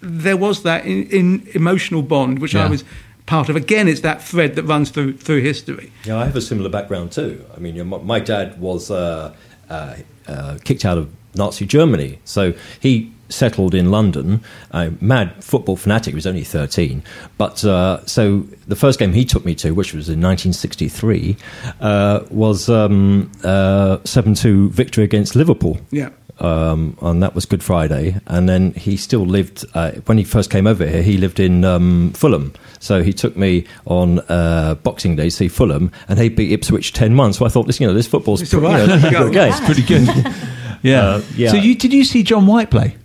there 0.00 0.36
was 0.36 0.62
that 0.62 0.84
in, 0.86 1.04
in 1.10 1.46
emotional 1.54 2.02
bond 2.02 2.38
which 2.38 2.54
Yeah. 2.54 2.66
I 2.66 2.70
was 2.70 2.84
part 3.26 3.48
of. 3.48 3.56
Again, 3.56 3.86
it's 3.88 4.00
that 4.00 4.22
thread 4.22 4.54
that 4.56 4.64
runs 4.64 4.90
through 4.90 5.16
through 5.18 5.40
history. 5.42 5.92
Yeah, 6.04 6.18
I 6.18 6.24
have 6.24 6.36
a 6.36 6.40
similar 6.40 6.68
background 6.70 7.12
too. 7.12 7.44
I 7.56 7.60
mean, 7.60 7.86
my, 7.86 7.98
my 7.98 8.18
dad 8.20 8.58
was 8.60 8.90
uh, 8.90 9.34
uh, 9.68 9.96
uh, 10.26 10.58
kicked 10.64 10.84
out 10.84 10.98
of 10.98 11.08
Nazi 11.34 11.64
Germany, 11.66 12.18
so 12.24 12.54
he 12.80 13.12
settled 13.30 13.74
in 13.74 13.90
London. 13.90 14.42
Uh, 14.70 14.90
mad 15.00 15.42
football 15.42 15.76
fanatic. 15.76 16.12
He 16.12 16.16
was 16.16 16.26
only 16.26 16.44
thirteen, 16.44 17.02
but 17.38 17.64
uh, 17.64 18.04
so 18.06 18.40
the 18.66 18.76
first 18.76 18.98
game 18.98 19.12
he 19.12 19.24
took 19.24 19.44
me 19.44 19.54
to, 19.56 19.72
which 19.72 19.94
was 19.94 20.08
in 20.08 20.20
1963, 20.20 21.36
uh, 21.80 22.20
was 22.30 22.68
um, 22.68 23.30
uh, 23.42 23.98
seven-two 24.04 24.70
victory 24.70 25.04
against 25.04 25.34
Liverpool 25.34 25.78
Yeah. 25.90 26.10
um, 26.38 26.96
and 27.02 27.22
that 27.22 27.34
was 27.34 27.46
Good 27.46 27.62
Friday. 27.62 28.16
And 28.26 28.48
then 28.48 28.72
he 28.74 28.96
still 28.96 29.24
lived 29.26 29.64
uh, 29.74 29.92
when 30.06 30.18
he 30.18 30.24
first 30.24 30.50
came 30.50 30.66
over 30.66 30.86
here. 30.86 31.02
He 31.02 31.16
lived 31.16 31.40
in 31.40 31.64
um, 31.64 32.12
Fulham, 32.14 32.52
so 32.78 33.02
he 33.02 33.12
took 33.12 33.36
me 33.36 33.66
on 33.86 34.20
uh, 34.28 34.74
Boxing 34.82 35.16
Day 35.16 35.24
to 35.24 35.30
see 35.30 35.48
Fulham, 35.48 35.90
and 36.08 36.18
they 36.18 36.28
beat 36.28 36.52
Ipswich 36.52 36.92
ten 36.92 37.16
one. 37.16 37.32
So 37.32 37.44
I 37.44 37.48
thought, 37.48 37.66
this 37.66 37.80
you 37.80 37.86
know, 37.86 37.94
this 37.94 38.06
football's 38.06 38.40
pretty- 38.48 38.64
right. 38.64 38.80
you 39.04 39.10
know, 39.10 39.28
There 39.28 39.30
good 39.30 39.48
it's 39.48 39.60
pretty 39.60 39.82
good. 39.82 40.06
yeah. 40.82 41.02
Uh, 41.08 41.22
yeah. 41.36 41.50
So 41.50 41.56
you 41.56 41.74
did 41.74 41.92
you 41.92 42.04
see 42.04 42.22
John 42.22 42.46
White 42.46 42.70
play? 42.70 42.96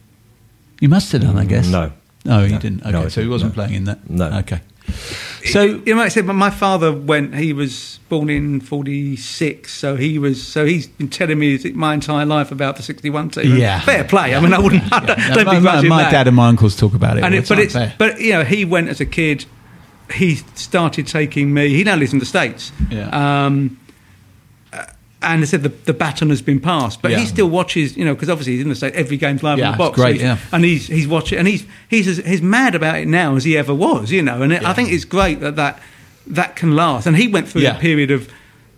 You 0.80 0.90
must 0.90 1.12
have 1.14 1.22
done, 1.22 1.38
I 1.38 1.46
guess. 1.46 1.68
No. 1.68 1.92
No, 2.26 2.44
you 2.44 2.54
No. 2.54 2.60
didn't. 2.60 2.82
Okay, 2.82 2.92
No, 2.92 3.08
so 3.08 3.22
he 3.22 3.28
wasn't 3.28 3.52
no. 3.52 3.56
playing 3.56 3.74
in 3.76 3.84
that. 3.86 4.10
No. 4.10 4.26
Okay. 4.40 4.62
So 5.46 5.62
you 5.64 5.82
know, 5.94 5.96
like 5.98 6.06
I 6.06 6.10
said, 6.10 6.28
but 6.28 6.34
my 6.34 6.50
father 6.52 6.92
went. 6.92 7.36
He 7.36 7.54
was 7.54 8.00
born 8.10 8.30
in 8.30 8.62
'46, 8.62 9.72
so 9.74 9.96
he 9.96 10.18
was. 10.20 10.42
So 10.46 10.66
he's 10.66 10.88
been 10.88 11.08
telling 11.10 11.40
me 11.40 11.58
my 11.74 11.94
entire 11.94 12.26
life 12.26 12.52
about 12.52 12.76
the 12.78 12.84
'61 12.84 13.30
team. 13.32 13.58
Yeah. 13.58 13.80
fair 13.82 14.04
play. 14.04 14.36
I 14.36 14.40
mean, 14.40 14.54
I 14.54 14.60
wouldn't. 14.60 14.84
I 14.94 15.00
don't, 15.06 15.18
No, 15.18 15.36
don't 15.36 15.46
my, 15.46 15.54
my, 15.54 15.60
begrudge 15.60 15.84
him 15.84 15.90
my 15.90 16.04
that. 16.04 16.12
dad 16.12 16.28
and 16.28 16.36
my 16.36 16.48
uncles 16.48 16.76
talk 16.76 16.94
about 16.94 17.18
it. 17.18 17.24
and 17.24 17.34
all 17.34 17.40
it, 17.40 17.46
the 17.46 17.48
but 17.56 17.60
it's 17.60 17.74
Fair. 17.74 17.94
but 17.98 18.20
you 18.20 18.34
know 18.34 18.44
he 18.44 18.66
went 18.66 18.90
as 18.90 19.00
a 19.02 19.06
kid. 19.06 19.46
He 20.14 20.36
started 20.56 21.08
taking 21.08 21.52
me. 21.54 21.70
He 21.70 21.84
now 21.84 21.96
lives 21.96 22.14
in 22.14 22.20
the 22.20 22.26
states. 22.28 22.72
Yeah. 22.92 23.10
Um, 23.46 23.80
and 25.26 25.42
they 25.42 25.46
said 25.48 25.64
the, 25.64 25.70
the 25.70 25.94
baton 25.94 26.30
has 26.30 26.42
been 26.42 26.60
passed, 26.60 27.02
but 27.02 27.12
Yeah. 27.12 27.20
he 27.20 27.26
still 27.26 27.50
watches. 27.50 27.98
You 27.98 28.06
know, 28.06 28.14
because 28.14 28.30
obviously 28.30 28.54
he's 28.54 28.62
in 28.64 28.70
the 28.70 28.76
state. 28.76 28.94
Every 28.96 29.18
game's 29.18 29.44
live 29.44 29.58
Yeah, 29.60 29.68
on 29.68 29.72
the 29.74 29.78
box. 29.78 29.96
great, 29.96 30.22
He's- 30.22 30.24
yeah. 30.24 30.38
And 30.56 30.64
he's 30.64 30.88
he's 30.88 31.08
watching, 31.08 31.38
and 31.40 31.48
he's 31.48 31.66
he's 31.90 32.08
as 32.08 32.18
he's 32.18 32.42
mad 32.42 32.76
about 32.76 32.98
it 32.98 33.08
now 33.08 33.36
as 33.36 33.44
he 33.44 33.58
ever 33.58 33.74
was. 33.74 34.12
You 34.12 34.22
know, 34.22 34.42
and 34.42 34.54
it. 34.54 34.64
I 34.64 34.74
think 34.74 34.92
it's 34.92 35.06
great 35.06 35.40
that 35.42 35.56
that 35.58 35.82
that 36.28 36.56
can 36.56 36.76
last. 36.76 37.06
And 37.08 37.16
he 37.18 37.28
went 37.28 37.48
through 37.50 37.68
a 37.68 37.74
period 37.76 38.12
of. 38.12 38.30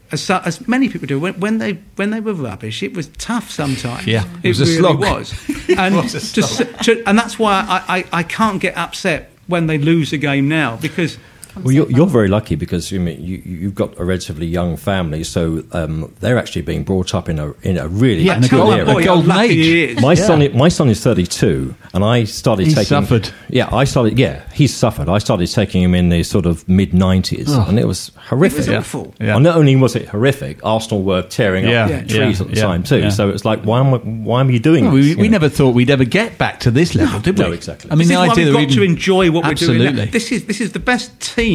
As, 0.09 0.29
as 0.29 0.65
many 0.69 0.87
people 0.87 1.05
do, 1.05 1.19
when, 1.19 1.37
when 1.41 1.57
they 1.57 1.73
when 1.97 2.11
they 2.11 2.21
were 2.21 2.33
rubbish, 2.33 2.81
it 2.81 2.93
was 2.95 3.07
tough 3.17 3.51
sometimes. 3.51 4.07
Yeah, 4.07 4.23
it 4.41 4.47
was 4.47 4.61
a 4.61 4.63
really 4.63 4.77
slog. 4.77 4.99
was, 5.01 5.33
and 5.77 5.95
was 5.97 6.15
a 6.15 6.41
to 6.41 6.65
to- 6.83 7.03
and 7.09 7.19
that's 7.19 7.37
why 7.37 7.65
I, 7.67 7.97
I, 7.97 8.05
I 8.13 8.23
can't 8.23 8.61
get 8.61 8.77
upset 8.77 9.31
when 9.47 9.67
they 9.67 9.77
lose 9.77 10.13
a 10.13 10.17
game 10.17 10.47
now 10.47 10.77
because 10.77 11.17
Well, 11.63 11.73
you're, 11.73 11.89
you're 11.91 12.07
very 12.07 12.27
lucky 12.27 12.55
because 12.55 12.91
you 12.91 12.99
mean 12.99 13.21
you, 13.23 13.37
you've 13.45 13.75
got 13.75 13.97
a 13.99 14.03
relatively 14.05 14.45
young 14.45 14.77
family, 14.77 15.23
so 15.23 15.63
um, 15.71 16.13
they're 16.19 16.37
actually 16.37 16.61
being 16.63 16.83
brought 16.83 17.13
up 17.15 17.29
in 17.29 17.39
a 17.39 17.53
in 17.63 17.77
a 17.77 17.87
really 17.87 18.23
Yeah, 18.23 18.37
in 18.37 18.43
a 18.43 18.47
good 18.47 18.57
golden- 18.57 18.87
era. 18.87 18.97
a 18.97 19.03
golden 19.03 19.31
age. 19.31 20.01
My 20.01 20.13
Yeah. 20.13 20.25
son, 20.27 20.57
my 20.57 20.69
son 20.69 20.89
is 20.89 20.99
32, 21.01 21.75
and 21.93 22.03
I 22.03 22.23
started 22.25 22.67
He 22.67 22.73
taking. 22.73 22.85
suffered. 22.87 23.29
Yeah, 23.49 23.69
I 23.71 23.83
started. 23.85 24.17
Yeah, 24.19 24.41
he's 24.53 24.73
suffered. 24.75 25.09
I 25.09 25.17
started 25.19 25.47
taking 25.47 25.81
him 25.83 25.93
in 25.95 26.09
the 26.09 26.23
sort 26.23 26.45
of 26.45 26.67
mid 26.67 26.91
90s, 26.93 27.45
Oh. 27.49 27.65
and 27.67 27.79
it 27.79 27.87
was 27.87 28.11
horrific. 28.29 28.67
It 28.67 28.69
was 28.69 28.77
awful. 28.79 29.13
Yeah. 29.19 29.35
And 29.35 29.43
not 29.43 29.57
only 29.57 29.75
was 29.75 29.95
it 29.95 30.07
horrific, 30.09 30.59
Arsenal 30.63 31.03
were 31.03 31.21
tearing 31.21 31.65
Yeah, 31.67 31.85
up 31.85 31.89
yeah, 31.89 32.01
trees 32.03 32.41
at 32.41 32.47
the 32.49 32.55
yeah, 32.55 32.63
time 32.63 32.83
too. 32.83 32.99
yeah. 32.99 33.09
So 33.09 33.29
it's 33.29 33.45
like, 33.45 33.63
why 33.63 33.79
am 33.79 33.93
I, 33.93 33.97
why 33.97 34.39
am 34.41 34.49
you 34.51 34.59
doing 34.59 34.85
Well, 34.85 34.95
this? 34.95 35.03
we, 35.03 35.09
you 35.11 35.17
we 35.17 35.27
know? 35.27 35.33
never 35.33 35.49
thought 35.49 35.71
we'd 35.75 35.89
ever 35.89 36.05
get 36.05 36.37
back 36.37 36.59
to 36.61 36.71
this 36.71 36.95
level, 36.95 37.19
did 37.19 37.37
we? 37.37 37.45
No, 37.45 37.51
exactly. 37.51 37.91
I 37.91 37.95
mean, 37.95 38.07
this 38.07 38.17
the 38.17 38.21
idea 38.23 38.45
we've 38.55 38.67
got 38.67 38.75
to 38.75 38.83
enjoy 38.83 39.31
what 39.31 39.43
we're 39.45 39.53
doing. 39.53 39.81
Absolutely. 39.81 40.05
This 40.11 40.31
is 40.31 40.45
this 40.45 40.61
is 40.61 40.71
the 40.73 40.79
best 40.79 41.17
team 41.19 41.46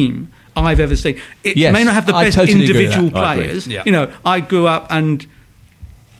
I've 0.55 0.79
ever 0.79 0.95
seen. 0.95 1.19
It 1.43 1.57
Yes, 1.57 1.73
may 1.73 1.83
not 1.83 1.93
have 1.93 2.05
the 2.05 2.13
I 2.15 2.25
best 2.25 2.37
totally 2.37 2.61
individual 2.61 3.09
that. 3.09 3.23
I 3.23 3.33
agree. 3.33 3.45
players. 3.45 3.67
Yeah. 3.67 3.83
You 3.85 3.91
know, 3.91 4.11
I 4.25 4.39
grew 4.39 4.67
up 4.67 4.87
and. 4.89 5.25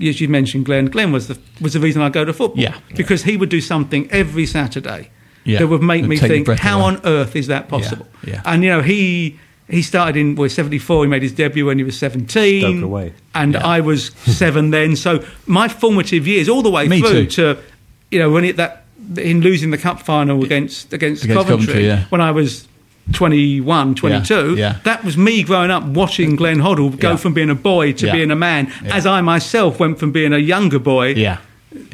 As 0.02 0.20
you 0.20 0.28
mentioned, 0.28 0.66
Glenn. 0.66 0.88
Glenn 0.88 1.12
was 1.14 1.28
the 1.28 1.38
was 1.62 1.74
the 1.74 1.80
reason 1.80 2.02
I 2.02 2.10
go 2.10 2.26
to 2.26 2.34
football. 2.34 2.62
Yeah. 2.62 2.76
because 2.96 3.24
he 3.24 3.38
would 3.38 3.50
do 3.50 3.62
something 3.62 4.10
every 4.12 4.46
Saturday 4.46 5.10
Yeah. 5.46 5.60
that 5.60 5.68
would 5.68 5.84
make 5.84 6.02
Would 6.02 6.10
me 6.10 6.18
think, 6.18 6.48
how 6.60 6.80
away. 6.80 6.86
on 6.96 7.02
earth 7.06 7.36
is 7.36 7.48
that 7.48 7.70
possible? 7.70 8.08
yeah. 8.28 8.42
And 8.44 8.64
you 8.64 8.70
know, 8.72 8.82
he 8.82 9.40
he 9.70 9.82
started 9.82 10.18
in 10.20 10.36
well, 10.36 10.50
seventy 10.50 10.80
four. 10.80 11.04
He 11.06 11.10
made 11.10 11.22
his 11.22 11.32
debut 11.32 11.68
when 11.68 11.78
he 11.78 11.84
was 11.86 11.98
seventeen. 11.98 12.80
Stoke 12.80 12.84
away. 12.84 13.14
and 13.36 13.54
Yeah. 13.54 13.66
I 13.66 13.80
was 13.82 14.08
seven 14.42 14.72
then. 14.72 14.96
So 14.96 15.24
my 15.46 15.68
formative 15.70 16.28
years, 16.28 16.50
all 16.50 16.64
the 16.64 16.72
way 16.72 16.88
Me 16.88 17.00
through 17.00 17.28
too. 17.28 17.54
to 17.56 17.58
you 18.12 18.20
know 18.20 18.30
when 18.32 18.44
it 18.46 18.58
that 18.58 18.84
in 19.18 19.40
losing 19.42 19.70
the 19.72 19.78
cup 19.78 20.02
final 20.02 20.44
against 20.44 20.92
against, 20.92 21.24
Against 21.24 21.38
Coventry, 21.48 21.66
Coventry, 21.68 21.86
yeah. 21.88 22.06
when 22.10 22.20
I 22.20 22.32
was 22.32 22.68
21, 23.12 23.96
22, 23.96 24.56
yeah. 24.56 24.78
that 24.84 25.04
was 25.04 25.18
me 25.18 25.44
growing 25.44 25.70
up 25.72 25.84
watching 25.84 26.36
Glenn 26.36 26.58
Hoddle 26.60 26.98
go 26.98 27.12
Yeah. 27.12 27.16
from 27.18 27.34
being 27.34 27.50
a 27.50 27.56
boy 27.56 27.92
to 27.94 28.06
Yeah. 28.08 28.14
being 28.14 28.32
a 28.32 28.36
man, 28.36 28.72
Yeah. 28.84 28.96
as 28.96 29.06
I 29.06 29.22
myself 29.22 29.80
went 29.80 30.00
from 30.00 30.12
being 30.12 30.32
a 30.34 30.38
younger 30.38 30.80
boy 30.80 31.10
Yeah. 31.16 31.38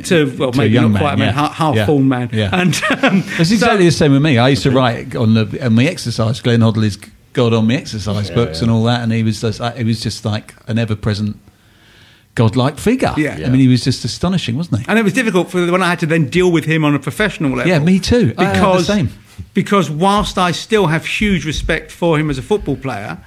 to 0.04 0.26
well 0.38 0.52
To 0.52 0.60
a 0.60 0.62
maybe 0.64 0.74
young 0.76 0.92
not 0.94 1.02
quite 1.02 1.18
man, 1.18 1.30
a 1.30 1.32
man, 1.32 1.36
yeah. 1.36 1.48
half, 1.48 1.56
half 1.56 1.76
Yeah. 1.76 1.86
full 1.86 2.00
man, 2.02 2.30
Yeah. 2.32 2.50
and 2.54 2.80
um, 3.04 3.24
It's 3.40 3.52
exactly 3.52 3.80
so- 3.80 3.86
the 3.86 3.92
same 3.92 4.12
with 4.14 4.22
me. 4.22 4.38
I 4.38 4.50
used 4.50 4.64
to 4.64 4.72
write 4.72 5.16
on 5.16 5.34
the 5.34 5.66
on 5.66 5.74
my 5.74 5.86
exercise. 5.86 6.42
Glenn 6.42 6.60
Hoddle 6.60 6.84
is 6.86 6.98
God 7.34 7.54
on 7.54 7.68
my 7.68 7.76
exercise 7.76 8.30
books 8.30 8.62
and 8.62 8.70
all 8.70 8.84
that, 8.84 9.02
and 9.02 9.12
he 9.12 9.24
was 9.24 9.42
just, 9.42 9.62
he 9.78 9.84
was 9.84 10.02
just 10.02 10.26
like 10.26 10.54
an 10.68 10.78
ever 10.78 10.96
present 10.96 11.38
godlike 12.36 12.78
figure. 12.78 13.14
Yeah. 13.18 13.38
I 13.46 13.50
mean, 13.50 13.60
he 13.62 13.68
was 13.68 13.84
just 13.84 14.06
astonishing, 14.06 14.56
wasn't 14.58 14.80
he? 14.82 14.86
And 14.88 14.98
it 15.00 15.04
was 15.04 15.14
difficult 15.14 15.50
for 15.52 15.70
when 15.72 15.82
I 15.82 15.90
had 15.90 16.00
to 16.00 16.06
then 16.06 16.26
deal 16.30 16.52
with 16.52 16.66
him 16.66 16.86
on 16.86 16.96
a 16.96 17.00
professional 17.00 17.52
level. 17.52 17.68
Yeah, 17.68 17.80
me 17.80 18.00
too. 18.00 18.34
I 18.38 18.44
had 18.46 18.56
the 18.56 18.60
Because 18.60 18.88
same. 18.88 19.10
Because 19.54 19.90
whilst 19.90 20.38
I 20.38 20.52
still 20.52 20.88
have 20.88 21.06
huge 21.06 21.46
respect 21.46 21.92
for 21.92 22.20
him 22.20 22.30
as 22.30 22.38
a 22.38 22.42
football 22.42 22.76
player, 22.78 23.18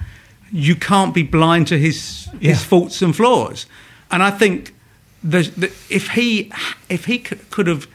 you 0.51 0.75
can't 0.75 1.13
be 1.13 1.23
blind 1.23 1.67
to 1.67 1.77
his 1.77 2.27
Yeah. 2.39 2.55
faults 2.57 3.01
and 3.01 3.15
flaws. 3.15 3.65
And 4.11 4.21
I 4.23 4.31
think 4.31 4.73
the, 5.23 5.41
the, 5.57 5.67
if 5.89 6.09
he 6.09 6.51
if 6.89 7.05
he 7.05 7.17
could 7.19 7.67
have 7.67 7.87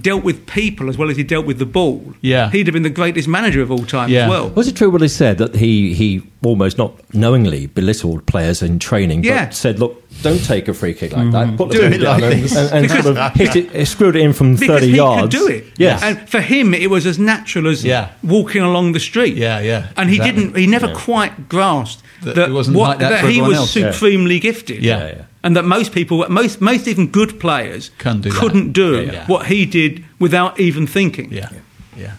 dealt 0.00 0.24
with 0.24 0.46
people 0.46 0.88
as 0.88 0.96
well 0.96 1.10
as 1.10 1.16
he 1.16 1.22
dealt 1.22 1.44
with 1.46 1.58
the 1.58 1.66
ball, 1.66 2.14
Yeah. 2.22 2.50
he'd 2.50 2.66
have 2.66 2.72
been 2.74 2.82
the 2.82 2.90
greatest 2.90 3.28
manager 3.28 3.60
of 3.60 3.70
all 3.70 3.84
time 3.84 4.08
Yeah. 4.10 4.24
as 4.24 4.30
well. 4.30 4.48
Was 4.50 4.68
it 4.68 4.76
true 4.76 4.90
what 4.90 5.02
he 5.02 5.08
said 5.08 5.38
that 5.38 5.56
he, 5.56 5.92
he 5.94 6.22
almost 6.44 6.78
not 6.78 6.92
knowingly 7.14 7.66
belittled 7.66 8.24
players 8.26 8.62
in 8.62 8.78
training, 8.78 9.22
Yeah. 9.24 9.44
but 9.46 9.54
said, 9.54 9.78
"Look, 9.78 10.02
don't 10.22 10.42
take 10.44 10.66
a 10.68 10.74
free 10.74 10.94
kick 10.94 11.12
like 11.12 11.30
that. 11.32 11.46
Mm. 11.48 11.56
Put 11.56 11.68
the 11.68 11.74
Do 11.74 11.80
ball 11.82 11.92
it 11.92 11.98
down 11.98 12.20
like 12.20 12.32
and, 12.32 12.42
this." 12.44 12.56
and, 12.56 12.90
and 12.90 13.02
sort 13.04 13.16
of 13.18 13.32
hit 13.34 13.54
it, 13.56 13.70
it, 13.74 13.86
screwed 13.86 14.16
it 14.16 14.20
in 14.22 14.32
from 14.32 14.54
because 14.54 14.66
thirty 14.66 14.88
he 14.90 14.96
yards. 14.96 15.22
could 15.22 15.30
do 15.30 15.46
it. 15.48 15.64
Yes. 15.76 16.02
And 16.02 16.28
for 16.28 16.40
him, 16.40 16.74
it 16.74 16.88
was 16.90 17.06
as 17.06 17.18
natural 17.18 17.68
as 17.68 17.84
Yeah. 17.84 18.08
walking 18.22 18.62
along 18.62 18.92
the 18.92 19.00
street. 19.00 19.36
Yeah, 19.36 19.60
yeah, 19.60 19.88
And 19.96 20.08
he 20.10 20.16
exactly. 20.16 20.42
didn't. 20.44 20.56
He 20.56 20.66
never 20.66 20.88
quite 20.94 21.48
grasped 21.48 22.02
That 22.22 22.34
that, 22.36 22.48
it 22.48 22.52
wasn't 22.52 22.76
what, 22.78 22.88
like 22.88 22.98
that 23.00 23.20
for 23.20 23.28
he 23.28 23.40
was 23.40 23.56
else. 23.58 23.76
Yeah. 23.76 23.90
supremely 23.92 24.38
gifted. 24.40 24.82
Yeah. 24.82 24.98
Yeah, 24.98 25.06
yeah. 25.06 25.22
And 25.44 25.56
that 25.56 25.64
most 25.64 25.92
people, 25.92 26.24
most 26.28 26.60
most 26.60 26.86
even 26.86 27.08
good 27.08 27.40
players, 27.40 27.90
Couldn't 27.98 28.20
do 28.22 28.30
couldn't 28.30 28.72
do 28.72 29.02
Yeah, 29.02 29.12
yeah. 29.12 29.26
what 29.26 29.46
he 29.46 29.66
did 29.66 30.04
without 30.20 30.60
even 30.60 30.86
thinking. 30.86 31.32
Yeah, 31.32 31.48
yeah. 31.96 32.12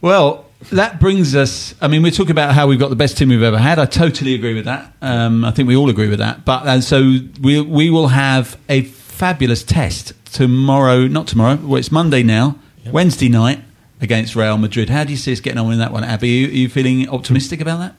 Well, 0.00 0.46
that 0.72 1.00
brings 1.00 1.34
us. 1.34 1.74
I 1.80 1.88
mean, 1.88 2.02
we're 2.02 2.10
talking 2.10 2.30
about 2.30 2.54
how 2.54 2.66
we've 2.66 2.78
got 2.78 2.90
the 2.90 2.96
best 2.96 3.16
team 3.18 3.28
we've 3.30 3.42
ever 3.42 3.58
had. 3.58 3.78
I 3.78 3.86
totally 3.86 4.34
agree 4.34 4.54
with 4.54 4.64
that. 4.66 4.92
Um, 5.00 5.44
I 5.44 5.50
think 5.50 5.66
we 5.68 5.76
all 5.76 5.88
agree 5.90 6.08
with 6.08 6.18
that. 6.18 6.44
But 6.44 6.66
and 6.66 6.82
so 6.84 7.18
we 7.40 7.60
we 7.60 7.90
will 7.90 8.08
have 8.08 8.58
a 8.68 8.82
fabulous 8.82 9.62
test 9.62 10.12
tomorrow. 10.32 11.06
Not 11.06 11.26
tomorrow. 11.26 11.56
Well, 11.56 11.76
it's 11.76 11.92
Monday 11.92 12.22
now. 12.22 12.56
Wednesday 12.90 13.30
night 13.30 13.60
against 14.02 14.36
Real 14.36 14.58
Madrid. 14.58 14.90
How 14.90 15.04
do 15.04 15.10
you 15.10 15.16
see 15.16 15.32
us 15.32 15.40
getting 15.40 15.58
on 15.58 15.72
in 15.72 15.78
that 15.78 15.90
one, 15.90 16.04
Abbi? 16.04 16.26
Are 16.26 16.28
you, 16.28 16.48
are 16.48 16.50
you 16.50 16.68
feeling 16.68 17.08
optimistic 17.08 17.62
about 17.62 17.78
that? 17.78 17.94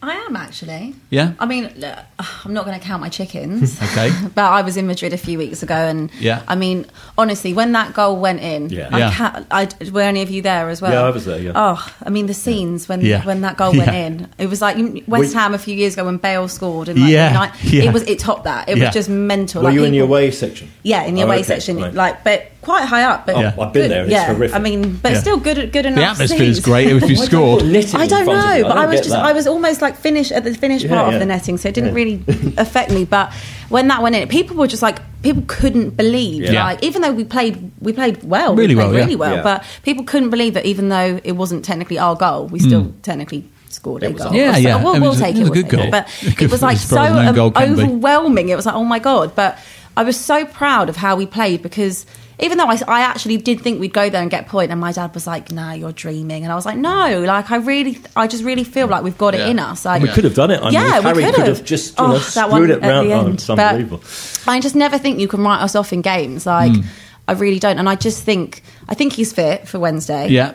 I 0.00 0.14
am 0.28 0.36
actually. 0.36 0.94
Yeah? 1.10 1.32
I 1.38 1.46
mean, 1.46 1.72
look, 1.76 1.98
I'm 2.44 2.52
not 2.54 2.64
going 2.64 2.78
to 2.78 2.84
count 2.84 3.00
my 3.00 3.08
chickens. 3.08 3.78
Okay. 3.88 4.10
but 4.34 4.44
I 4.44 4.62
was 4.62 4.76
in 4.76 4.86
Madrid 4.86 5.12
a 5.12 5.16
few 5.18 5.38
weeks 5.38 5.62
ago, 5.62 5.74
and 5.74 6.10
Yeah. 6.20 6.42
I 6.46 6.54
mean, 6.54 6.84
honestly, 7.16 7.52
when 7.54 7.72
that 7.72 7.94
goal 7.94 8.16
went 8.16 8.40
in, 8.40 8.68
Yeah. 8.70 8.88
I 8.92 8.98
Yeah. 8.98 9.12
can't. 9.14 9.46
I, 9.50 9.68
were 9.90 10.02
any 10.02 10.22
of 10.22 10.30
you 10.30 10.42
there 10.42 10.68
as 10.68 10.82
well? 10.82 10.92
Yeah, 10.92 11.02
I 11.02 11.10
was 11.10 11.24
there, 11.24 11.40
yeah. 11.40 11.52
Oh, 11.54 11.78
I 12.04 12.10
mean, 12.10 12.26
the 12.26 12.34
scenes 12.34 12.88
when 12.88 13.00
Yeah. 13.00 13.24
when 13.24 13.40
that 13.42 13.56
goal 13.56 13.72
went 13.76 13.94
in, 13.94 14.28
it 14.38 14.48
was 14.48 14.60
like 14.60 14.76
West 15.06 15.32
Ham 15.34 15.54
a 15.54 15.58
few 15.58 15.74
years 15.74 15.94
ago 15.94 16.04
when 16.04 16.18
Bale 16.18 16.48
scored, 16.48 16.88
and 16.88 17.00
like, 17.00 17.10
Yeah. 17.10 17.32
United- 17.32 17.72
Yeah. 17.72 17.82
it 17.84 17.92
was 17.94 18.02
it 18.02 18.18
topped 18.18 18.44
that. 18.44 18.68
It 18.68 18.76
Yeah. 18.76 18.86
was 18.86 18.94
just 18.94 19.08
mental. 19.08 19.62
Were 19.62 19.68
like, 19.70 19.74
you 19.74 19.84
in 19.84 19.94
your 19.94 20.04
people- 20.06 20.16
away 20.16 20.30
section? 20.30 20.68
Yeah, 20.82 21.04
in 21.04 21.14
the 21.14 21.22
Oh, 21.22 21.26
away 21.26 21.36
okay, 21.36 21.44
section, 21.44 21.76
right. 21.78 21.94
like, 21.94 22.24
but 22.24 22.50
quite 22.62 22.84
high 22.84 23.04
up. 23.04 23.24
But 23.26 23.36
Yeah. 23.38 23.46
I've 23.58 23.72
been 23.72 23.82
good- 23.82 23.90
there, 23.90 24.02
and 24.02 24.12
it's 24.12 24.20
yeah, 24.20 24.26
horrific. 24.34 24.54
I 24.56 24.58
mean, 24.58 24.98
but 25.02 25.12
Yeah. 25.12 25.20
still 25.20 25.38
good, 25.38 25.72
good 25.72 25.86
enough. 25.86 26.18
The 26.18 26.24
atmosphere 26.24 26.42
is 26.46 26.56
seats. 26.56 26.66
great 26.66 26.88
if 26.88 26.94
you 26.94 27.00
Why 27.00 27.08
don't 27.14 27.26
scored. 27.26 27.60
put 27.60 27.94
I 27.94 28.06
don't 28.06 28.26
know, 28.26 28.68
but 28.68 28.76
I, 28.76 28.86
was 28.86 29.00
just, 29.00 29.14
I 29.14 29.32
was 29.32 29.46
almost 29.46 29.80
like 29.80 29.96
finished 29.96 30.17
at 30.32 30.44
the 30.44 30.54
finish 30.54 30.82
Yeah, 30.84 30.90
part 30.94 31.08
yeah. 31.08 31.14
of 31.14 31.20
the 31.20 31.26
netting, 31.26 31.56
so 31.58 31.68
it 31.68 31.74
didn't 31.74 31.90
Yeah. 31.90 31.94
really 32.02 32.22
affect 32.56 32.90
me. 32.90 33.04
But 33.04 33.32
when 33.68 33.88
that 33.88 34.02
went 34.02 34.14
in, 34.16 34.28
people 34.28 34.56
were 34.56 34.66
just 34.66 34.82
like 34.82 34.98
people 35.22 35.42
couldn't 35.46 35.90
believe. 35.96 36.42
Yeah. 36.44 36.64
Like 36.64 36.82
even 36.82 37.02
though 37.02 37.12
we 37.12 37.24
played 37.24 37.70
we 37.80 37.92
played 37.92 38.22
well, 38.24 38.54
Really 38.54 38.74
we 38.74 38.80
played 38.80 38.84
well, 38.86 38.94
yeah. 38.94 39.00
really 39.04 39.16
well, 39.16 39.36
Yeah. 39.36 39.42
but 39.42 39.64
people 39.82 40.04
couldn't 40.04 40.30
believe 40.30 40.54
that 40.54 40.66
even 40.66 40.88
though 40.88 41.20
it 41.24 41.32
wasn't 41.32 41.64
technically 41.64 41.98
our 41.98 42.14
goal, 42.16 42.46
we 42.46 42.58
still 42.58 42.92
technically 43.02 43.44
scored 43.68 44.02
a 44.02 44.06
It 44.06 44.14
was 44.14 44.22
goal. 44.24 44.34
Yeah, 44.34 44.52
So 44.54 44.58
yeah. 44.60 44.82
We'll, 44.82 45.00
we'll 45.00 45.10
was 45.10 45.20
take 45.20 45.36
it 45.36 45.40
it. 45.40 45.48
was 45.48 45.50
a 45.50 45.62
good 45.62 45.68
goal. 45.70 45.80
it. 45.82 45.90
But 45.90 46.08
Good 46.36 46.42
it 46.48 46.50
was 46.50 46.62
like 46.62 46.78
so 46.78 46.96
far 46.96 47.06
as 47.06 47.12
no 47.14 47.28
um, 47.28 47.34
goal 47.34 47.50
be. 47.50 47.60
overwhelming. 47.60 48.48
It 48.48 48.56
was 48.56 48.66
like 48.66 48.74
oh 48.74 48.84
my 48.84 48.98
god, 48.98 49.34
but. 49.34 49.58
I 49.96 50.04
was 50.04 50.16
so 50.16 50.44
proud 50.44 50.88
of 50.88 50.94
how 50.94 51.16
we 51.16 51.26
played 51.26 51.60
because 51.60 52.06
even 52.40 52.58
though 52.58 52.66
I, 52.66 52.78
I 52.86 53.00
actually 53.00 53.36
did 53.36 53.60
think 53.60 53.80
we'd 53.80 53.92
go 53.92 54.08
there 54.10 54.22
and 54.22 54.30
get 54.30 54.46
point, 54.48 54.70
and 54.70 54.80
my 54.80 54.92
dad 54.92 55.12
was 55.14 55.26
like, 55.26 55.50
"No, 55.50 55.72
you're 55.72 55.92
dreaming," 55.92 56.44
and 56.44 56.52
I 56.52 56.54
was 56.54 56.64
like, 56.66 56.76
"No, 56.76 57.20
like 57.26 57.50
I 57.50 57.56
really, 57.56 57.98
I 58.16 58.26
just 58.26 58.44
really 58.44 58.64
feel 58.64 58.86
like 58.86 59.02
we've 59.02 59.18
got 59.18 59.34
Yeah. 59.34 59.46
it 59.46 59.50
in 59.50 59.58
us." 59.58 59.84
Like, 59.84 60.02
We 60.02 60.08
could 60.08 60.24
have 60.24 60.34
done 60.34 60.50
it. 60.50 60.60
I 60.60 60.64
mean, 60.66 60.72
yeah, 60.74 61.00
Harry 61.00 61.16
we 61.18 61.24
could 61.24 61.34
could 61.34 61.46
have 61.48 61.56
have 61.58 61.66
just 61.66 61.98
you 61.98 62.04
oh, 62.04 62.08
know, 62.12 62.18
that 62.18 62.50
one 62.50 62.62
screwed 62.62 62.70
it 62.70 62.82
at 62.82 62.88
round. 62.88 63.10
the 63.10 63.14
Oh, 63.14 63.20
end. 63.26 63.34
it's 63.34 63.46
But 63.46 63.58
unbelievable. 63.58 64.02
I 64.46 64.60
just 64.60 64.74
never 64.76 64.98
think 64.98 65.18
you 65.18 65.28
can 65.28 65.42
write 65.42 65.60
us 65.62 65.74
off 65.74 65.92
in 65.92 66.00
games. 66.02 66.46
Like, 66.46 66.72
Hmm. 66.74 66.82
I 67.26 67.32
really 67.32 67.58
don't. 67.58 67.78
And 67.78 67.88
I 67.88 67.94
just 67.94 68.22
think, 68.24 68.62
I 68.88 68.94
think 68.94 69.12
he's 69.12 69.32
fit 69.34 69.68
for 69.68 69.78
Wednesday. 69.78 70.28
Yeah. 70.28 70.54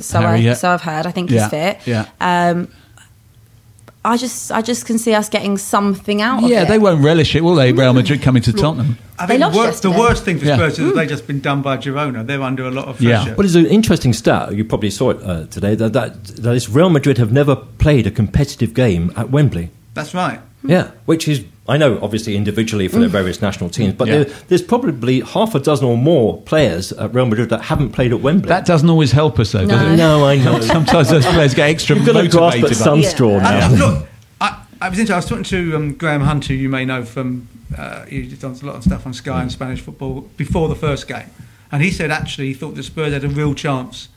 So, 0.00 0.20
Harry, 0.20 0.38
I, 0.38 0.42
yeah. 0.42 0.54
so 0.54 0.68
I've 0.70 0.82
heard. 0.82 1.06
I 1.06 1.10
think 1.12 1.30
Yeah, 1.30 1.40
he's 1.42 1.50
fit. 1.50 1.78
yeah. 1.86 2.04
Um, 2.20 2.68
I 4.04 4.16
just, 4.16 4.50
I 4.50 4.62
just 4.62 4.86
can 4.86 4.96
see 4.98 5.12
us 5.12 5.28
getting 5.28 5.58
something 5.58 6.22
out 6.22 6.42
of 6.42 6.48
Yeah, 6.48 6.64
they 6.64 6.78
won't 6.78 7.04
relish 7.04 7.34
it, 7.34 7.42
will 7.44 7.54
they? 7.54 7.72
Real 7.72 7.92
Madrid 7.92 8.22
coming 8.22 8.42
to 8.44 8.52
Tottenham. 8.52 8.96
I 9.18 9.26
They 9.26 9.34
think 9.36 9.40
the 9.40 9.46
lost 9.48 9.56
worst, 9.58 9.82
the 9.82 9.88
yesterday. 9.90 10.08
worst 10.08 10.24
thing 10.24 10.38
for 10.38 10.44
Yeah. 10.46 10.56
Spurs 10.56 10.78
is 10.78 10.86
that 10.86 10.94
they've 10.96 11.08
just 11.08 11.26
been 11.26 11.40
done 11.40 11.60
by 11.60 11.76
Girona. 11.76 12.26
They're 12.26 12.40
under 12.42 12.64
a 12.64 12.70
lot 12.70 12.86
of 12.88 12.96
pressure. 12.96 13.08
Yeah. 13.10 13.16
pressure. 13.24 13.30
Well, 13.36 13.42
there's 13.46 13.54
an 13.56 13.66
interesting 13.66 14.14
stat. 14.14 14.54
You 14.54 14.64
probably 14.64 14.88
saw 14.90 15.10
it 15.10 15.22
uh, 15.22 15.44
today. 15.46 15.74
That, 15.74 15.92
that 15.92 16.24
that 16.24 16.54
is 16.54 16.70
Real 16.70 16.88
Madrid 16.88 17.18
have 17.18 17.30
never 17.30 17.54
played 17.54 18.06
a 18.06 18.10
competitive 18.10 18.72
game 18.72 19.12
at 19.16 19.30
Wembley. 19.30 19.68
That's 19.92 20.14
right. 20.14 20.40
Yeah, 20.64 20.92
which 21.04 21.28
is 21.28 21.44
I 21.70 21.76
know 21.76 21.98
obviously 22.02 22.36
individually 22.36 22.88
for 22.88 22.98
their 22.98 23.08
various 23.08 23.40
national 23.40 23.70
teams, 23.70 23.94
but 23.94 24.08
Yeah. 24.08 24.24
there, 24.24 24.34
there's 24.48 24.62
probably 24.62 25.20
half 25.20 25.54
a 25.54 25.60
dozen 25.60 25.86
or 25.86 25.96
more 25.96 26.42
players 26.42 26.92
at 26.92 27.14
Real 27.14 27.26
Madrid 27.26 27.48
that 27.50 27.62
haven't 27.62 27.90
played 27.92 28.12
at 28.12 28.20
Wembley. 28.20 28.48
That 28.48 28.66
doesn't 28.66 28.90
always 28.90 29.12
help 29.12 29.38
us, 29.38 29.52
though, 29.52 29.66
does 29.66 29.80
No. 29.80 29.92
it? 29.92 29.96
no, 29.96 30.26
I 30.26 30.36
know. 30.36 30.60
Sometimes 30.76 31.08
those 31.10 31.24
players 31.24 31.54
get 31.54 31.70
extra 31.70 31.96
You've 31.96 32.06
got 32.06 32.12
to 32.20 32.28
grasp 32.28 32.34
motivated. 32.58 32.70
at 32.72 32.76
some 32.76 33.00
Yeah. 33.00 33.08
straw 33.08 33.38
now. 33.40 33.68
Look, 33.72 34.08
I, 34.40 34.56
I 34.80 34.88
was 34.88 34.98
into. 34.98 35.12
I 35.12 35.16
was 35.16 35.26
talking 35.26 35.44
to 35.44 35.76
um, 35.76 35.92
Graham 35.94 36.22
Hunter, 36.22 36.48
who 36.48 36.54
you 36.54 36.68
may 36.68 36.84
know 36.84 37.04
from. 37.04 37.48
Uh, 37.78 38.04
he's 38.06 38.36
done 38.38 38.56
a 38.60 38.66
lot 38.66 38.74
of 38.76 38.82
stuff 38.82 39.06
on 39.06 39.14
Sky 39.14 39.40
and 39.42 39.52
Spanish 39.52 39.80
football 39.80 40.28
before 40.36 40.68
the 40.68 40.74
first 40.74 41.06
game, 41.06 41.26
and 41.70 41.82
he 41.84 41.90
said 41.90 42.10
actually 42.10 42.48
he 42.48 42.54
thought 42.54 42.74
the 42.74 42.82
Spurs 42.82 43.12
had 43.12 43.22
a 43.22 43.28
real 43.28 43.54
chance 43.54 44.08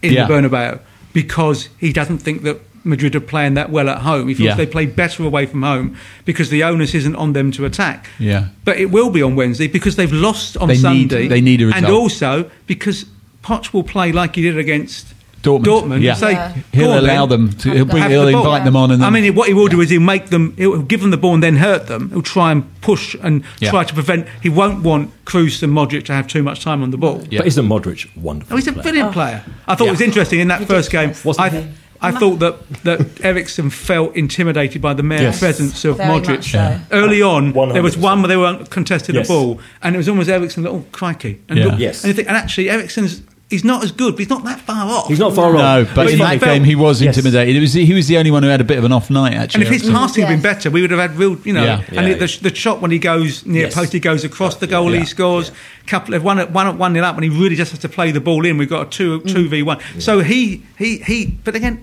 in 0.00 0.12
Yeah. 0.12 0.26
the 0.28 0.32
Bernabeu 0.34 0.78
because 1.12 1.70
he 1.78 1.92
doesn't 1.92 2.18
think 2.18 2.42
that 2.44 2.60
Madrid 2.88 3.14
are 3.14 3.20
playing 3.20 3.54
that 3.54 3.70
well 3.70 3.88
at 3.88 3.98
home. 3.98 4.28
He 4.28 4.34
feels 4.34 4.46
Yeah. 4.48 4.54
they 4.54 4.66
play 4.66 4.86
better 4.86 5.22
away 5.24 5.46
from 5.46 5.62
home 5.62 5.96
because 6.24 6.50
the 6.50 6.64
onus 6.64 6.94
isn't 6.94 7.16
on 7.16 7.32
them 7.34 7.50
to 7.52 7.64
attack. 7.64 8.08
Yeah. 8.18 8.46
But 8.64 8.78
it 8.78 8.90
will 8.90 9.10
be 9.10 9.22
on 9.22 9.36
Wednesday 9.36 9.68
because 9.68 9.96
they've 9.96 10.12
lost 10.12 10.56
on 10.56 10.68
They 10.68 10.74
need- 10.74 10.80
Sunday. 10.80 11.28
they 11.28 11.40
need 11.40 11.62
a 11.62 11.70
and 11.74 11.86
also 11.86 12.50
because 12.66 13.06
Poch 13.44 13.72
will 13.72 13.84
play 13.84 14.10
like 14.12 14.34
he 14.36 14.42
did 14.42 14.58
against 14.58 15.14
Dortmund. 15.42 15.64
Dortmund. 15.64 16.02
Yeah. 16.02 16.14
Say, 16.14 16.32
Yeah. 16.32 16.52
He'll 16.72 16.90
on, 16.90 16.98
allow 16.98 17.26
then." 17.26 17.46
them 17.46 17.52
to. 17.58 17.70
He'll, 17.70 17.84
bring, 17.84 18.02
he'll 18.10 18.26
the 18.26 18.32
ball. 18.32 18.40
invite 18.44 18.64
them 18.64 18.74
on, 18.74 18.90
and 18.90 19.00
then, 19.00 19.06
I 19.06 19.10
mean, 19.10 19.34
what 19.36 19.46
he 19.46 19.54
will 19.54 19.68
do 19.68 19.80
is 19.80 19.88
he'll 19.88 20.00
make 20.00 20.30
them, 20.30 20.52
he'll 20.56 20.82
give 20.82 21.00
them 21.00 21.10
the 21.10 21.16
ball 21.16 21.32
and 21.34 21.42
then 21.42 21.56
hurt 21.56 21.86
them. 21.86 22.10
He'll 22.10 22.22
try 22.22 22.50
and 22.50 22.64
push 22.80 23.14
and 23.22 23.44
Yeah. 23.60 23.70
try 23.70 23.84
to 23.84 23.94
prevent. 23.94 24.26
He 24.42 24.48
won't 24.48 24.82
want 24.82 25.10
Kroos 25.26 25.62
and 25.62 25.72
Modric 25.72 26.04
to 26.06 26.12
have 26.12 26.26
too 26.26 26.42
much 26.42 26.62
time 26.64 26.82
on 26.82 26.90
the 26.90 26.96
ball. 26.98 27.22
Yeah. 27.30 27.38
But 27.38 27.46
isn't 27.46 27.68
Modric 27.68 28.08
wonderful? 28.16 28.54
Oh, 28.54 28.56
he's 28.56 28.66
a 28.66 28.72
player? 28.72 28.82
brilliant 28.82 29.08
oh. 29.10 29.12
player. 29.12 29.44
I 29.68 29.76
thought 29.76 29.86
it 29.86 29.92
was 29.92 30.00
interesting 30.00 30.40
in 30.40 30.48
that 30.48 30.66
first 30.66 30.90
game. 30.90 31.12
Wasn't 31.22 31.38
I, 31.40 31.48
he? 31.50 31.66
I 32.00 32.12
thought 32.12 32.38
that 32.38 32.68
that 32.84 33.24
Eriksen 33.24 33.70
felt 33.70 34.14
intimidated 34.16 34.80
by 34.80 34.94
the 34.94 35.02
mere 35.02 35.20
Yes. 35.22 35.38
presence 35.38 35.84
of 35.84 35.96
Very 35.96 36.08
Modric. 36.20 36.28
much 36.28 36.52
so. 36.52 36.78
Early 36.92 37.22
on, 37.22 37.52
there 37.72 37.82
was 37.82 37.96
one 37.96 38.20
where 38.22 38.28
they 38.28 38.36
were 38.36 38.64
contesting 38.70 39.14
Yes. 39.14 39.26
the 39.28 39.32
ball, 39.34 39.60
and 39.82 39.94
it 39.94 39.98
was 39.98 40.08
almost 40.08 40.28
Eriksen. 40.28 40.66
Oh, 40.66 40.84
crikey! 40.92 41.38
And, 41.48 41.58
Yeah. 41.58 41.64
look- 41.66 41.78
Yes. 41.78 42.04
and, 42.04 42.08
you 42.08 42.14
think, 42.14 42.28
and 42.28 42.36
actually, 42.36 42.70
Eriksen's 42.70 43.22
he's 43.50 43.64
not 43.64 43.82
as 43.82 43.90
good, 43.92 44.12
but 44.12 44.18
he's 44.18 44.28
not 44.28 44.44
that 44.44 44.60
far 44.60 44.86
off. 44.86 45.08
He's 45.08 45.18
not 45.18 45.34
far 45.34 45.50
No, 45.54 45.58
off. 45.80 45.88
but 45.94 46.04
But 46.04 46.10
in 46.12 46.18
that 46.18 46.38
felt- 46.38 46.42
game 46.42 46.64
he 46.64 46.74
was 46.74 47.00
Yes. 47.00 47.16
intimidated. 47.16 47.56
It 47.56 47.60
was 47.60 47.72
he 47.72 47.94
was 47.94 48.06
the 48.06 48.18
only 48.18 48.30
one 48.30 48.42
who 48.42 48.50
had 48.50 48.60
a 48.60 48.64
bit 48.64 48.76
of 48.76 48.84
an 48.84 48.92
off 48.92 49.08
night 49.08 49.32
actually. 49.32 49.64
And 49.64 49.74
if 49.74 49.80
his 49.82 49.90
passing 49.90 50.24
had 50.26 50.30
been 50.30 50.42
better, 50.42 50.68
we 50.70 50.82
would 50.82 50.90
have 50.90 51.00
had 51.00 51.16
real, 51.18 51.38
you 51.44 51.54
know. 51.54 51.64
Yeah. 51.64 51.80
and 51.96 52.08
Yeah, 52.08 52.14
the, 52.16 52.38
the 52.42 52.54
shot 52.54 52.82
when 52.82 52.90
he 52.90 52.98
goes 52.98 53.46
near 53.46 53.62
Yes. 53.64 53.74
post, 53.74 53.94
he 53.94 54.00
goes 54.00 54.22
across 54.22 54.56
the 54.56 54.66
goal, 54.66 54.92
Yeah. 54.92 55.00
he 55.00 55.06
scores. 55.06 55.50
Couple 55.86 56.12
of 56.12 56.22
one 56.22 56.38
at 56.38 56.52
one 56.52 56.66
at 56.66 56.76
one 56.76 56.92
nil 56.92 57.02
up, 57.06 57.14
and 57.16 57.24
he 57.24 57.30
really 57.30 57.56
just 57.56 57.70
has 57.70 57.80
to 57.80 57.88
play 57.88 58.10
the 58.10 58.20
ball 58.20 58.44
in. 58.44 58.58
We've 58.58 58.68
got 58.68 58.88
a 58.88 58.90
two 58.90 59.20
two 59.20 59.46
mm. 59.46 59.48
v 59.48 59.62
one. 59.62 59.78
So 59.98 60.20
he 60.20 60.60
he 60.78 60.98
he. 60.98 61.32
But 61.42 61.54
again. 61.56 61.78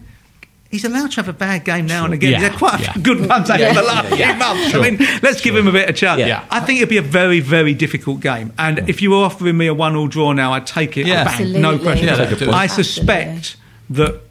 He's 0.71 0.83
allowed 0.83 1.11
to 1.11 1.17
have 1.17 1.29
a 1.29 1.33
bad 1.33 1.63
game 1.63 1.85
now 1.85 2.03
and 2.05 2.13
again. 2.13 2.31
Yeah, 2.31 2.39
He's 2.39 2.47
had 2.49 2.57
quite 2.57 2.79
a 2.81 2.83
yeah. 2.83 2.93
good 3.01 3.29
ones 3.29 3.49
over 3.49 3.59
the 3.73 3.81
last 3.81 4.13
few 4.13 4.33
months. 4.35 4.73
I 4.75 4.81
mean, 4.81 4.97
let's 5.21 5.39
give 5.39 5.55
him 5.55 5.67
a 5.67 5.71
bit 5.71 5.87
of 5.89 5.95
chance. 5.95 6.19
Yeah. 6.19 6.43
I 6.49 6.59
think 6.59 6.79
it'd 6.79 6.89
be 6.89 6.97
a 6.97 7.01
very, 7.01 7.39
very 7.39 7.73
difficult 7.73 8.19
game. 8.19 8.51
And 8.57 8.89
if 8.89 9.01
you 9.01 9.11
were 9.11 9.17
offering 9.17 9.57
me 9.57 9.67
a 9.67 9.73
one-all 9.73 10.07
draw 10.07 10.33
now, 10.33 10.51
I'd 10.53 10.67
take 10.67 10.97
it. 10.97 11.05
Yeah. 11.07 11.23
bang, 11.23 11.53
no 11.61 11.75
Absolutely. 11.75 11.79
question. 11.85 12.07
Yeah, 12.07 12.25
take 12.25 12.41
a 12.41 12.49
I 12.51 12.67
point. 12.67 12.71
suspect 12.71 13.55
that 13.91 14.21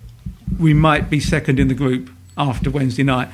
we 0.59 0.75
might 0.75 1.09
be 1.09 1.21
second 1.21 1.59
in 1.59 1.69
the 1.69 1.75
group 1.75 2.11
after 2.37 2.69
Wednesday 2.69 3.05
night. 3.05 3.29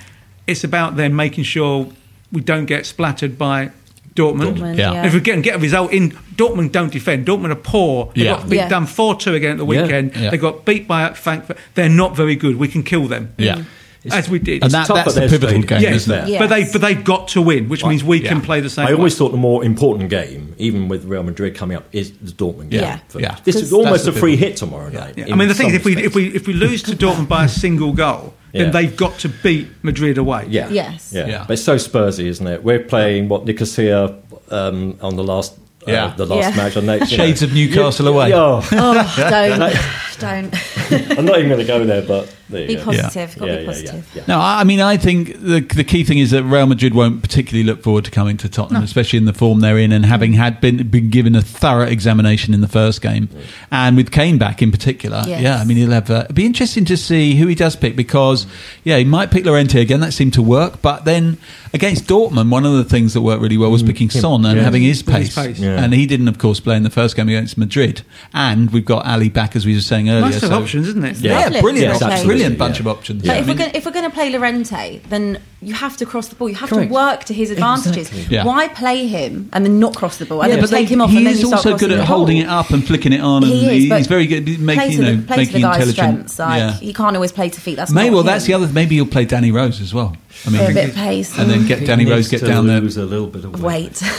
It's 0.46 0.62
about 0.62 0.96
then 0.96 1.16
making 1.16 1.44
sure 1.44 1.88
we 2.30 2.42
don't 2.42 2.66
get 2.66 2.86
splattered 2.86 3.36
by 3.38 3.70
Dortmund. 4.16 4.56
Dortmund, 4.56 4.76
Yeah. 4.78 4.92
yeah. 4.92 5.06
If 5.06 5.14
we 5.14 5.20
can 5.20 5.40
get 5.40 5.56
a 5.56 5.58
result 5.58 5.92
in 5.92 6.10
Dortmund, 6.34 6.72
don't 6.72 6.92
defend. 6.92 7.26
Dortmund 7.26 7.50
are 7.52 7.54
poor. 7.54 8.10
They 8.14 8.24
Yeah. 8.24 8.36
got 8.36 8.48
beat, 8.50 8.56
Yeah. 8.56 8.68
done 8.68 8.86
four 8.86 9.14
two 9.16 9.34
again 9.34 9.52
at 9.52 9.58
the 9.58 9.64
weekend. 9.64 10.12
Yeah. 10.16 10.30
They 10.30 10.36
got 10.38 10.64
beat 10.64 10.88
by 10.88 11.10
Frankfurt. 11.14 11.56
They're 11.74 11.88
not 11.88 12.16
very 12.16 12.34
good. 12.36 12.56
We 12.58 12.68
can 12.68 12.82
kill 12.82 13.06
them. 13.06 13.30
yeah. 13.38 13.56
Mm. 14.02 14.12
as 14.12 14.30
we 14.30 14.38
did. 14.38 14.62
And 14.62 14.72
that, 14.72 14.86
tough 14.86 14.96
that's 14.96 15.14
the 15.14 15.20
pivotal 15.20 15.48
stadium. 15.48 15.66
game, 15.66 15.82
yes, 15.82 15.94
isn't 15.96 16.24
it? 16.24 16.28
Yeah. 16.30 16.38
but 16.38 16.46
they, 16.48 16.64
but 16.72 16.80
they've 16.80 17.04
got 17.04 17.28
to 17.28 17.42
win, 17.42 17.68
which 17.68 17.84
means 17.84 18.02
we 18.02 18.18
can 18.20 18.40
play 18.40 18.60
the 18.60 18.70
same. 18.70 18.86
I 18.86 18.92
always 18.94 19.12
way. 19.12 19.18
thought 19.18 19.32
the 19.32 19.36
more 19.36 19.62
important 19.62 20.08
game, 20.08 20.54
even 20.56 20.88
with 20.88 21.04
Real 21.04 21.22
Madrid 21.22 21.54
coming 21.54 21.76
up, 21.76 21.84
is 21.92 22.10
the 22.12 22.32
Dortmund 22.32 22.70
game. 22.70 22.80
Yeah. 22.80 22.98
Yeah. 23.18 23.36
This 23.44 23.56
is 23.56 23.74
almost 23.74 24.06
a 24.06 24.12
free 24.12 24.36
bit- 24.36 24.38
hit 24.38 24.56
tomorrow 24.56 24.88
night. 24.88 25.14
Yeah. 25.18 25.26
in 25.26 25.32
I 25.34 25.36
mean, 25.36 25.48
the 25.48 25.54
thing 25.54 25.68
is, 25.68 25.74
if 25.74 25.84
we 25.84 26.02
if 26.02 26.14
we 26.14 26.28
if 26.28 26.46
we 26.46 26.54
lose 26.54 26.82
to 26.84 26.92
Dortmund 26.92 27.28
by 27.28 27.44
a 27.44 27.48
single 27.48 27.92
goal, 27.92 28.32
then 28.52 28.66
Yeah. 28.66 28.70
they've 28.70 28.96
got 28.96 29.18
to 29.20 29.28
beat 29.28 29.68
Madrid 29.82 30.18
away. 30.18 30.46
Yeah. 30.48 30.68
Yes. 30.70 31.12
Yeah. 31.12 31.26
Yeah. 31.26 31.44
But 31.46 31.54
it's 31.54 31.62
so 31.64 31.76
Spursy, 31.76 32.26
isn't 32.26 32.46
it? 32.46 32.64
We're 32.64 32.80
playing 32.82 33.28
what 33.28 33.44
Nicosia 33.44 34.16
um, 34.50 34.96
on 35.00 35.16
the 35.16 35.24
last. 35.24 35.56
Uh, 35.86 35.92
Yeah. 35.92 36.14
the 36.16 36.26
last 36.26 36.50
Yeah. 36.50 36.56
match 36.62 36.76
on 36.76 36.86
next. 36.86 37.10
Shades 37.10 37.42
know. 37.42 37.48
of 37.48 37.54
Newcastle 37.54 38.06
Yeah, 38.06 38.12
away. 38.12 38.28
yeah. 38.30 38.36
Oh, 38.72 39.14
don't, 40.18 40.50
don't. 40.50 40.54
I'm 41.18 41.24
not 41.24 41.38
even 41.38 41.48
going 41.48 41.60
to 41.60 41.64
go 41.64 41.84
there, 41.84 42.02
but 42.02 42.34
there 42.50 42.62
you 42.62 42.66
Be 42.68 42.74
go. 42.76 42.84
positive. 42.84 43.36
Got 43.38 43.46
to 43.46 43.52
Yeah, 43.52 43.58
be 43.60 43.64
positive. 43.66 43.94
yeah, 44.14 44.20
yeah. 44.20 44.22
No, 44.26 44.40
I 44.40 44.60
I 44.60 44.64
mean, 44.64 44.80
I 44.80 44.96
think 44.96 45.40
the 45.40 45.60
the 45.60 45.84
key 45.84 46.02
thing 46.04 46.18
is 46.18 46.32
that 46.32 46.42
Real 46.42 46.66
Madrid 46.66 46.94
won't 46.94 47.22
particularly 47.22 47.64
look 47.64 47.82
forward 47.82 48.04
to 48.06 48.10
coming 48.10 48.36
to 48.38 48.48
Tottenham, 48.48 48.82
especially 48.82 49.18
in 49.18 49.24
the 49.24 49.32
form 49.32 49.60
they're 49.60 49.78
in, 49.78 49.92
and 49.92 50.04
having 50.04 50.32
had 50.34 50.60
been 50.60 50.88
been 50.88 51.10
given 51.10 51.36
a 51.36 51.42
thorough 51.42 51.86
examination 51.86 52.52
in 52.52 52.60
the 52.60 52.68
first 52.68 53.00
game, 53.02 53.28
and 53.70 53.96
with 53.96 54.10
Kane 54.10 54.36
back 54.36 54.60
in 54.62 54.70
particular. 54.72 55.22
Yes. 55.26 55.40
Yeah, 55.42 55.58
I 55.58 55.64
mean, 55.64 55.76
he'll 55.76 55.92
have. 55.92 56.10
Uh, 56.10 56.22
it'd 56.24 56.34
be 56.36 56.44
interesting 56.44 56.84
to 56.86 56.96
see 56.96 57.36
who 57.36 57.46
he 57.46 57.54
does 57.54 57.76
pick 57.76 57.94
because, 57.96 58.46
yeah, 58.84 58.98
he 58.98 59.04
might 59.04 59.30
pick 59.30 59.46
Llorente 59.46 59.80
again. 59.80 60.00
That 60.00 60.12
seemed 60.12 60.32
to 60.34 60.42
work, 60.42 60.82
but 60.82 61.04
then 61.04 61.38
against 61.72 62.06
Dortmund, 62.08 62.50
one 62.50 62.66
of 62.66 62.72
the 62.72 62.84
things 62.84 63.14
that 63.14 63.20
worked 63.22 63.40
really 63.42 63.58
well 63.58 63.70
was 63.70 63.82
picking 63.84 64.10
Son 64.10 64.44
and 64.44 64.56
Yeah. 64.58 64.64
having 64.64 64.82
his 64.82 65.06
With 65.06 65.14
his 65.16 65.34
pace, 65.34 65.46
pace. 65.58 65.60
Yeah. 65.70 65.84
and 65.84 65.92
he 65.94 66.06
didn't, 66.06 66.28
of 66.28 66.38
course, 66.38 66.60
play 66.60 66.76
in 66.76 66.82
the 66.82 66.90
first 66.90 67.16
game 67.16 67.28
against 67.28 67.56
Madrid. 67.58 68.02
And 68.34 68.70
we've 68.70 68.84
got 68.84 69.06
Alli 69.06 69.28
back, 69.28 69.56
as 69.56 69.64
we 69.66 69.74
were 69.74 69.80
saying 69.80 70.08
earlier. 70.10 70.22
Nice 70.22 70.40
to 70.40 70.46
so- 70.48 70.54
options, 70.60 70.88
isn't 70.88 71.04
it? 71.04 71.16
Yeah. 71.18 71.48
Yeah, 71.50 71.60
brilliant, 71.60 71.92
Yes, 71.94 72.02
options, 72.02 72.24
brilliant 72.24 72.58
bunch 72.58 72.76
yeah. 72.76 72.82
of 72.82 72.86
options. 72.88 73.22
But 73.22 73.30
I 73.32 73.34
if 73.38 73.42
we're 73.46 73.48
mean- 73.48 73.56
going 73.58 73.70
if 73.74 73.84
we're 73.86 73.92
going 73.92 74.04
to 74.10 74.14
play 74.14 74.30
Llorente, 74.30 75.00
then 75.08 75.38
you 75.62 75.74
have 75.74 75.96
to 75.98 76.06
cross 76.06 76.28
the 76.28 76.34
ball. 76.36 76.48
You 76.48 76.54
have 76.56 76.70
Correct. 76.70 76.88
to 76.88 76.94
work 76.94 77.24
to 77.24 77.34
his 77.34 77.50
advantages. 77.50 78.08
Exactly. 78.10 78.34
Yeah. 78.36 78.44
Why 78.44 78.68
play 78.68 79.06
him 79.06 79.50
and 79.52 79.64
then 79.64 79.78
not 79.78 79.94
cross 79.94 80.16
the 80.18 80.24
ball 80.26 80.40
and 80.42 80.48
Yeah, 80.50 80.56
then 80.56 80.62
but 80.64 80.70
take 80.70 80.88
they- 80.88 80.94
him 80.94 81.00
off 81.02 81.10
he 81.10 81.18
and 81.18 81.26
then 81.26 81.32
is 81.34 81.40
you 81.40 81.48
start 81.48 81.66
also 81.66 81.76
good 81.78 81.92
at 81.92 82.04
holding 82.06 82.38
it 82.38 82.48
up 82.48 82.70
and 82.70 82.86
flicking 82.86 83.12
it 83.12 83.20
on. 83.20 83.42
And 83.44 83.52
He 83.52 83.86
is, 83.88 83.92
he's 83.98 84.06
very 84.06 84.26
good 84.26 84.48
at 84.48 84.58
making, 84.58 84.90
to 84.90 84.92
you 84.96 85.02
know, 85.02 85.16
the, 85.16 85.36
making 85.36 85.60
guy's 85.60 85.88
intelligent. 85.88 85.94
strengths. 86.30 86.38
Like 86.38 86.58
yeah. 86.58 86.72
he 86.72 86.92
can't 86.94 87.14
always 87.14 87.32
play 87.32 87.48
to 87.50 87.60
feet. 87.60 87.76
That's 87.76 87.90
Maybe 87.92 88.14
well, 88.14 88.22
that's 88.22 88.46
the 88.46 88.54
other. 88.54 88.66
Maybe 88.68 88.94
he'll 88.96 89.06
play 89.06 89.24
Danny 89.26 89.50
Rose 89.52 89.80
as 89.80 89.92
well. 89.92 90.16
I 90.46 90.50
mean, 90.50 90.62
a 90.62 90.72
bit 90.72 90.88
of 90.90 90.94
pace. 90.94 91.38
and 91.38 91.50
then 91.50 91.66
get 91.66 91.84
Danny 91.86 92.06
Rose 92.06 92.28
get 92.28 92.42
down 92.42 92.66
there. 92.66 92.80
lose 92.80 92.96
a 92.96 93.04
little 93.04 93.26
bit 93.26 93.44
of 93.44 93.62
weight. 93.62 94.02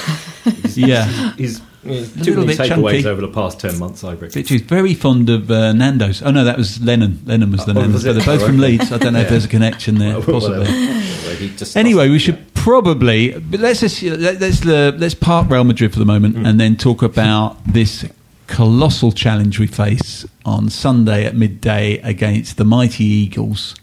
Yeah, 0.65 1.05
He's, 1.33 1.61
he's 1.83 2.15
A 2.21 2.23
too 2.23 2.35
many 2.37 2.53
takeaways 2.53 3.05
over 3.05 3.21
the 3.21 3.27
past 3.27 3.59
ten 3.59 3.77
months. 3.79 4.03
I 4.03 4.13
reckon. 4.13 4.41
is 4.41 4.61
very 4.61 4.93
fond 4.93 5.29
of 5.29 5.51
uh, 5.51 5.73
Nando's. 5.73 6.21
Oh 6.23 6.31
no, 6.31 6.43
that 6.43 6.57
was 6.57 6.81
Lennon. 6.81 7.21
Lennon 7.25 7.51
was 7.51 7.65
the 7.65 7.71
Oh, 7.71 7.81
Nando's. 7.81 8.03
But 8.03 8.13
they're 8.13 8.25
both 8.25 8.45
from. 8.45 8.57
Leeds. 8.57 8.91
I 8.91 8.97
don't 8.97 9.13
know 9.13 9.19
if 9.21 9.29
there's 9.29 9.45
a 9.45 9.49
connection 9.49 9.95
there. 9.99 10.15
Whatever. 10.19 10.65
Possibly. 10.65 10.65
Anyway, 10.67 11.51
Anyway, 11.75 12.09
we 12.09 12.19
should 12.19 12.53
probably 12.53 13.31
but 13.39 13.59
let's 13.59 13.79
just 13.79 14.01
let- 14.03 14.39
let's 14.39 14.65
uh, 14.65 14.91
let's 14.97 15.15
park 15.15 15.49
Real 15.49 15.63
Madrid 15.63 15.91
for 15.93 15.99
the 15.99 16.05
moment 16.05 16.35
Mm. 16.35 16.47
and 16.47 16.59
then 16.59 16.75
talk 16.77 17.01
about 17.01 17.57
this 17.65 18.05
colossal 18.51 19.11
challenge 19.13 19.57
we 19.59 19.65
face 19.67 20.25
on 20.45 20.69
Sunday 20.69 21.25
at 21.25 21.35
midday 21.35 21.99
against 21.99 22.57
the 22.57 22.65
mighty 22.65 23.03
Eagles. 23.05 23.75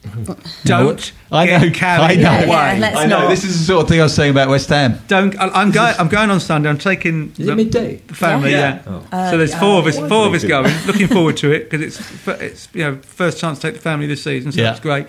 Don't 0.65 1.13
I 1.33 1.47
know, 1.47 1.61
get 1.61 1.75
carried 1.75 2.03
I 2.05 2.15
know. 2.17 2.21
Yeah, 2.23 2.45
away. 2.73 2.79
let's 2.81 2.97
I 2.97 3.07
know 3.07 3.21
not. 3.21 3.29
this 3.31 3.45
is 3.45 3.59
the 3.59 3.65
sort 3.65 3.83
of 3.85 3.89
thing 3.89 4.01
I 4.01 4.05
was 4.05 4.15
saying 4.15 4.31
about 4.33 4.49
West 4.49 4.69
Ham. 4.69 4.99
Don't. 5.09 5.39
I- 5.41 5.49
I'm 5.49 5.71
going. 5.71 5.95
I'm 5.99 6.09
going 6.09 6.31
on 6.31 6.41
Sunday. 6.41 6.69
I'm 6.69 6.79
taking 6.79 7.33
Is 7.39 7.49
it 7.49 7.55
midday? 7.57 7.97
the 8.07 8.15
family. 8.15 8.51
Yeah. 8.51 8.83
Yeah. 8.87 9.03
Oh. 9.13 9.31
so 9.31 9.39
there's 9.39 9.55
uh, 9.55 9.61
four 9.61 9.79
of 9.79 9.87
us. 9.87 9.99
Four 9.99 10.27
of 10.27 10.35
us 10.35 10.45
going. 10.45 10.73
Looking 10.87 11.09
forward 11.09 11.37
to 11.39 11.51
it 11.53 11.71
because 11.71 11.81
it's 11.99 12.29
it's 12.41 12.69
you 12.75 12.83
know 12.85 12.97
first 12.97 13.39
chance 13.41 13.59
to 13.61 13.67
take 13.69 13.75
the 13.75 13.81
family 13.81 14.07
this 14.07 14.23
season. 14.23 14.53
So 14.53 14.61
Yeah. 14.61 14.73
it's 14.73 14.81
great. 14.81 15.07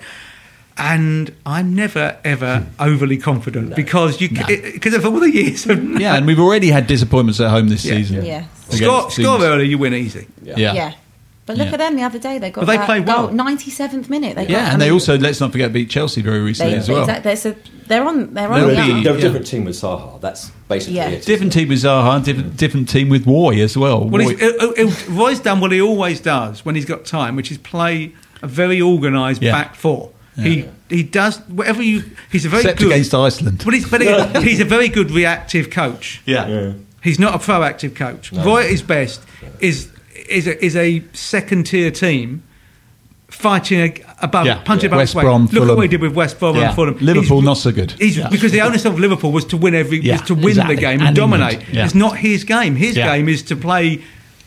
And 0.79 1.35
I'm 1.45 1.75
never 1.75 2.17
ever 2.23 2.59
hmm. 2.59 2.81
overly 2.81 3.17
confident 3.17 3.75
because 3.75 4.21
you 4.21 4.29
No. 4.29 4.45
because 4.47 4.93
of 4.93 5.05
all 5.05 5.19
the 5.19 5.29
years 5.31 5.65
of 5.65 5.83
Yeah, 5.99 6.15
and 6.15 6.25
we've 6.25 6.39
already 6.39 6.69
had 6.69 6.87
disappointments 6.87 7.39
at 7.39 7.49
home 7.49 7.67
this 7.69 7.83
Yeah. 7.85 7.93
season. 7.95 8.25
Yeah. 8.25 8.45
score 8.69 8.99
Against 8.99 9.15
score 9.17 9.41
early, 9.43 9.67
you 9.67 9.77
win 9.77 9.93
easy. 9.93 10.27
Yeah. 10.41 10.55
Yeah. 10.57 10.93
But 11.45 11.57
look 11.57 11.67
Yeah. 11.67 11.73
at 11.73 11.79
them 11.79 11.95
the 11.95 12.03
other 12.03 12.19
day. 12.19 12.37
They 12.37 12.51
got 12.51 12.61
But 12.61 12.67
they 12.67 12.77
that 12.77 12.85
played 12.85 13.07
well. 13.07 13.29
97th 13.29 14.07
minute. 14.07 14.35
They 14.35 14.43
got, 14.45 14.51
Yeah, 14.51 14.67
I 14.67 14.69
and 14.73 14.81
they 14.81 14.85
mean, 14.85 14.93
also 14.93 15.17
let's 15.17 15.39
not 15.39 15.51
forget 15.51 15.73
beat 15.73 15.89
Chelsea 15.89 16.21
very 16.21 16.41
recently 16.41 16.73
they, 16.73 16.79
as 16.79 16.87
well. 16.87 16.99
exactly. 17.01 17.35
So 17.37 17.55
they're 17.87 18.05
on. 18.05 18.35
They're 18.35 18.51
on 18.51 18.59
They'll 18.59 18.67
the 18.69 18.75
be- 18.75 18.79
up. 18.99 19.03
They're 19.03 19.13
a 19.13 19.15
Yeah. 19.15 19.21
different 19.21 19.47
team 19.47 19.65
with 19.65 19.75
Zaha. 19.75 20.21
That's 20.21 20.51
basically 20.67 20.97
Yeah. 20.97 21.09
it. 21.09 21.25
Different 21.25 21.51
team 21.51 21.69
with 21.69 21.79
Zaha, 21.83 22.23
different, 22.23 22.55
different 22.55 22.87
team 22.87 23.09
with 23.09 23.25
Roy 23.25 23.61
as 23.63 23.75
well. 23.75 24.07
Well, 24.07 24.23
Roy- 24.23 24.35
he's, 24.77 25.09
Roy's 25.09 25.39
done 25.39 25.59
what 25.59 25.71
he 25.71 25.81
always 25.81 26.19
does 26.19 26.63
when 26.63 26.75
he's 26.75 26.85
got 26.85 27.03
time, 27.03 27.35
which 27.35 27.51
is 27.51 27.57
play 27.57 28.13
a 28.43 28.47
very 28.47 28.79
organised 28.79 29.41
Yeah. 29.41 29.51
back 29.51 29.75
four. 29.75 30.11
He 30.41 30.65
he 30.89 31.03
does 31.03 31.37
whatever 31.47 31.81
you. 31.83 32.03
He's 32.31 32.45
a 32.45 32.49
very 32.49 32.61
except 32.63 32.79
good. 32.79 32.91
against 32.91 33.13
Iceland. 33.13 33.61
But 33.65 33.73
he's, 33.73 33.89
but 33.89 34.01
he- 34.01 34.41
he's 34.49 34.59
a 34.59 34.65
very 34.65 34.87
good 34.89 35.11
reactive 35.11 35.69
coach. 35.69 36.21
Yeah. 36.25 36.73
He's 37.03 37.19
not 37.19 37.33
a 37.35 37.37
proactive 37.37 37.95
coach. 37.95 38.31
No. 38.33 38.43
Roy 38.43 38.63
at 38.63 38.69
his 38.69 38.81
best 38.81 39.21
is 39.59 39.89
is 40.27 40.47
a, 40.47 40.63
is 40.65 40.75
a 40.75 41.03
second 41.13 41.65
tier 41.67 41.91
team 41.91 42.43
fighting 43.29 43.79
a, 43.79 43.93
above, 44.25 44.45
Yeah. 44.45 44.61
punching 44.63 44.89
Yeah. 44.89 44.95
above 44.95 44.97
West 44.99 45.09
his 45.11 45.15
weight. 45.15 45.23
Brom, 45.23 45.41
Look 45.43 45.51
at 45.53 45.57
Fulham. 45.57 45.75
what 45.77 45.81
he 45.83 45.87
did 45.87 46.01
with 46.01 46.13
West 46.13 46.39
Brom 46.39 46.55
Yeah. 46.55 46.67
and 46.67 46.75
Fulham. 46.75 46.97
Liverpool, 46.99 47.37
He's- 47.37 47.45
not 47.45 47.53
so 47.57 47.71
good. 47.71 47.91
He's, 47.93 48.17
Yeah. 48.17 48.27
Because 48.29 48.51
the 48.51 48.61
onus 48.61 48.85
of 48.85 48.99
Liverpool 48.99 49.31
was 49.31 49.45
to 49.45 49.57
win 49.57 49.75
every, 49.75 49.99
Yeah, 50.01 50.15
is 50.15 50.21
to 50.23 50.35
win 50.35 50.49
exactly. 50.49 50.75
the 50.75 50.81
game 50.81 50.99
And 50.99 51.07
and, 51.09 51.15
dominate. 51.15 51.59
Yeah. 51.71 51.85
It's 51.85 51.95
not 51.95 52.17
his 52.17 52.43
game. 52.43 52.75
His 52.75 52.97
Yeah. 52.97 53.15
game 53.15 53.29
is 53.29 53.43
to 53.43 53.55
play. 53.55 54.01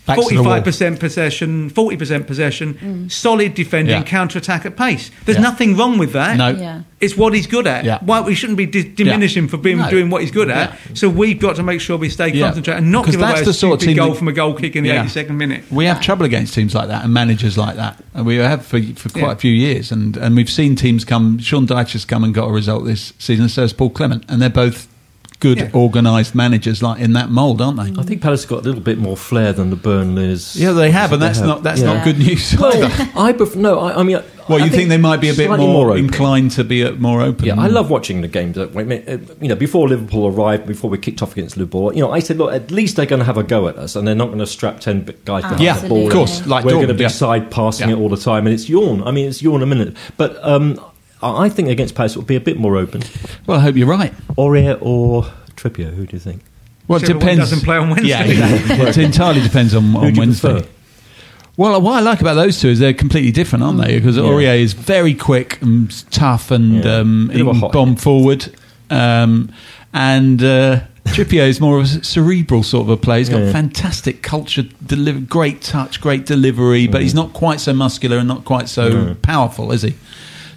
Back 0.04 0.16
to 0.18 0.22
the 0.28 0.34
wall. 0.34 0.44
Forty-five 0.44 0.64
percent 0.64 0.98
possession, 1.00 1.70
forty 1.70 1.96
percent 1.96 2.26
possession, 2.26 2.74
mm. 2.74 3.12
solid 3.12 3.54
defending, 3.54 3.94
Yeah. 3.94 4.02
counter-attack 4.02 4.66
at 4.66 4.76
pace. 4.76 5.12
There's 5.26 5.38
Yeah. 5.38 5.42
nothing 5.42 5.76
wrong 5.76 5.96
with 5.96 6.12
that. 6.14 6.36
No. 6.36 6.48
Yeah. 6.48 6.80
It's 7.00 7.16
what 7.16 7.34
he's 7.34 7.46
good 7.46 7.68
at. 7.68 7.84
Yeah. 7.84 7.98
Why 8.00 8.20
we 8.20 8.34
shouldn't 8.34 8.56
be 8.56 8.66
di- 8.66 8.82
diminishing 8.82 9.46
for 9.46 9.58
being 9.58 9.78
No. 9.78 9.88
doing 9.90 10.10
what 10.10 10.22
he's 10.22 10.32
good 10.32 10.50
at. 10.50 10.70
Yeah. 10.70 10.76
So 10.94 11.08
we've 11.08 11.38
got 11.38 11.54
to 11.56 11.62
make 11.62 11.80
sure 11.80 11.96
we 11.96 12.08
stay 12.08 12.32
Yeah. 12.32 12.46
concentrated 12.46 12.82
and 12.82 12.90
not 12.92 13.06
give 13.06 13.14
away 13.16 13.28
that's 13.28 13.42
a 13.42 13.44
the 13.46 13.52
sort 13.54 13.74
of 13.74 13.80
stupid 13.80 13.90
team 13.94 13.96
goal 13.96 14.10
that- 14.10 14.18
from 14.18 14.28
a 14.28 14.32
goal 14.32 14.54
kick 14.54 14.74
in 14.74 14.82
the 14.82 14.90
Yeah. 14.90 15.02
82nd 15.04 15.38
minute. 15.38 15.62
We 15.70 15.84
have 15.84 16.00
trouble 16.00 16.26
against 16.26 16.52
teams 16.54 16.74
like 16.74 16.88
that 16.88 17.04
and 17.04 17.14
managers 17.14 17.56
like 17.56 17.76
that, 17.76 18.02
and 18.14 18.26
we 18.26 18.36
have 18.36 18.66
for 18.66 18.80
for 18.96 19.08
quite 19.08 19.22
Yeah. 19.22 19.32
a 19.32 19.36
few 19.36 19.52
years. 19.52 19.92
And 19.92 20.16
and 20.16 20.34
we've 20.34 20.50
seen 20.50 20.74
teams 20.74 21.04
come. 21.04 21.38
Sean 21.38 21.64
Dyche 21.66 21.92
has 21.92 22.04
come 22.04 22.24
and 22.24 22.34
got 22.34 22.48
a 22.48 22.52
result 22.52 22.84
this 22.86 23.12
season. 23.20 23.48
So 23.48 23.62
has 23.62 23.72
Paul 23.72 23.90
Clement, 23.90 24.24
and 24.28 24.42
they're 24.42 24.48
both 24.50 24.88
good, 25.42 25.58
Yeah. 25.58 25.70
organised 25.74 26.34
managers 26.34 26.82
like 26.82 27.00
in 27.00 27.12
that 27.14 27.28
mould, 27.30 27.60
aren't 27.60 27.76
they? 27.78 28.00
I 28.00 28.04
think 28.04 28.22
Palace 28.22 28.46
got 28.46 28.60
a 28.60 28.66
little 28.68 28.80
bit 28.80 28.96
more 28.98 29.16
flair 29.16 29.52
than 29.52 29.70
the 29.70 29.76
Burnleys. 29.76 30.54
Yeah, 30.56 30.70
they 30.72 30.90
have, 30.92 31.12
and 31.12 31.20
that's 31.20 31.38
have. 31.40 31.48
not 31.48 31.62
that's 31.64 31.80
Yeah. 31.80 31.92
not 31.94 32.04
good 32.04 32.18
news 32.18 32.56
Well. 32.58 32.84
I 33.16 33.32
pref- 33.32 33.56
no. 33.56 33.78
I, 33.80 34.00
I 34.00 34.02
mean, 34.04 34.18
Well, 34.48 34.60
I 34.62 34.64
you 34.66 34.70
think, 34.70 34.88
they 34.88 34.98
might 34.98 35.20
be 35.20 35.28
a 35.30 35.34
bit 35.34 35.46
slightly 35.46 35.66
more, 35.66 35.96
inclined 35.96 36.50
to 36.52 36.64
be 36.64 36.84
uh, 36.84 36.92
more 36.92 37.20
open? 37.22 37.44
Yeah, 37.46 37.60
I 37.60 37.66
love 37.68 37.90
watching 37.90 38.20
the 38.22 38.28
games. 38.28 38.56
that 38.56 38.72
way. 38.74 38.82
I 38.82 38.86
mean, 38.86 39.02
uh, 39.08 39.18
You 39.40 39.48
know, 39.48 39.54
before 39.56 39.88
Liverpool 39.88 40.26
arrived, 40.26 40.66
before 40.66 40.90
we 40.90 40.98
kicked 40.98 41.22
off 41.22 41.32
against 41.32 41.56
Liverpool, 41.56 41.92
you 41.94 42.00
know, 42.00 42.12
I 42.12 42.20
said, 42.20 42.38
look, 42.38 42.52
at 42.52 42.70
least 42.70 42.96
they're 42.96 43.06
going 43.06 43.20
to 43.20 43.24
have 43.32 43.38
a 43.38 43.42
go 43.44 43.68
at 43.68 43.76
us, 43.76 43.94
and 43.96 44.06
they're 44.06 44.14
not 44.22 44.26
going 44.28 44.38
to 44.40 44.46
strap 44.46 44.80
ten 44.80 45.04
guys 45.24 45.42
behind 45.42 45.60
Yeah, 45.60 45.78
the 45.78 45.88
ball. 45.88 45.98
Yeah, 45.98 46.06
of 46.06 46.12
course, 46.12 46.46
like 46.46 46.64
we're 46.64 46.72
going 46.84 46.88
to 46.88 46.94
be 46.94 47.02
yeah. 47.02 47.08
side 47.08 47.50
passing 47.50 47.88
Yeah. 47.88 47.96
it 47.96 47.98
all 48.00 48.08
the 48.08 48.16
time, 48.16 48.46
and 48.46 48.54
it's 48.54 48.68
yawn. 48.68 49.02
I 49.06 49.10
mean, 49.10 49.26
it's 49.28 49.42
yawn 49.42 49.62
a 49.62 49.66
minute. 49.66 49.96
But 50.16 50.38
um, 50.44 50.78
I 51.22 51.44
I 51.44 51.48
think 51.48 51.68
against 51.68 51.94
Palace 51.94 52.14
it 52.14 52.18
will 52.18 52.24
be 52.26 52.36
a 52.36 52.40
bit 52.40 52.58
more 52.58 52.76
open. 52.76 53.02
Well, 53.46 53.58
I 53.58 53.62
hope 53.62 53.76
you're 53.76 53.86
right. 53.88 54.12
Aurier 54.36 54.78
or 54.80 55.24
Trippier, 55.56 55.92
who 55.94 56.06
do 56.06 56.16
you 56.16 56.20
think? 56.20 56.42
Well, 56.88 57.02
it 57.02 57.06
depends. 57.06 57.38
doesn't 57.38 57.60
play 57.64 57.76
on 57.76 57.90
Wednesday. 57.90 58.08
Yeah, 58.08 58.24
exactly. 58.24 58.76
it 58.88 58.98
entirely 58.98 59.40
depends 59.40 59.74
on, 59.74 59.94
on 59.96 60.14
Wednesday. 60.14 60.52
prefer? 60.54 60.68
Well, 61.56 61.80
what 61.80 61.94
I 61.94 62.00
like 62.00 62.20
about 62.20 62.34
those 62.34 62.60
two 62.60 62.68
is 62.68 62.78
they're 62.78 62.94
completely 62.94 63.30
different, 63.30 63.62
aren't 63.62 63.80
they? 63.80 63.98
Because 63.98 64.16
Aurier 64.18 64.58
is 64.60 64.72
very 64.72 65.14
quick 65.14 65.60
and 65.62 65.90
tough 66.10 66.50
and 66.50 66.82
Yeah. 66.84 66.96
um, 66.98 67.30
he 67.32 67.42
can 67.44 67.54
hot- 67.54 67.72
bomb 67.72 67.96
forward. 67.96 68.52
Um, 68.90 69.52
and 69.92 70.42
uh, 70.42 70.80
Trippier 71.08 71.46
is 71.46 71.60
more 71.60 71.78
of 71.78 71.84
a 71.84 72.04
cerebral 72.04 72.62
sort 72.62 72.84
of 72.84 72.90
a 72.90 72.96
player. 72.96 73.18
He's 73.18 73.28
got 73.28 73.42
Yeah. 73.42 73.52
fantastic 73.52 74.22
culture, 74.22 74.64
deliver, 74.84 75.20
great 75.20 75.60
touch, 75.60 76.00
great 76.00 76.24
delivery, 76.26 76.86
but 76.88 77.02
he's 77.02 77.14
not 77.14 77.32
quite 77.34 77.60
so 77.60 77.72
muscular 77.74 78.16
and 78.18 78.26
not 78.28 78.44
quite 78.44 78.68
so 78.68 79.14
powerful, 79.22 79.72
is 79.72 79.82
he? 79.82 79.94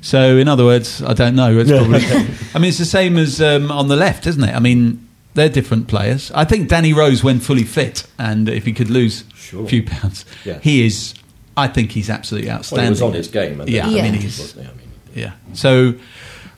So, 0.06 0.38
in 0.38 0.48
other 0.48 0.64
words, 0.64 1.02
I 1.02 1.14
don't 1.14 1.36
know. 1.36 1.58
It's 1.58 1.72
probably. 1.72 2.00
I 2.54 2.60
mean, 2.60 2.70
it's 2.70 2.78
the 2.78 2.86
same 2.86 3.18
as 3.18 3.42
um, 3.42 3.72
on 3.72 3.88
the 3.88 3.96
left, 3.96 4.28
isn't 4.28 4.44
it? 4.44 4.54
I 4.56 4.60
mean, 4.60 5.08
they're 5.34 5.50
different 5.50 5.88
players. 5.88 6.32
I 6.36 6.46
think 6.46 6.70
Danny 6.70 6.94
Rose, 6.94 7.24
when 7.24 7.40
fully 7.40 7.64
fit, 7.64 8.06
and 8.20 8.48
if 8.48 8.66
he 8.66 8.72
could 8.72 8.92
lose 8.92 9.24
Sure. 9.36 9.64
a 9.64 9.68
few 9.68 9.82
pounds, 9.82 10.24
Yeah. 10.44 10.60
he 10.62 10.86
is. 10.86 11.16
I 11.58 11.68
think 11.70 11.90
he's 11.92 12.12
absolutely 12.12 12.50
Well, 12.50 12.58
outstanding. 12.60 12.86
he 12.86 12.90
was 12.92 13.02
on 13.02 13.14
his 13.14 13.28
game. 13.30 13.62
And 13.62 13.68
Yeah, 13.70 13.90
then- 13.90 13.98
I 13.98 14.02
mean, 14.12 14.14
he's- 14.22 14.38
wasn't 14.40 14.62
he? 14.66 14.68
I 14.72 14.74
mean, 14.76 14.88
Yeah. 15.16 15.32
So, 15.54 15.96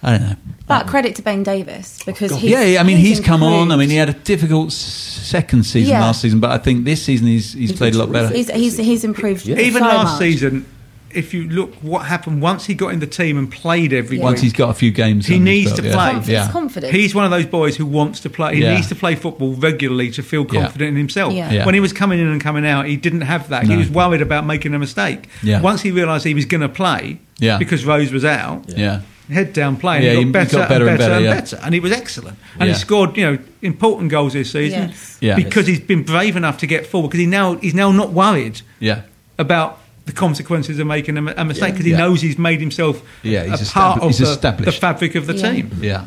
I 0.04 0.12
don't 0.18 0.22
know. 0.30 0.36
But 0.68 0.88
credit 0.88 1.16
to 1.16 1.22
Ben 1.22 1.44
Davies 1.44 2.00
because 2.06 2.32
he's, 2.36 2.52
yeah, 2.52 2.64
yeah, 2.64 2.80
I 2.82 2.84
mean, 2.84 2.98
he's, 2.98 3.22
come 3.22 3.44
on. 3.44 3.72
I 3.72 3.78
mean, 3.78 3.90
he 3.90 3.96
had 3.96 4.10
a 4.10 4.14
difficult 4.14 4.74
second 4.74 5.64
season 5.66 5.92
Yeah. 5.94 6.02
last 6.02 6.20
season, 6.22 6.42
but 6.42 6.52
I 6.52 6.58
think 6.58 6.84
this 6.84 7.02
season 7.02 7.28
he's 7.28 7.54
he's, 7.54 7.72
played 7.72 7.96
a 7.96 7.98
lot 7.98 8.12
better. 8.12 8.36
He's, 8.36 8.50
he's, 8.52 8.76
he's 8.78 9.04
improved. 9.06 9.46
Yeah. 9.46 9.58
Even 9.60 9.84
so 9.84 9.88
last 9.88 10.04
much. 10.14 10.20
season, 10.20 10.66
if 11.14 11.34
you 11.34 11.48
look 11.50 11.74
what 11.76 12.06
happened 12.06 12.42
once 12.42 12.66
he 12.66 12.74
got 12.74 12.90
in 12.94 13.00
the 13.00 13.08
team 13.08 13.38
and 13.38 13.52
played 13.52 13.94
every 13.94 14.18
Yeah. 14.18 14.24
Once 14.24 14.42
he's 14.42 14.54
got 14.54 14.70
a 14.70 14.74
few 14.74 14.92
games, 14.92 15.26
He 15.26 15.40
needs 15.40 15.72
belt, 15.72 15.78
to 15.82 15.88
yeah. 15.88 15.94
play. 15.94 16.34
Yeah. 16.34 16.44
He's 16.44 16.52
confident. 16.52 16.94
He's 16.94 17.16
one 17.16 17.26
of 17.26 17.32
those 17.32 17.46
boys 17.46 17.78
who 17.78 17.86
wants 17.86 18.20
to 18.22 18.30
play. 18.30 18.56
He 18.56 18.62
Yeah. 18.62 18.76
needs 18.76 18.88
to 18.90 18.96
play 18.96 19.16
football 19.16 19.54
regularly 19.54 20.12
to 20.12 20.22
feel 20.24 20.46
Yeah. 20.52 20.62
confident 20.62 20.90
in 20.90 20.96
himself. 20.98 21.34
Yeah. 21.34 21.52
Yeah. 21.52 21.66
When 21.66 21.74
he 21.74 21.80
was 21.80 21.94
coming 21.94 22.20
in 22.20 22.28
and 22.28 22.42
coming 22.42 22.66
out, 22.66 22.86
he 22.88 22.98
didn't 22.98 23.22
have 23.22 23.50
that. 23.50 23.66
No. 23.66 23.72
He 23.72 23.78
was 23.78 23.90
worried 23.90 24.22
about 24.22 24.46
making 24.46 24.74
a 24.74 24.80
mistake. 24.80 25.28
Yeah. 25.42 25.62
Once 25.62 25.82
he 25.82 25.92
realised 25.92 26.26
he 26.26 26.34
was 26.34 26.46
going 26.46 26.62
to 26.62 26.70
play, 26.70 27.20
Yeah. 27.40 27.58
because 27.58 27.86
Rose 27.86 28.12
was 28.12 28.26
out, 28.26 28.66
yeah. 28.76 29.00
head 29.32 29.54
down 29.54 29.76
playing, 29.78 30.04
Yeah, 30.04 30.12
he 30.12 30.18
he 30.20 30.24
got 30.26 30.34
better, 30.34 30.58
got 30.58 30.70
better 30.70 30.84
and 30.84 30.90
and 30.92 30.98
better, 31.00 31.10
better, 31.10 31.16
and 31.16 31.26
yeah. 31.26 31.34
better, 31.42 31.60
and 31.64 31.74
he 31.74 31.80
was 31.80 31.92
excellent. 31.92 32.38
And 32.60 32.68
Yeah. 32.68 32.74
he 32.74 32.80
scored, 32.80 33.18
you 33.18 33.26
know, 33.26 33.38
important 33.62 34.10
goals 34.12 34.34
this 34.34 34.52
season 34.52 34.90
Yes. 34.90 35.18
Yeah. 35.22 35.36
because 35.36 35.68
he's 35.68 35.80
been 35.80 36.04
brave 36.04 36.36
enough 36.36 36.58
to 36.60 36.68
get 36.68 36.86
forward. 36.88 37.10
Because 37.10 37.20
he 37.22 37.26
now 37.28 37.56
he's 37.56 37.74
now 37.74 37.92
not 37.92 38.12
worried 38.14 38.62
Yeah. 38.80 39.02
about 39.38 39.80
the 40.08 40.14
consequences 40.14 40.80
of 40.80 40.88
making 40.88 41.18
a, 41.18 41.34
a 41.38 41.46
mistake 41.46 41.74
because 41.74 41.86
he 41.86 41.92
Yeah. 41.92 41.98
knows 41.98 42.22
he's 42.22 42.38
made 42.40 42.60
himself 42.60 43.02
Yeah, 43.24 43.44
a 43.44 43.58
he's 43.58 43.72
part 43.72 44.02
of 44.02 44.08
he's 44.10 44.18
the, 44.18 44.52
the 44.66 44.72
fabric 44.72 45.14
of 45.16 45.28
the 45.28 45.36
Yeah. 45.36 45.52
team. 45.52 45.72
Yeah. 45.82 46.06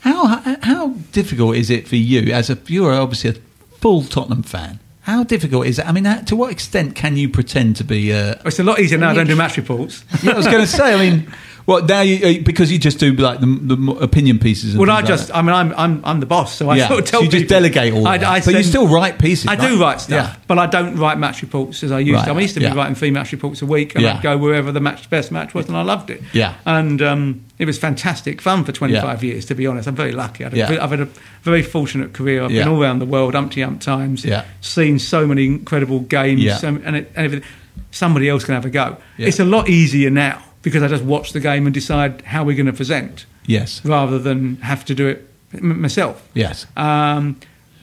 How 0.00 0.26
how- 0.26 0.56
how 0.62 0.88
difficult 1.12 1.56
is 1.56 1.68
it 1.68 1.86
for 1.86 1.96
you 1.96 2.32
as 2.32 2.48
a 2.48 2.56
you 2.68 2.86
are 2.86 2.94
obviously 2.94 3.30
a 3.30 3.36
full 3.80 4.02
Tottenham 4.04 4.42
fan? 4.42 4.78
How 5.10 5.24
difficult 5.24 5.66
is 5.66 5.78
it? 5.80 5.86
I 5.88 5.92
mean, 5.92 6.04
how- 6.04 6.20
to 6.20 6.36
what 6.36 6.52
extent 6.52 6.94
can 6.94 7.16
you 7.16 7.28
pretend 7.28 7.76
to 7.76 7.84
be? 7.84 8.12
Uh, 8.12 8.36
It's 8.44 8.60
a 8.60 8.64
lot 8.64 8.78
easier 8.78 8.96
now. 8.98 9.10
I 9.10 9.14
don't 9.14 9.26
do 9.26 9.34
match 9.34 9.56
reports. 9.56 10.04
yeah, 10.22 10.32
I 10.32 10.36
was 10.36 10.46
going 10.46 10.60
to 10.60 10.66
say. 10.68 10.94
I 10.94 11.10
mean, 11.10 11.26
what 11.64 11.88
now? 11.88 12.00
You, 12.00 12.26
uh, 12.40 12.42
because 12.44 12.70
you 12.70 12.78
just 12.78 12.98
do 13.00 13.12
like 13.14 13.40
the, 13.40 13.46
the 13.46 13.92
opinion 14.00 14.38
pieces. 14.38 14.70
And 14.74 14.80
Well, 14.80 14.90
I 14.90 14.94
like 15.00 15.06
just, 15.06 15.26
that. 15.28 15.36
I 15.36 15.42
mean, 15.42 15.52
I'm, 15.54 15.74
I'm, 15.76 16.00
I'm 16.04 16.20
the 16.20 16.26
boss, 16.26 16.54
so 16.54 16.68
I 16.70 16.76
Yeah, 16.76 16.86
sort 16.88 17.00
of 17.00 17.06
so 17.08 17.10
tell 17.10 17.24
you 17.24 17.28
just 17.30 17.48
delegate 17.48 17.92
all 17.92 18.06
I, 18.06 18.18
that. 18.18 18.28
I 18.28 18.40
But 18.40 18.54
you 18.54 18.62
still 18.62 18.86
write 18.86 19.18
pieces, 19.18 19.48
I 19.48 19.56
right? 19.56 19.68
do 19.68 19.80
write 19.80 20.00
stuff, 20.00 20.28
Yeah. 20.28 20.36
but 20.46 20.58
I 20.60 20.66
don't 20.66 20.96
write 20.96 21.18
match 21.18 21.42
reports 21.42 21.82
as 21.82 21.90
I 21.90 21.98
used 21.98 22.14
Right, 22.14 22.26
to. 22.26 22.32
I, 22.32 22.40
used 22.40 22.54
to 22.54 22.60
yeah. 22.60 22.70
be 22.70 22.76
writing 22.76 22.94
three 22.94 23.10
match 23.10 23.32
reports 23.32 23.62
a 23.62 23.66
week, 23.66 23.96
and. 23.96 24.06
I'd 24.06 24.22
go 24.22 24.38
wherever 24.38 24.70
the 24.72 24.80
match 24.80 25.10
best 25.10 25.32
match 25.32 25.54
was, 25.54 25.66
and 25.68 25.76
I 25.76 25.82
loved 25.82 26.10
it. 26.10 26.22
Yeah. 26.32 26.54
and 26.66 27.02
um, 27.02 27.44
it 27.60 27.66
was 27.66 27.78
fantastic 27.78 28.40
fun 28.40 28.64
for 28.64 28.72
25 28.72 29.22
years. 29.22 29.44
To 29.46 29.54
be 29.54 29.66
honest, 29.66 29.86
I'm 29.86 29.94
very 29.94 30.12
lucky. 30.12 30.44
I've, 30.44 30.54
Yeah. 30.56 30.78
I've 30.82 30.90
had 30.90 31.00
a 31.00 31.08
very 31.42 31.62
fortunate 31.62 32.14
career. 32.14 32.42
I've 32.42 32.50
Yeah. 32.50 32.64
been 32.64 32.72
all 32.72 32.82
around 32.82 32.98
the 33.00 33.06
world, 33.06 33.34
umpty 33.36 33.62
ump 33.62 33.80
times. 33.80 34.24
Yeah. 34.24 34.44
seen 34.62 34.98
so 34.98 35.26
many 35.26 35.44
incredible 35.44 36.00
games, 36.00 36.40
Yeah. 36.42 36.56
so, 36.56 36.68
and, 36.68 36.96
it, 36.96 37.12
and 37.14 37.24
everything. 37.26 37.48
Somebody 37.90 38.28
else 38.28 38.44
can 38.44 38.54
have 38.54 38.64
a 38.64 38.70
go. 38.70 38.96
Yeah. 39.18 39.28
It's 39.28 39.40
a 39.40 39.44
lot 39.44 39.68
easier 39.68 40.08
now 40.10 40.42
because 40.62 40.82
I 40.82 40.88
just 40.88 41.04
watch 41.04 41.32
the 41.32 41.40
game 41.40 41.66
and 41.66 41.74
decide 41.74 42.22
how 42.24 42.44
we're 42.44 42.56
going 42.56 42.66
to 42.66 42.72
present 42.72 43.26
Yes. 43.46 43.80
rather 43.84 44.18
than 44.18 44.56
have 44.62 44.84
to 44.86 44.94
do 44.94 45.06
it 45.08 45.28
m- 45.54 45.80
myself. 45.82 46.26
Yes. 46.34 46.66
Um, 46.78 47.36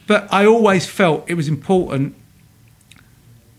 but 0.08 0.28
I 0.32 0.46
always 0.48 0.86
felt 0.88 1.24
it 1.30 1.36
was 1.36 1.48
important 1.48 2.16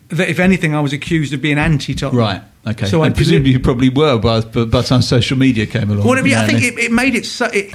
that, 0.08 0.28
if 0.28 0.38
anything, 0.38 0.74
I 0.74 0.80
was 0.80 0.92
accused 0.92 1.32
of 1.34 1.40
being 1.42 1.58
anti-Tottenham. 1.58 2.18
Right. 2.18 2.42
Okay. 2.66 2.86
So 2.86 3.02
I 3.02 3.06
and 3.06 3.14
did 3.14 3.18
presumably 3.18 3.50
it- 3.50 3.54
you 3.54 3.60
probably 3.60 3.88
were, 3.88 4.18
but 4.18 4.52
by 4.52 4.64
the 4.64 4.82
time 4.82 5.02
social 5.02 5.38
media 5.38 5.66
came 5.66 5.90
along. 5.90 6.06
Well, 6.06 6.18
I, 6.18 6.22
mean, 6.22 6.34
I 6.34 6.46
think 6.46 6.62
it, 6.62 6.78
it 6.78 6.92
made 6.92 7.14
it 7.14 7.24
so. 7.26 7.46
It, 7.46 7.74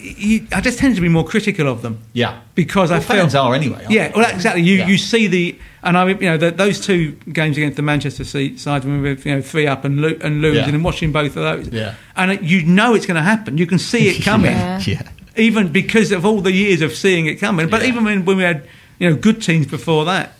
you, 0.00 0.46
I 0.52 0.60
just 0.60 0.78
tended 0.78 0.96
to 0.96 1.02
be 1.02 1.08
more 1.08 1.24
critical 1.24 1.68
of 1.68 1.82
them. 1.82 1.98
Yeah. 2.12 2.40
because 2.54 2.90
I 2.90 2.94
Well, 2.98 3.02
fans 3.06 3.32
felt 3.32 3.48
are 3.48 3.54
anyway, 3.54 3.76
aren't 3.76 3.90
Yeah, 3.90 4.08
they? 4.08 4.14
well, 4.20 4.30
exactly. 4.34 4.62
You 4.62 4.76
Yeah. 4.78 4.86
you 4.88 4.98
see 4.98 5.26
the 5.26 5.58
and 5.82 5.98
I 5.98 6.08
you 6.08 6.14
know 6.20 6.36
the, 6.38 6.50
those 6.50 6.80
two 6.80 7.12
games 7.32 7.56
against 7.58 7.76
the 7.76 7.82
Manchester 7.82 8.24
City 8.24 8.56
side 8.56 8.84
when 8.84 9.02
we 9.02 9.10
were 9.14 9.20
you 9.20 9.34
know 9.36 9.42
three 9.42 9.66
up 9.66 9.84
and 9.84 10.00
lo- 10.00 10.16
and 10.22 10.40
losing 10.40 10.64
Yeah. 10.68 10.74
and 10.74 10.84
watching 10.84 11.12
both 11.12 11.36
of 11.36 11.42
those. 11.42 11.68
Yeah. 11.68 11.94
and 12.16 12.32
it, 12.32 12.42
you 12.42 12.62
know 12.64 12.94
it's 12.94 13.04
going 13.06 13.16
to 13.16 13.22
happen. 13.22 13.58
You 13.58 13.66
can 13.66 13.78
see 13.78 14.08
it 14.08 14.22
coming. 14.30 14.52
Yeah. 14.52 14.80
Yeah. 14.86 15.02
even 15.36 15.70
because 15.72 16.12
of 16.12 16.24
all 16.24 16.40
the 16.40 16.52
years 16.52 16.80
of 16.80 16.94
seeing 16.94 17.26
it 17.26 17.36
coming. 17.36 17.68
But 17.68 17.82
Yeah. 17.82 17.88
even 17.88 18.04
when, 18.04 18.24
when 18.24 18.36
we 18.38 18.42
had 18.44 18.66
you 18.98 19.10
know 19.10 19.16
good 19.16 19.42
teams 19.42 19.66
before 19.66 20.04
that, 20.06 20.32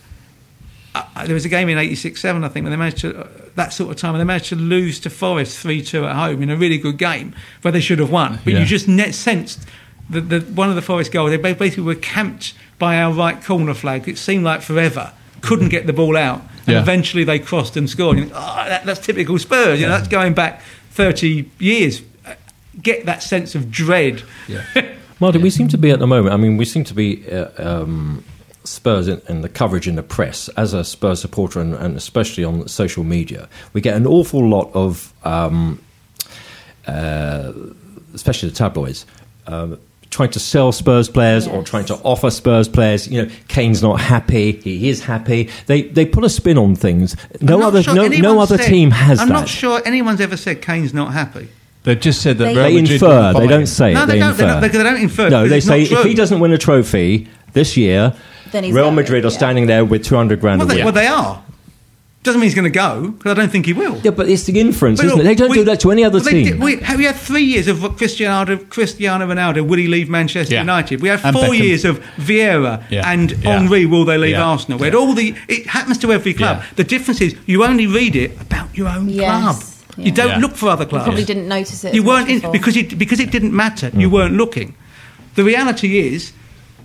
uh, 0.95 1.25
there 1.27 1.35
was 1.35 1.45
a 1.45 1.49
game 1.49 1.69
in 1.69 1.77
'86-7, 1.79 2.45
I 2.45 2.49
think, 2.49 2.65
when 2.65 2.71
they 2.71 2.77
managed 2.77 2.99
to 2.99 3.19
uh, 3.25 3.29
that 3.57 3.73
sort 3.73 3.91
of 3.91 3.97
time, 3.97 4.15
and 4.15 4.21
they 4.21 4.25
managed 4.25 4.49
to 4.51 4.57
lose 4.57 5.01
to 5.01 5.11
Forest 5.11 5.59
three-two 5.59 6.05
at 6.07 6.15
home 6.17 6.43
in 6.43 6.51
a 6.51 6.57
really 6.57 6.79
good 6.79 6.99
game 6.99 7.35
where 7.63 7.73
they 7.73 7.81
should 7.81 7.99
have 7.99 8.11
won. 8.11 8.39
But 8.45 8.53
Yeah. 8.55 8.61
you 8.61 8.65
just 8.67 8.87
net 8.89 9.15
sensed 9.15 9.67
that 10.11 10.29
the, 10.29 10.41
one 10.41 10.69
of 10.71 10.77
the 10.77 10.83
Forest 10.83 11.13
goals, 11.13 11.31
they 11.31 11.37
basically 11.37 11.83
were 11.85 11.95
camped 11.95 12.55
by 12.79 12.99
our 12.99 13.13
right 13.13 13.43
corner 13.43 13.75
flag. 13.75 14.09
It 14.09 14.19
seemed 14.19 14.45
like 14.45 14.61
forever. 14.63 15.13
Couldn't 15.41 15.69
get 15.69 15.87
the 15.87 15.93
ball 15.93 16.17
out, 16.17 16.41
and 16.67 16.75
Yeah. 16.75 16.81
eventually 16.81 17.25
they 17.25 17.39
crossed 17.39 17.77
and 17.77 17.89
scored. 17.91 18.17
You 18.19 18.25
think, 18.25 18.35
oh, 18.37 18.65
that, 18.69 18.85
that's 18.87 19.01
typical 19.01 19.39
Spurs. 19.39 19.81
You 19.81 19.87
know, 19.87 19.93
that's 19.93 20.09
going 20.09 20.33
back 20.35 20.63
30 20.93 21.51
years. 21.59 22.03
Uh, 22.27 22.35
Get 22.83 23.07
that 23.07 23.23
sense 23.23 23.55
of 23.55 23.71
dread. 23.71 24.23
Yeah. 24.49 24.63
Martin, 25.21 25.43
we 25.43 25.51
seem 25.51 25.69
to 25.69 25.79
be 25.79 25.91
at 25.91 25.99
the 26.01 26.07
moment. 26.07 26.35
I 26.35 26.37
mean, 26.37 26.57
we 26.57 26.65
seem 26.65 26.83
to 26.85 26.95
be 26.95 27.25
uh, 27.31 27.49
um, 27.59 28.25
Spurs 28.65 29.09
in, 29.09 29.21
in 29.29 29.43
the 29.43 29.49
coverage 29.49 29.87
in 29.87 29.95
the 29.97 30.03
press 30.03 30.49
as 30.57 30.73
a 30.75 30.85
Spurs 30.85 31.21
supporter, 31.21 31.61
and, 31.61 31.75
and 31.75 31.97
especially 31.97 32.45
on 32.45 32.67
social 32.69 33.05
media. 33.05 33.49
We 33.73 33.81
get 33.81 33.95
an 33.97 34.07
awful 34.07 34.47
lot 34.49 34.71
of, 34.75 35.13
um, 35.25 35.81
uh, 36.87 37.53
especially 38.15 38.49
the 38.51 38.55
tabloids. 38.57 39.07
Um, 39.47 39.79
Trying 40.11 40.31
to 40.31 40.39
sell 40.39 40.71
Spurs 40.71 41.09
players 41.09 41.49
or 41.49 41.65
trying 41.65 41.87
to 41.87 41.95
offer 42.05 42.31
Spurs 42.31 42.69
players, 42.69 43.09
you 43.09 43.21
know, 43.21 43.29
Kane's 43.49 43.83
not 43.83 44.01
happy. 44.01 44.53
He 44.53 44.89
is 44.89 45.03
happy. 45.03 45.51
They 45.67 45.83
they 45.83 46.07
put 46.07 46.23
a 46.23 46.29
spin 46.29 46.57
on 46.57 46.77
things. 46.77 47.17
No 47.41 47.61
other 47.67 47.83
sure 47.83 47.97
no, 47.97 48.07
no 48.07 48.39
other 48.39 48.57
said- 48.57 48.69
team 48.69 48.93
has 48.93 49.19
I'm 49.19 49.27
that. 49.29 49.35
not 49.35 49.49
sure 49.49 49.83
anyone's 49.85 50.21
ever 50.21 50.37
said 50.37 50.63
Kane's 50.63 50.95
not 50.95 51.13
happy. 51.13 51.49
They've 51.83 51.99
just 51.99 52.23
said 52.23 52.39
that 52.39 52.45
They- 52.45 52.55
They 52.55 52.77
infer. 52.77 53.33
They 53.33 53.49
don't 53.49 53.67
say 53.67 53.93
No, 53.93 54.05
it. 54.05 54.07
they 54.07 54.13
They 54.13 54.19
don't. 54.21 54.37
They 54.37 54.45
infer. 54.45 54.47
don't- 54.53 54.61
because 54.63 54.79
they 54.79 54.85
don't 54.85 55.01
infer, 55.03 55.29
No, 55.31 55.49
they 55.49 55.61
say 55.61 55.83
if 55.83 56.05
he 56.05 56.15
doesn't 56.15 56.39
win 56.39 56.53
a 56.53 56.59
trophy 56.59 57.27
this 57.53 57.77
year, 57.77 58.15
Then 58.55 58.63
he's 58.65 58.73
Real 58.73 58.85
going, 58.85 58.95
Madrid 58.95 59.25
are 59.25 59.29
yeah. 59.31 59.37
standing 59.37 59.67
there 59.67 59.85
with 59.85 60.05
two 60.05 60.15
hundred 60.15 60.41
grand 60.41 60.61
Well, 60.61 60.69
a 60.69 60.71
they, 60.71 60.77
week. 60.77 60.85
well, 60.85 60.93
they 60.95 61.07
are. 61.09 61.43
Doesn't 62.23 62.41
mean 62.41 62.47
he's 62.47 62.55
going 62.55 62.73
to 62.73 62.79
go 62.87 63.09
because 63.11 63.33
I 63.33 63.35
don't 63.35 63.51
think 63.51 63.67
he 63.67 63.75
will. 63.75 63.99
Yeah, 63.99 64.13
but 64.13 64.31
it's 64.31 64.45
the 64.45 64.59
inference, 64.59 64.99
But 64.99 65.09
isn't 65.09 65.21
it? 65.21 65.25
They 65.25 65.35
don't 65.35 65.51
we- 65.51 65.57
do 65.59 65.65
that 65.65 65.81
to 65.81 65.91
any 65.91 66.05
other 66.05 66.21
well, 66.21 66.29
team. 66.31 66.45
did- 66.45 66.61
we, 66.61 66.77
we 66.77 67.05
had 67.05 67.17
three 67.17 67.43
years 67.43 67.67
of 67.69 67.81
Cristiano, 67.99 68.57
Cristiano 68.57 69.27
Ronaldo. 69.27 69.67
Will 69.69 69.77
he 69.77 69.89
leave 69.89 70.09
Manchester 70.09 70.55
Yeah. 70.55 70.61
United? 70.61 71.03
We 71.03 71.09
had 71.11 71.21
And 71.23 71.35
four 71.37 71.49
Beckham. 71.49 71.59
years 71.59 71.85
of 71.85 72.01
Vieira 72.17 72.83
Yeah. 72.89 73.11
and 73.13 73.33
Yeah. 73.33 73.59
Henry. 73.59 73.85
Will 73.85 74.07
they 74.07 74.17
leave 74.17 74.31
Yeah. 74.31 74.45
Arsenal? 74.45 74.79
We 74.79 74.87
had 74.87 74.95
Yeah. 74.95 75.01
all 75.01 75.13
the. 75.13 75.35
It 75.49 75.67
happens 75.67 75.99
to 75.99 76.13
every 76.13 76.33
club. 76.33 76.61
Yeah. 76.61 76.67
The 76.77 76.85
difference 76.85 77.21
is 77.21 77.35
you 77.45 77.63
only 77.65 77.87
read 77.87 78.17
it 78.17 78.41
about 78.41 78.69
your 78.73 78.89
own 78.89 79.09
Yes. 79.11 79.43
club. 79.43 79.63
Yeah. 79.99 80.05
You 80.07 80.13
don't 80.13 80.29
Yeah. 80.29 80.39
look 80.39 80.57
for 80.57 80.71
other 80.71 80.87
clubs. 80.87 81.03
You 81.03 81.11
probably 81.13 81.25
didn't 81.25 81.49
notice 81.49 81.85
it. 81.85 81.95
You 81.95 82.05
weren't 82.05 82.31
in 82.31 82.37
before. 82.39 82.53
because 82.53 82.77
it 82.77 82.97
because 82.99 83.21
it 83.21 83.31
didn't 83.33 83.53
matter. 83.53 83.91
You 83.95 84.09
mm. 84.09 84.13
weren't 84.13 84.35
looking. 84.37 84.75
The 85.35 85.45
reality 85.45 85.99
is, 85.99 86.33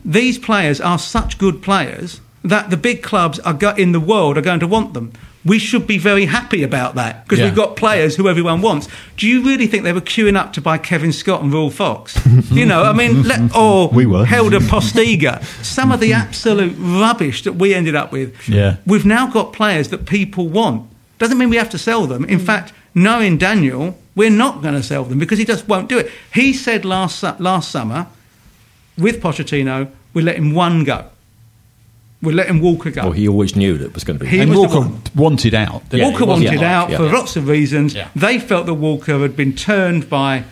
these 0.06 0.38
players 0.38 0.80
are 0.82 1.00
such 1.00 1.38
good 1.38 1.62
players 1.62 2.22
that 2.43 2.70
the 2.70 2.78
big 2.78 3.04
clubs 3.04 3.39
are 3.39 3.54
go- 3.54 3.76
in 3.76 3.91
the 3.91 4.00
world 4.00 4.38
are 4.38 4.41
going 4.41 4.60
to 4.60 4.68
want 4.68 4.93
them. 4.93 5.12
We 5.45 5.58
should 5.58 5.88
be 5.88 5.97
very 5.97 6.26
happy 6.26 6.64
about 6.64 6.95
that 6.95 7.24
because 7.24 7.39
Yeah. 7.39 7.45
we've 7.45 7.56
got 7.56 7.78
players 7.78 8.18
who 8.18 8.28
everyone 8.28 8.62
wants. 8.62 8.89
Do 9.16 9.28
you 9.28 9.41
really 9.41 9.68
think 9.68 9.84
they 9.84 9.93
were 9.93 10.02
queuing 10.02 10.36
up 10.36 10.52
to 10.54 10.62
buy 10.62 10.78
Kevin 10.78 11.14
Scott 11.14 11.41
and 11.41 11.52
Ruel 11.52 11.70
Fox? 11.70 12.20
you 12.52 12.66
know, 12.66 12.84
I 12.84 12.91
mean, 12.93 13.24
let, 13.24 13.56
or 13.56 13.88
We 13.93 14.06
were. 14.06 14.26
Helder 14.26 14.60
Postiga. 14.72 15.43
Some 15.64 15.91
of 15.91 16.02
the 16.02 16.12
absolute 16.14 16.76
rubbish 16.78 17.43
that 17.43 17.54
we 17.54 17.74
ended 17.74 17.95
up 17.95 18.12
with. 18.12 18.36
Yeah. 18.50 18.78
We've 18.86 19.06
now 19.06 19.28
got 19.28 19.54
players 19.54 19.89
that 19.89 20.06
people 20.06 20.50
want. 20.50 20.89
Doesn't 21.20 21.38
mean 21.38 21.50
we 21.50 21.58
have 21.58 21.70
to 21.72 21.78
sell 21.78 22.06
them. 22.06 22.26
In 22.26 22.39
mm. 22.39 22.45
fact, 22.45 22.74
knowing 22.93 23.38
Daniel, 23.38 23.97
we're 24.16 24.30
not 24.30 24.62
going 24.62 24.76
to 24.76 24.84
sell 24.84 25.06
them 25.06 25.20
because 25.20 25.39
he 25.39 25.45
just 25.45 25.68
won't 25.70 25.88
do 25.88 25.97
it. 25.97 26.12
He 26.34 26.52
said 26.54 26.84
last 26.84 27.24
last 27.39 27.72
summer 27.72 28.08
with 29.00 29.22
Pochettino, 29.22 29.89
we're 30.14 30.26
letting 30.26 30.54
one 30.54 30.84
go. 30.84 31.06
We're 32.22 32.34
letting 32.36 32.60
Walker 32.62 32.91
go. 32.91 33.04
well, 33.04 33.12
he 33.14 33.28
always 33.30 33.56
knew 33.56 33.78
that 33.78 33.86
it 33.86 33.93
was 33.93 34.04
going 34.04 34.20
to 34.20 34.26
be. 34.26 34.30
He 34.30 34.39
And 34.39 34.54
Walker 34.54 34.80
one- 34.82 35.02
wanted 35.16 35.54
out. 35.54 35.84
Yeah, 35.91 36.10
Walker 36.10 36.26
wanted 36.26 36.60
yeah, 36.60 36.80
out 36.82 36.89
yeah, 36.89 36.97
for 36.97 37.06
yeah. 37.06 37.12
lots 37.14 37.36
of 37.38 37.47
reasons. 37.47 37.93
Yeah. 37.95 38.10
They 38.16 38.39
felt 38.39 38.66
that 38.66 38.74
Walker 38.74 39.20
had 39.20 39.38
been 39.38 39.56
turned 39.56 40.10
by 40.10 40.43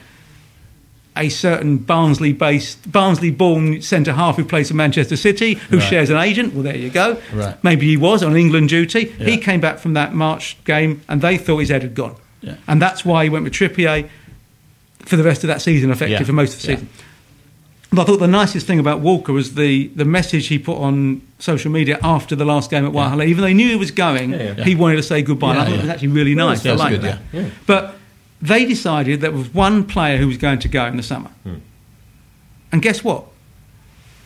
a 1.17 1.27
certain 1.29 1.77
Barnsley-based, 1.77 2.89
Barnsley-born 2.91 3.81
centre 3.81 4.13
half 4.13 4.37
who 4.37 4.45
plays 4.45 4.69
for 4.69 4.75
Manchester 4.75 5.17
City, 5.17 5.55
who 5.55 5.79
Right. 5.79 5.89
shares 5.89 6.09
an 6.09 6.17
agent. 6.17 6.53
Well, 6.53 6.63
there 6.63 6.77
you 6.77 6.89
go. 6.89 7.17
Right. 7.33 7.61
Maybe 7.63 7.87
he 7.87 7.97
was 7.97 8.21
on 8.23 8.35
England 8.37 8.69
duty. 8.69 9.11
He 9.19 9.37
came 9.37 9.59
back 9.59 9.79
from 9.79 9.93
that 9.93 10.13
March 10.13 10.55
game, 10.63 11.01
and 11.09 11.21
they 11.21 11.37
thought 11.37 11.57
his 11.57 11.69
head 11.69 11.81
had 11.81 11.95
gone, 11.95 12.15
Yeah. 12.41 12.53
and 12.67 12.79
that's 12.81 13.03
why 13.03 13.23
he 13.23 13.29
went 13.29 13.43
with 13.45 13.53
Trippier 13.53 14.07
for 15.05 15.15
the 15.17 15.23
rest 15.23 15.43
of 15.43 15.47
that 15.47 15.61
season, 15.61 15.89
effectively 15.89 16.21
Yeah. 16.21 16.23
for 16.27 16.33
most 16.33 16.53
of 16.55 16.61
the 16.61 16.67
Yeah. 16.67 16.75
season. 16.75 16.89
But 17.89 18.01
I 18.01 18.03
thought 18.05 18.17
the 18.19 18.27
nicest 18.27 18.67
thing 18.67 18.79
about 18.79 18.99
Walker 18.99 19.31
was 19.31 19.55
the, 19.55 19.87
the 19.95 20.03
message 20.03 20.47
he 20.47 20.59
put 20.59 20.77
on 20.77 21.21
social 21.39 21.71
media 21.71 21.97
after 22.03 22.35
the 22.35 22.43
last 22.43 22.69
game 22.69 22.85
at 22.85 22.91
Whitehall. 22.91 23.23
Even 23.23 23.41
though 23.41 23.47
he 23.47 23.53
knew 23.53 23.69
he 23.69 23.75
was 23.77 23.91
going, 23.91 24.31
Yeah, 24.31 24.55
yeah. 24.57 24.63
he 24.65 24.75
wanted 24.75 24.97
to 24.97 25.03
say 25.03 25.21
goodbye. 25.21 25.51
and 25.51 25.59
I 25.59 25.63
Yeah, 25.63 25.69
thought 25.69 25.75
it 25.79 25.81
was 25.83 25.89
actually 25.91 26.07
really 26.09 26.35
nice. 26.35 26.65
Yeah, 26.65 26.71
I 26.71 26.73
it's 26.73 26.79
like 26.83 26.91
good, 26.91 27.01
that. 27.03 27.19
yeah. 27.31 27.41
Yeah. 27.41 27.49
But 27.65 27.95
they 28.41 28.65
decided 28.65 29.21
there 29.21 29.31
was 29.31 29.53
one 29.53 29.85
player 29.85 30.17
who 30.17 30.27
was 30.27 30.37
going 30.37 30.59
to 30.59 30.67
go 30.67 30.85
in 30.85 30.97
the 30.97 31.03
summer. 31.03 31.29
Hmm. 31.43 31.55
And 32.73 32.81
guess 32.81 33.03
what? 33.03 33.23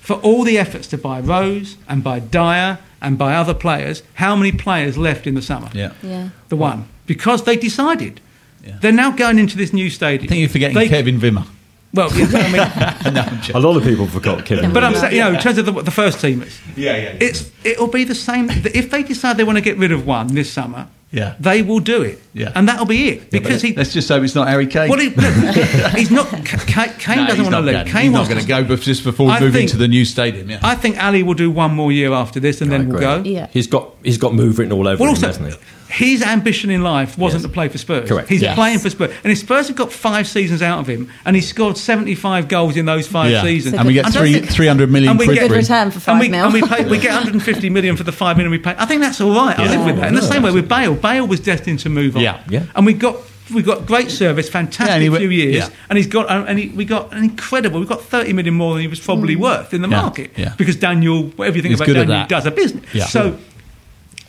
For 0.02 0.16
all 0.16 0.44
the 0.44 0.58
efforts 0.58 0.88
to 0.88 0.98
buy 0.98 1.20
Rose 1.20 1.78
and 1.88 2.04
buy 2.04 2.20
Dier 2.20 2.80
and 3.00 3.18
buy 3.18 3.36
other 3.36 3.54
players, 3.54 4.02
how 4.16 4.36
many 4.36 4.52
players 4.52 4.98
left 4.98 5.28
in 5.28 5.36
the 5.36 5.42
summer? 5.42 5.70
Yeah. 5.74 5.94
Yeah. 6.02 6.30
The 6.50 6.56
one. 6.56 6.88
Because 7.06 7.44
they 7.44 7.56
decided. 7.58 8.20
Yeah. 8.66 8.78
They're 8.82 8.92
now 8.92 9.12
going 9.12 9.38
into 9.38 9.56
this 9.56 9.72
new 9.72 9.92
stadium. 9.92 10.26
I 10.26 10.30
think 10.30 10.40
you're 10.40 10.50
forgetting 10.50 10.76
They- 10.76 10.90
Kevin 10.90 11.20
Wimmer. 11.20 11.46
Well, 11.94 12.10
yeah, 12.18 12.28
I 12.34 13.04
mean, 13.04 13.14
no, 13.14 13.22
I'm. 13.22 13.56
A 13.56 13.60
lot 13.60 13.76
of 13.76 13.84
people 13.84 14.08
forgot 14.08 14.46
Kevin. 14.46 14.72
but 14.72 14.84
I'm 14.84 14.96
saying, 14.96 15.14
you 15.14 15.20
know, 15.20 15.34
in 15.34 15.40
terms 15.40 15.58
of 15.58 15.66
the, 15.66 15.74
the 15.82 15.92
first 15.92 16.22
team, 16.22 16.42
Yeah, 16.78 16.96
yeah, 16.96 16.98
yeah. 17.04 17.18
it's 17.20 17.52
it'll 17.66 17.88
be 17.88 18.04
the 18.06 18.16
same. 18.16 18.50
If 18.50 18.90
they 18.92 19.04
decide 19.04 19.38
they 19.38 19.44
want 19.44 19.58
to 19.58 19.62
get 19.62 19.78
rid 19.78 19.92
of 19.92 20.06
one 20.08 20.28
this 20.28 20.50
summer, 20.52 20.88
Yeah. 21.12 21.36
they 21.40 21.62
will 21.64 21.82
do 21.82 22.02
it, 22.02 22.22
Yeah. 22.34 22.54
and 22.56 22.66
that'll 22.70 22.86
be 22.86 23.10
it 23.10 23.30
because 23.30 23.62
he. 23.62 23.74
Let's 23.74 23.92
just 23.92 24.08
hope 24.08 24.24
it's 24.24 24.36
not 24.36 24.48
Harry 24.48 24.68
Kane. 24.68 24.90
Well, 24.90 25.00
he, 25.00 25.10
look, 25.10 25.92
he's 25.98 26.12
not. 26.12 26.30
Kane, 26.46 26.94
Kane 26.98 27.18
No, 27.18 27.28
doesn't 27.28 27.44
want 27.44 27.56
to 27.56 27.60
leave. 27.62 27.74
going. 27.76 27.88
Kane 27.88 28.04
He's 28.04 28.12
not 28.14 28.30
going 28.30 28.40
to 28.42 28.48
go 28.48 28.76
just 28.78 29.04
before 29.04 29.30
I 29.30 29.40
we 29.40 29.46
move 29.48 29.54
think- 29.54 29.64
into 29.70 29.78
the 29.78 29.90
new 29.90 30.06
stadium. 30.06 30.50
Yeah. 30.50 30.60
I 30.64 30.76
think 30.76 30.96
Alli 30.98 31.24
will 31.24 31.34
do 31.34 31.52
one 31.52 31.76
more 31.76 31.92
year 31.92 32.14
after 32.14 32.40
this, 32.40 32.62
and 32.62 32.72
then 32.72 32.88
we'll 32.88 33.02
go. 33.02 33.22
Yeah. 33.24 33.48
He's 33.52 33.68
got 33.68 33.90
he's 34.02 34.18
got 34.18 34.34
move 34.34 34.60
written 34.60 34.72
all 34.72 34.88
over 34.88 34.98
Well, 35.04 35.10
him, 35.10 35.16
also, 35.16 35.28
hasn't 35.28 35.50
he? 35.54 35.60
His 35.92 36.22
ambition 36.24 36.70
in 36.70 36.82
life 36.84 37.18
wasn't 37.18 37.42
Yes. 37.44 37.50
to 37.50 37.54
play 37.54 37.68
for 37.68 37.78
Spurs. 37.78 38.08
Correct. 38.10 38.30
He's 38.30 38.42
Yes. 38.42 38.56
playing 38.56 38.80
for 38.80 38.90
Spurs, 38.90 39.12
and 39.24 39.32
if 39.32 39.40
Spurs 39.40 39.68
have 39.68 39.76
got 39.76 39.92
five 39.92 40.28
seasons 40.28 40.62
out 40.62 40.80
of 40.80 40.88
him, 40.88 41.10
and 41.26 41.36
he 41.36 41.42
scored 41.42 41.78
seventy-five 41.78 42.48
goals 42.48 42.78
in 42.78 42.86
those 42.86 43.08
five 43.08 43.32
Yeah. 43.32 43.42
seasons, 43.44 43.76
And 43.76 43.86
we 43.88 43.94
get 43.94 44.12
three- 44.14 44.34
think- 44.34 44.50
300 44.50 44.90
million 44.92 45.12
and 45.12 45.20
we 45.20 45.26
get- 45.28 45.44
for. 45.44 45.50
Good 45.50 45.58
return 45.58 45.92
for 45.92 45.96
and 45.96 46.04
five 46.04 46.20
we, 46.22 46.30
mil. 46.30 46.46
and 46.46 46.54
we, 46.54 46.62
pay, 46.62 46.86
we 46.86 46.98
get 47.08 47.14
150 47.14 47.70
million 47.70 47.96
for 47.98 48.04
the 48.04 48.12
five 48.12 48.38
million 48.38 48.52
we 48.52 48.58
pay. 48.58 48.74
I 48.78 48.86
think 48.86 49.02
that's 49.02 49.20
all 49.22 49.36
right. 49.36 49.58
I 49.60 49.68
live 49.68 49.86
with 49.86 49.98
that. 49.98 50.08
In 50.08 50.16
the 50.16 50.22
same 50.22 50.44
way 50.44 50.52
with 50.52 50.68
Bale, 50.70 50.94
Bale 50.96 51.28
was 51.28 51.40
destined 51.40 51.80
to 51.80 51.90
move 51.90 52.16
on. 52.16 52.24
Yeah. 52.24 52.38
Yeah. 52.50 52.64
And 52.76 52.86
we 52.86 52.94
got 52.94 53.18
we 53.54 53.62
got 53.62 53.86
great 53.86 54.10
service, 54.10 54.48
fantastic 54.48 54.88
Yeah, 54.88 54.94
and 54.94 55.04
he 55.04 55.10
went- 55.10 55.22
few 55.24 55.30
years, 55.30 55.56
yeah. 55.56 55.68
and 55.90 55.98
he's 55.98 56.08
got 56.08 56.30
and 56.32 56.58
he, 56.58 56.70
we 56.70 56.86
got 56.86 57.12
an 57.14 57.22
incredible. 57.24 57.80
We've 57.82 57.90
got 57.90 58.02
30 58.02 58.32
million 58.32 58.54
more 58.54 58.74
than 58.76 58.82
he 58.82 58.88
was 58.88 59.02
probably 59.02 59.36
mm. 59.36 59.40
worth 59.42 59.74
in 59.74 59.82
the 59.82 59.90
Yeah, 59.90 60.02
market 60.02 60.32
yeah. 60.38 60.54
because 60.58 60.78
Daniel, 60.78 61.24
whatever 61.36 61.58
you 61.58 61.62
think 61.62 61.74
He's 61.74 61.82
about 61.82 61.94
Daniel, 62.08 62.28
does 62.28 62.46
a 62.46 62.52
business. 62.52 62.86
Yeah. 62.94 63.06
So 63.08 63.36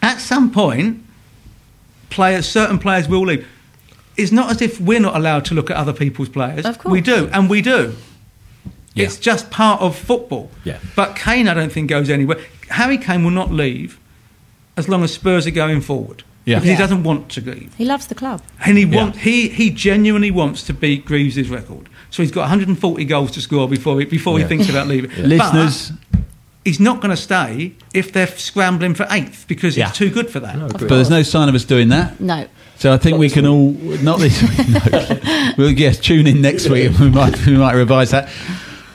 at 0.03 0.21
some 0.21 0.51
point, 0.51 0.99
players, 2.13 2.49
certain 2.49 2.79
players 2.79 3.09
will 3.09 3.27
leave. 3.27 3.47
It's 4.17 4.33
not 4.33 4.51
as 4.51 4.61
if 4.63 4.81
we're 4.81 5.01
not 5.01 5.17
allowed 5.17 5.45
to 5.47 5.55
look 5.55 5.71
at 5.71 5.77
other 5.77 5.93
people's 5.93 6.29
players. 6.29 6.65
Of 6.67 6.79
course. 6.79 6.93
We 6.93 7.01
do, 7.01 7.29
and 7.33 7.49
we 7.49 7.63
do. 7.63 7.95
Yeah. 8.95 9.07
It's 9.07 9.17
just 9.17 9.51
part 9.51 9.81
of 9.81 9.97
football. 9.97 10.51
Yeah. 10.65 10.79
But 10.95 11.17
Kane, 11.17 11.49
I 11.49 11.55
don't 11.55 11.73
think, 11.73 11.89
goes 11.89 12.11
anywhere. 12.11 12.39
Harry 12.69 12.99
Kane 12.99 13.25
will 13.25 13.31
not 13.31 13.51
leave 13.51 13.99
as 14.77 14.89
long 14.89 15.03
as 15.03 15.13
Spurs 15.15 15.47
are 15.47 15.51
going 15.51 15.81
forward. 15.81 16.25
Yeah. 16.45 16.57
Because 16.57 16.71
he 16.71 16.77
doesn't 16.77 17.03
want 17.05 17.31
to 17.31 17.41
leave. 17.41 17.73
He 17.77 17.85
loves 17.85 18.09
the 18.09 18.15
club. 18.15 18.43
And 18.65 18.77
he, 18.77 18.85
Yeah. 18.85 19.13
he, 19.13 19.49
he 19.49 19.71
genuinely 19.71 20.31
wants 20.31 20.63
to 20.65 20.75
beat 20.75 21.05
Greaves' 21.07 21.49
record. 21.49 21.89
So 22.11 22.23
he's 22.23 22.33
got 22.33 22.43
140 22.43 23.05
goals 23.07 23.31
to 23.33 23.41
score 23.41 23.67
before 23.69 23.99
he, 24.01 24.05
before 24.05 24.39
he 24.39 24.45
thinks 24.45 24.69
about 24.69 24.89
leaving. 24.89 25.11
But 25.11 25.25
Listeners, 25.25 25.93
he's 26.65 26.81
not 26.81 27.01
going 27.01 27.11
to 27.11 27.17
stay 27.17 27.75
if 27.93 28.13
they're 28.13 28.27
scrambling 28.27 28.95
for 28.95 29.07
eighth 29.11 29.47
because 29.49 29.77
Yeah. 29.77 29.89
he's 29.89 29.97
too 29.97 30.11
good 30.11 30.31
for 30.31 30.41
that. 30.41 30.59
but 30.73 30.89
there's 30.89 31.11
no 31.11 31.23
sign 31.23 31.49
of 31.49 31.55
us 31.55 31.65
doing 31.65 31.89
that. 31.91 32.21
No. 32.21 32.47
So 32.79 32.93
I 32.93 32.97
think 32.99 33.19
we 33.19 33.31
can 33.31 33.47
all 33.47 33.71
not 34.03 34.19
this 34.19 34.43
week. 34.43 34.69
No. 34.93 35.53
we'll 35.59 35.71
yes, 35.71 35.99
tune 36.01 36.27
in 36.27 36.41
next 36.41 36.69
week 36.69 36.87
and 36.87 36.99
we 36.99 37.11
might 37.11 37.47
we 37.47 37.57
might 37.57 37.75
revise 37.75 38.11
that. 38.11 38.29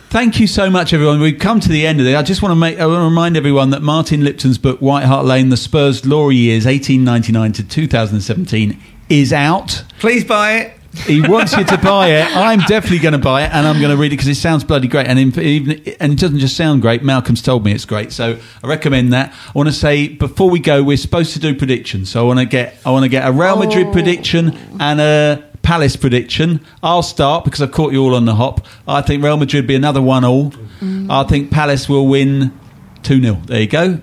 Thank 0.09 0.39
you 0.39 0.47
so 0.47 0.70
much, 0.70 0.93
everyone. 0.93 1.20
We've 1.20 1.38
come 1.38 1.59
to 1.59 1.68
the 1.70 1.86
end 1.86 1.99
of 1.99 2.07
it. 2.07 2.15
I 2.15 2.22
just 2.24 2.41
want 2.41 2.51
to 2.51 2.55
make 2.55 2.80
I 2.80 2.86
want 2.86 2.99
to 2.99 3.03
remind 3.05 3.36
everyone 3.38 3.70
that 3.72 3.82
Martin 3.82 4.24
Lipton's 4.24 4.57
book 4.57 4.80
White 4.80 5.03
Hart 5.05 5.26
Lane: 5.26 5.49
The 5.49 5.57
Spurs 5.57 6.01
Glory 6.01 6.36
Years, 6.38 6.65
1899 6.65 7.51
to 7.53 7.63
2017, 7.63 8.82
is 9.09 9.34
out. 9.34 9.84
Please 9.99 10.24
buy 10.24 10.53
it. 10.59 10.77
He 11.06 11.22
wants 11.22 11.56
you 11.56 11.64
to 11.64 11.78
buy 11.78 12.10
it. 12.10 12.36
I'm 12.36 12.60
definitely 12.62 13.00
going 13.00 13.14
to 13.14 13.18
buy 13.18 13.43
it, 13.45 13.52
and 13.54 13.68
I'm 13.68 13.80
going 13.80 13.91
to 13.91 13.98
read 13.98 14.08
it 14.08 14.18
because 14.18 14.28
it 14.28 14.36
sounds 14.36 14.64
bloody 14.64 14.88
great. 14.88 15.08
And 15.08 15.18
in, 15.20 15.39
even 15.39 15.72
and 16.00 16.14
it 16.14 16.20
doesn't 16.20 16.39
just 16.39 16.58
sound 16.58 16.82
great. 16.82 17.04
Malcolm's 17.04 17.41
told 17.41 17.64
me 17.64 17.72
it's 17.72 17.86
great, 17.86 18.12
so 18.12 18.38
I 18.64 18.68
recommend 18.68 19.14
that. 19.14 19.34
I 19.48 19.52
want 19.54 19.70
to 19.70 19.74
say 19.74 20.08
before 20.08 20.50
we 20.50 20.60
go, 20.60 20.84
we're 20.84 20.98
supposed 20.98 21.34
to 21.34 21.39
do 21.39 21.56
predictions. 21.56 22.10
So 22.10 22.22
I 22.22 22.24
want 22.28 22.39
to 22.39 22.45
get 22.45 22.78
I 22.86 22.91
want 22.91 23.04
to 23.04 23.10
get 23.10 23.28
a 23.28 23.32
Real 23.32 23.56
Madrid 23.58 23.88
Oh. 23.88 23.91
prediction 23.93 24.58
and 24.80 25.00
a 25.00 25.43
Palace 25.64 25.95
prediction. 25.98 26.62
I'll 26.82 27.04
start 27.04 27.43
because 27.43 27.62
I've 27.62 27.72
caught 27.74 27.91
you 27.91 28.02
all 28.04 28.16
on 28.16 28.24
the 28.26 28.36
hop. 28.36 28.66
I 28.88 29.02
think 29.02 29.24
Real 29.24 29.36
Madrid 29.38 29.68
be 29.68 29.76
another 29.76 30.02
one 30.02 30.24
all. 30.24 30.52
Mm. 30.80 31.10
I 31.12 31.24
think 31.24 31.52
Palace 31.52 31.89
will 31.89 32.08
win 32.08 32.58
two 33.04 33.22
0 33.22 33.41
There 33.45 33.60
you 33.62 33.68
go, 33.68 34.00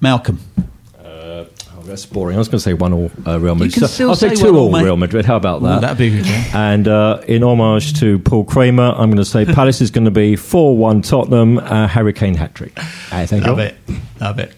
Malcolm. 0.00 0.40
That's 1.90 2.06
boring. 2.06 2.36
I 2.36 2.38
was 2.38 2.48
going 2.48 2.58
to 2.58 2.62
say 2.62 2.72
one 2.74 2.92
all 2.92 3.10
uh, 3.26 3.38
Real 3.38 3.54
Madrid. 3.54 3.88
So 3.90 4.08
I'll 4.08 4.14
say, 4.16 4.30
say 4.30 4.36
two 4.36 4.52
one 4.52 4.54
all, 4.56 4.76
all. 4.76 4.82
Real 4.84 4.96
Madrid. 4.96 5.24
How 5.26 5.36
about 5.36 5.60
Ooh, 5.60 5.66
that? 5.66 5.80
that'd 5.82 5.98
be 5.98 6.10
good. 6.10 6.26
And 6.54 6.86
uh, 6.88 7.20
in 7.26 7.42
homage 7.42 7.98
to 8.00 8.18
Paul 8.20 8.44
Kramer, 8.44 8.90
I'm 8.96 9.10
going 9.10 9.16
to 9.16 9.24
say 9.24 9.44
Palace 9.44 9.80
is 9.80 9.90
going 9.90 10.04
to 10.06 10.10
be 10.10 10.36
4 10.36 10.76
1 10.76 11.02
Tottenham, 11.02 11.58
uh, 11.58 11.86
Harry 11.88 12.12
Kane 12.12 12.34
hat 12.34 12.54
trick. 12.54 12.72
Uh, 13.12 13.26
thank 13.26 13.44
Love 13.44 13.58
you. 13.58 13.64
it, 13.64 13.76
love 14.20 14.38
it. 14.38 14.54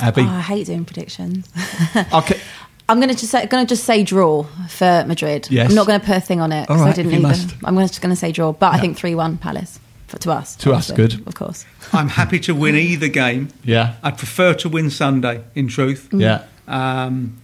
Abbi, 0.00 0.22
Oh, 0.22 0.26
I 0.28 0.40
hate 0.40 0.66
doing 0.66 0.84
predictions. 0.84 1.48
okay. 2.12 2.40
I'm 2.88 2.98
going 2.98 3.08
to 3.10 3.14
just 3.14 3.30
say, 3.30 3.46
going 3.46 3.66
to 3.66 3.68
just 3.68 3.84
say 3.84 4.02
draw 4.02 4.44
for 4.68 5.04
Madrid. 5.06 5.48
Yes. 5.50 5.68
I'm 5.70 5.74
not 5.76 5.86
going 5.86 6.00
to 6.00 6.06
put 6.06 6.16
a 6.16 6.20
thing 6.20 6.40
on 6.40 6.52
it 6.52 6.70
All 6.70 6.76
'cause 6.76 6.80
right, 6.84 6.90
I 6.90 6.92
didn't 6.94 7.12
you 7.12 7.18
either. 7.18 7.28
must. 7.28 7.54
I'm 7.64 7.76
just 7.78 8.00
going 8.00 8.10
to 8.10 8.16
say 8.16 8.32
draw, 8.32 8.52
but 8.52 8.72
I 8.74 8.78
think 8.80 8.96
three 8.96 9.14
one 9.14 9.36
Palace 9.38 9.78
for, 10.08 10.18
to 10.18 10.32
us. 10.32 10.56
To 10.56 10.72
us, 10.72 10.90
good. 10.90 11.26
of 11.26 11.34
course. 11.34 11.64
I'm 11.92 12.08
happy 12.08 12.40
to 12.40 12.54
win 12.54 12.74
either 12.74 13.08
game. 13.08 13.48
Yeah, 13.64 13.94
I'd 14.02 14.18
prefer 14.18 14.54
to 14.54 14.68
win 14.68 14.90
Sunday, 14.90 15.44
in 15.54 15.68
truth. 15.68 16.08
yeah. 16.12 16.44
Um, 16.66 17.40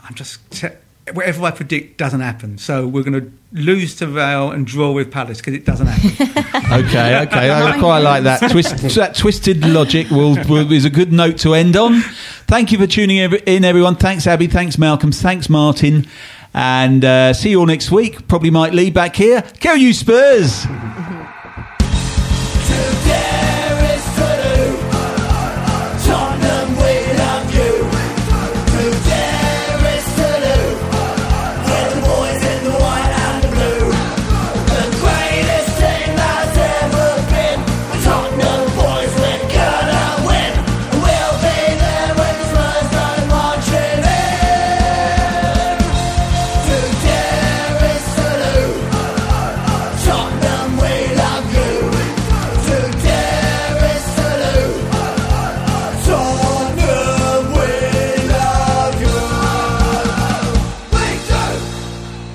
I'm 0.00 0.14
just 0.14 0.50
te- 0.50 0.68
whatever 1.12 1.44
I 1.44 1.50
predict 1.50 1.98
doesn't 1.98 2.20
happen. 2.20 2.58
So 2.58 2.86
we're 2.86 3.02
going 3.02 3.20
to 3.20 3.32
lose 3.52 3.94
to 3.96 4.06
Real 4.08 4.50
and 4.50 4.66
draw 4.66 4.92
with 4.92 5.10
Palace 5.10 5.38
because 5.38 5.54
it 5.54 5.64
doesn't 5.64 5.86
happen. 5.86 6.42
Okay, 6.66 7.20
okay, 7.20 7.50
I 7.52 7.78
quite 7.78 8.00
like 8.00 8.24
that. 8.24 8.50
Twist, 8.50 8.76
that 8.96 9.14
twisted 9.14 9.64
logic 9.64 10.10
will, 10.10 10.34
will 10.48 10.72
is 10.72 10.84
a 10.84 10.90
good 10.90 11.12
note 11.12 11.38
to 11.38 11.54
end 11.54 11.76
on. 11.76 12.00
Thank 12.48 12.72
you 12.72 12.78
for 12.78 12.88
tuning 12.88 13.18
in, 13.18 13.64
everyone. 13.64 13.94
Thanks, 13.94 14.26
Abbi. 14.26 14.48
Thanks, 14.48 14.76
Malcolm. 14.76 15.12
Thanks, 15.12 15.48
Martin. 15.48 16.08
And 16.52 17.04
uh, 17.04 17.34
see 17.34 17.50
you 17.50 17.60
all 17.60 17.66
next 17.66 17.92
week. 17.92 18.26
Probably 18.26 18.50
might 18.50 18.74
leave 18.74 18.94
back 18.94 19.14
here. 19.14 19.44
Go 19.60 19.74
you 19.74 19.92
Spurs! 19.92 20.66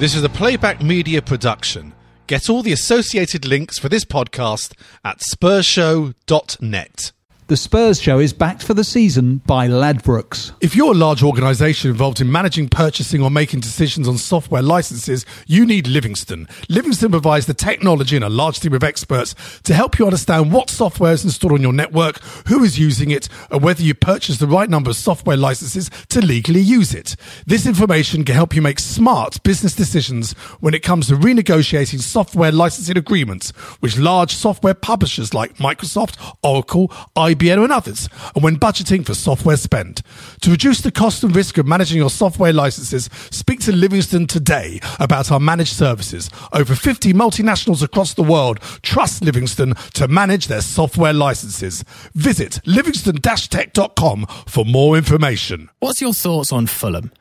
This 0.01 0.15
is 0.15 0.23
a 0.23 0.29
playback 0.29 0.81
media 0.81 1.21
production. 1.21 1.93
Get 2.25 2.49
all 2.49 2.63
the 2.63 2.71
associated 2.71 3.45
links 3.45 3.77
for 3.77 3.87
this 3.87 4.03
podcast 4.03 4.73
at 5.05 5.19
spursshow.net. 5.19 7.11
The 7.47 7.57
Spurs 7.57 7.99
show 7.99 8.19
is 8.19 8.31
backed 8.31 8.63
for 8.63 8.73
the 8.73 8.83
season 8.85 9.41
by 9.45 9.67
Ladbrokes. 9.67 10.53
If 10.61 10.73
you're 10.73 10.93
a 10.93 10.97
large 10.97 11.21
organisation 11.21 11.91
involved 11.91 12.21
in 12.21 12.31
managing, 12.31 12.69
purchasing, 12.69 13.21
or 13.21 13.29
making 13.29 13.59
decisions 13.59 14.07
on 14.07 14.17
software 14.17 14.61
licenses, 14.61 15.25
you 15.47 15.65
need 15.65 15.85
Livingston. 15.85 16.47
Livingston 16.69 17.11
provides 17.11 17.47
the 17.47 17.53
technology 17.53 18.15
and 18.15 18.23
a 18.23 18.29
large 18.29 18.61
team 18.61 18.73
of 18.73 18.85
experts 18.85 19.35
to 19.63 19.73
help 19.73 19.99
you 19.99 20.05
understand 20.05 20.53
what 20.53 20.69
software 20.69 21.11
is 21.11 21.25
installed 21.25 21.51
on 21.51 21.61
your 21.61 21.73
network, 21.73 22.21
who 22.47 22.63
is 22.63 22.79
using 22.79 23.11
it, 23.11 23.27
and 23.49 23.61
whether 23.61 23.83
you 23.83 23.95
purchase 23.95 24.37
the 24.37 24.47
right 24.47 24.69
number 24.69 24.89
of 24.89 24.95
software 24.95 25.35
licenses 25.35 25.91
to 26.07 26.25
legally 26.25 26.61
use 26.61 26.93
it. 26.93 27.17
This 27.45 27.65
information 27.65 28.23
can 28.23 28.35
help 28.35 28.55
you 28.55 28.61
make 28.61 28.79
smart 28.79 29.43
business 29.43 29.75
decisions 29.75 30.31
when 30.61 30.73
it 30.73 30.83
comes 30.83 31.07
to 31.07 31.15
renegotiating 31.15 31.99
software 31.99 32.53
licensing 32.53 32.97
agreements 32.97 33.51
with 33.81 33.97
large 33.97 34.33
software 34.33 34.73
publishers 34.73 35.33
like 35.33 35.57
Microsoft, 35.57 36.15
Oracle, 36.43 36.87
IBM, 37.17 37.40
and 37.49 37.71
others, 37.71 38.07
and 38.35 38.43
when 38.43 38.57
budgeting 38.57 39.05
for 39.05 39.13
software 39.13 39.57
spend. 39.57 40.01
To 40.41 40.51
reduce 40.51 40.81
the 40.81 40.91
cost 40.91 41.23
and 41.23 41.35
risk 41.35 41.57
of 41.57 41.65
managing 41.65 41.97
your 41.97 42.09
software 42.09 42.53
licenses, 42.53 43.09
speak 43.31 43.59
to 43.61 43.71
Livingston 43.71 44.27
today 44.27 44.79
about 44.99 45.31
our 45.31 45.39
managed 45.39 45.73
services. 45.73 46.29
Over 46.53 46.75
50 46.75 47.13
multinationals 47.13 47.83
across 47.83 48.13
the 48.13 48.23
world 48.23 48.59
trust 48.81 49.23
Livingston 49.23 49.73
to 49.93 50.07
manage 50.07 50.47
their 50.47 50.61
software 50.61 51.13
licenses. 51.13 51.83
Visit 52.13 52.59
livingston-tech.com 52.65 54.25
for 54.47 54.65
more 54.65 54.97
information. 54.97 55.69
What's 55.79 56.01
your 56.01 56.13
thoughts 56.13 56.51
on 56.51 56.67
Fulham? 56.67 57.11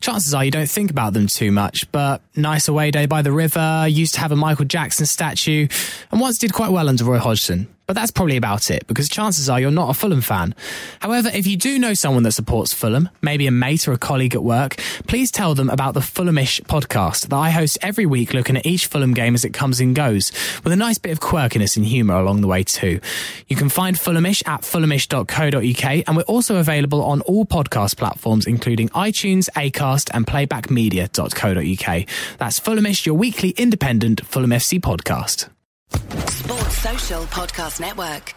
Chances 0.00 0.34
are 0.34 0.44
you 0.44 0.50
don't 0.50 0.68
think 0.68 0.90
about 0.90 1.14
them 1.14 1.26
too 1.26 1.50
much, 1.50 1.90
but 1.90 2.22
nice 2.36 2.68
away 2.68 2.90
day 2.90 3.06
by 3.06 3.22
the 3.22 3.32
river, 3.32 3.86
used 3.88 4.14
to 4.14 4.20
have 4.20 4.32
a 4.32 4.36
Michael 4.36 4.64
Jackson 4.64 5.06
statue, 5.06 5.68
and 6.10 6.20
once 6.20 6.38
did 6.38 6.52
quite 6.52 6.70
well 6.70 6.88
under 6.88 7.04
Roy 7.04 7.18
Hodgson. 7.18 7.68
But 7.86 7.94
that's 7.94 8.10
probably 8.10 8.36
about 8.36 8.72
it, 8.72 8.84
because 8.88 9.08
chances 9.08 9.48
are 9.48 9.60
you're 9.60 9.70
not 9.70 9.90
a 9.90 9.94
Fulham 9.94 10.20
fan. 10.20 10.56
However, 10.98 11.30
if 11.32 11.46
you 11.46 11.56
do 11.56 11.78
know 11.78 11.94
someone 11.94 12.24
that 12.24 12.32
supports 12.32 12.72
Fulham, 12.72 13.08
maybe 13.22 13.46
a 13.46 13.52
mate 13.52 13.86
or 13.86 13.92
a 13.92 13.98
colleague 13.98 14.34
at 14.34 14.42
work, 14.42 14.74
please 15.06 15.30
tell 15.30 15.54
them 15.54 15.70
about 15.70 15.94
the 15.94 16.00
Fulhamish 16.00 16.60
podcast 16.62 17.28
that 17.28 17.36
I 17.36 17.50
host 17.50 17.78
every 17.82 18.04
week 18.04 18.34
looking 18.34 18.56
at 18.56 18.66
each 18.66 18.86
Fulham 18.86 19.14
game 19.14 19.36
as 19.36 19.44
it 19.44 19.54
comes 19.54 19.78
and 19.78 19.94
goes, 19.94 20.32
with 20.64 20.72
a 20.72 20.76
nice 20.76 20.98
bit 20.98 21.12
of 21.12 21.20
quirkiness 21.20 21.76
and 21.76 21.86
humour 21.86 22.16
along 22.16 22.40
the 22.40 22.48
way 22.48 22.64
too. 22.64 22.98
You 23.46 23.54
can 23.54 23.68
find 23.68 23.96
Fulhamish 23.96 24.42
at 24.48 24.62
fulhamish.co.uk, 24.62 26.04
and 26.08 26.16
we're 26.16 26.24
also 26.24 26.56
available 26.56 27.04
on 27.04 27.20
all 27.20 27.46
podcast 27.46 27.96
platforms, 27.96 28.48
including 28.48 28.88
iTunes, 28.88 29.48
Acast, 29.50 30.10
and 30.12 30.26
playbackmedia.co.uk. 30.26 32.08
That's 32.38 32.60
Fulhamish, 32.60 33.06
your 33.06 33.14
weekly 33.16 33.50
independent 33.50 34.24
Fulham 34.26 34.50
FC 34.50 34.80
podcast. 34.80 35.48
Sports 36.30 36.78
Social 36.78 37.22
Podcast 37.24 37.80
Network. 37.80 38.34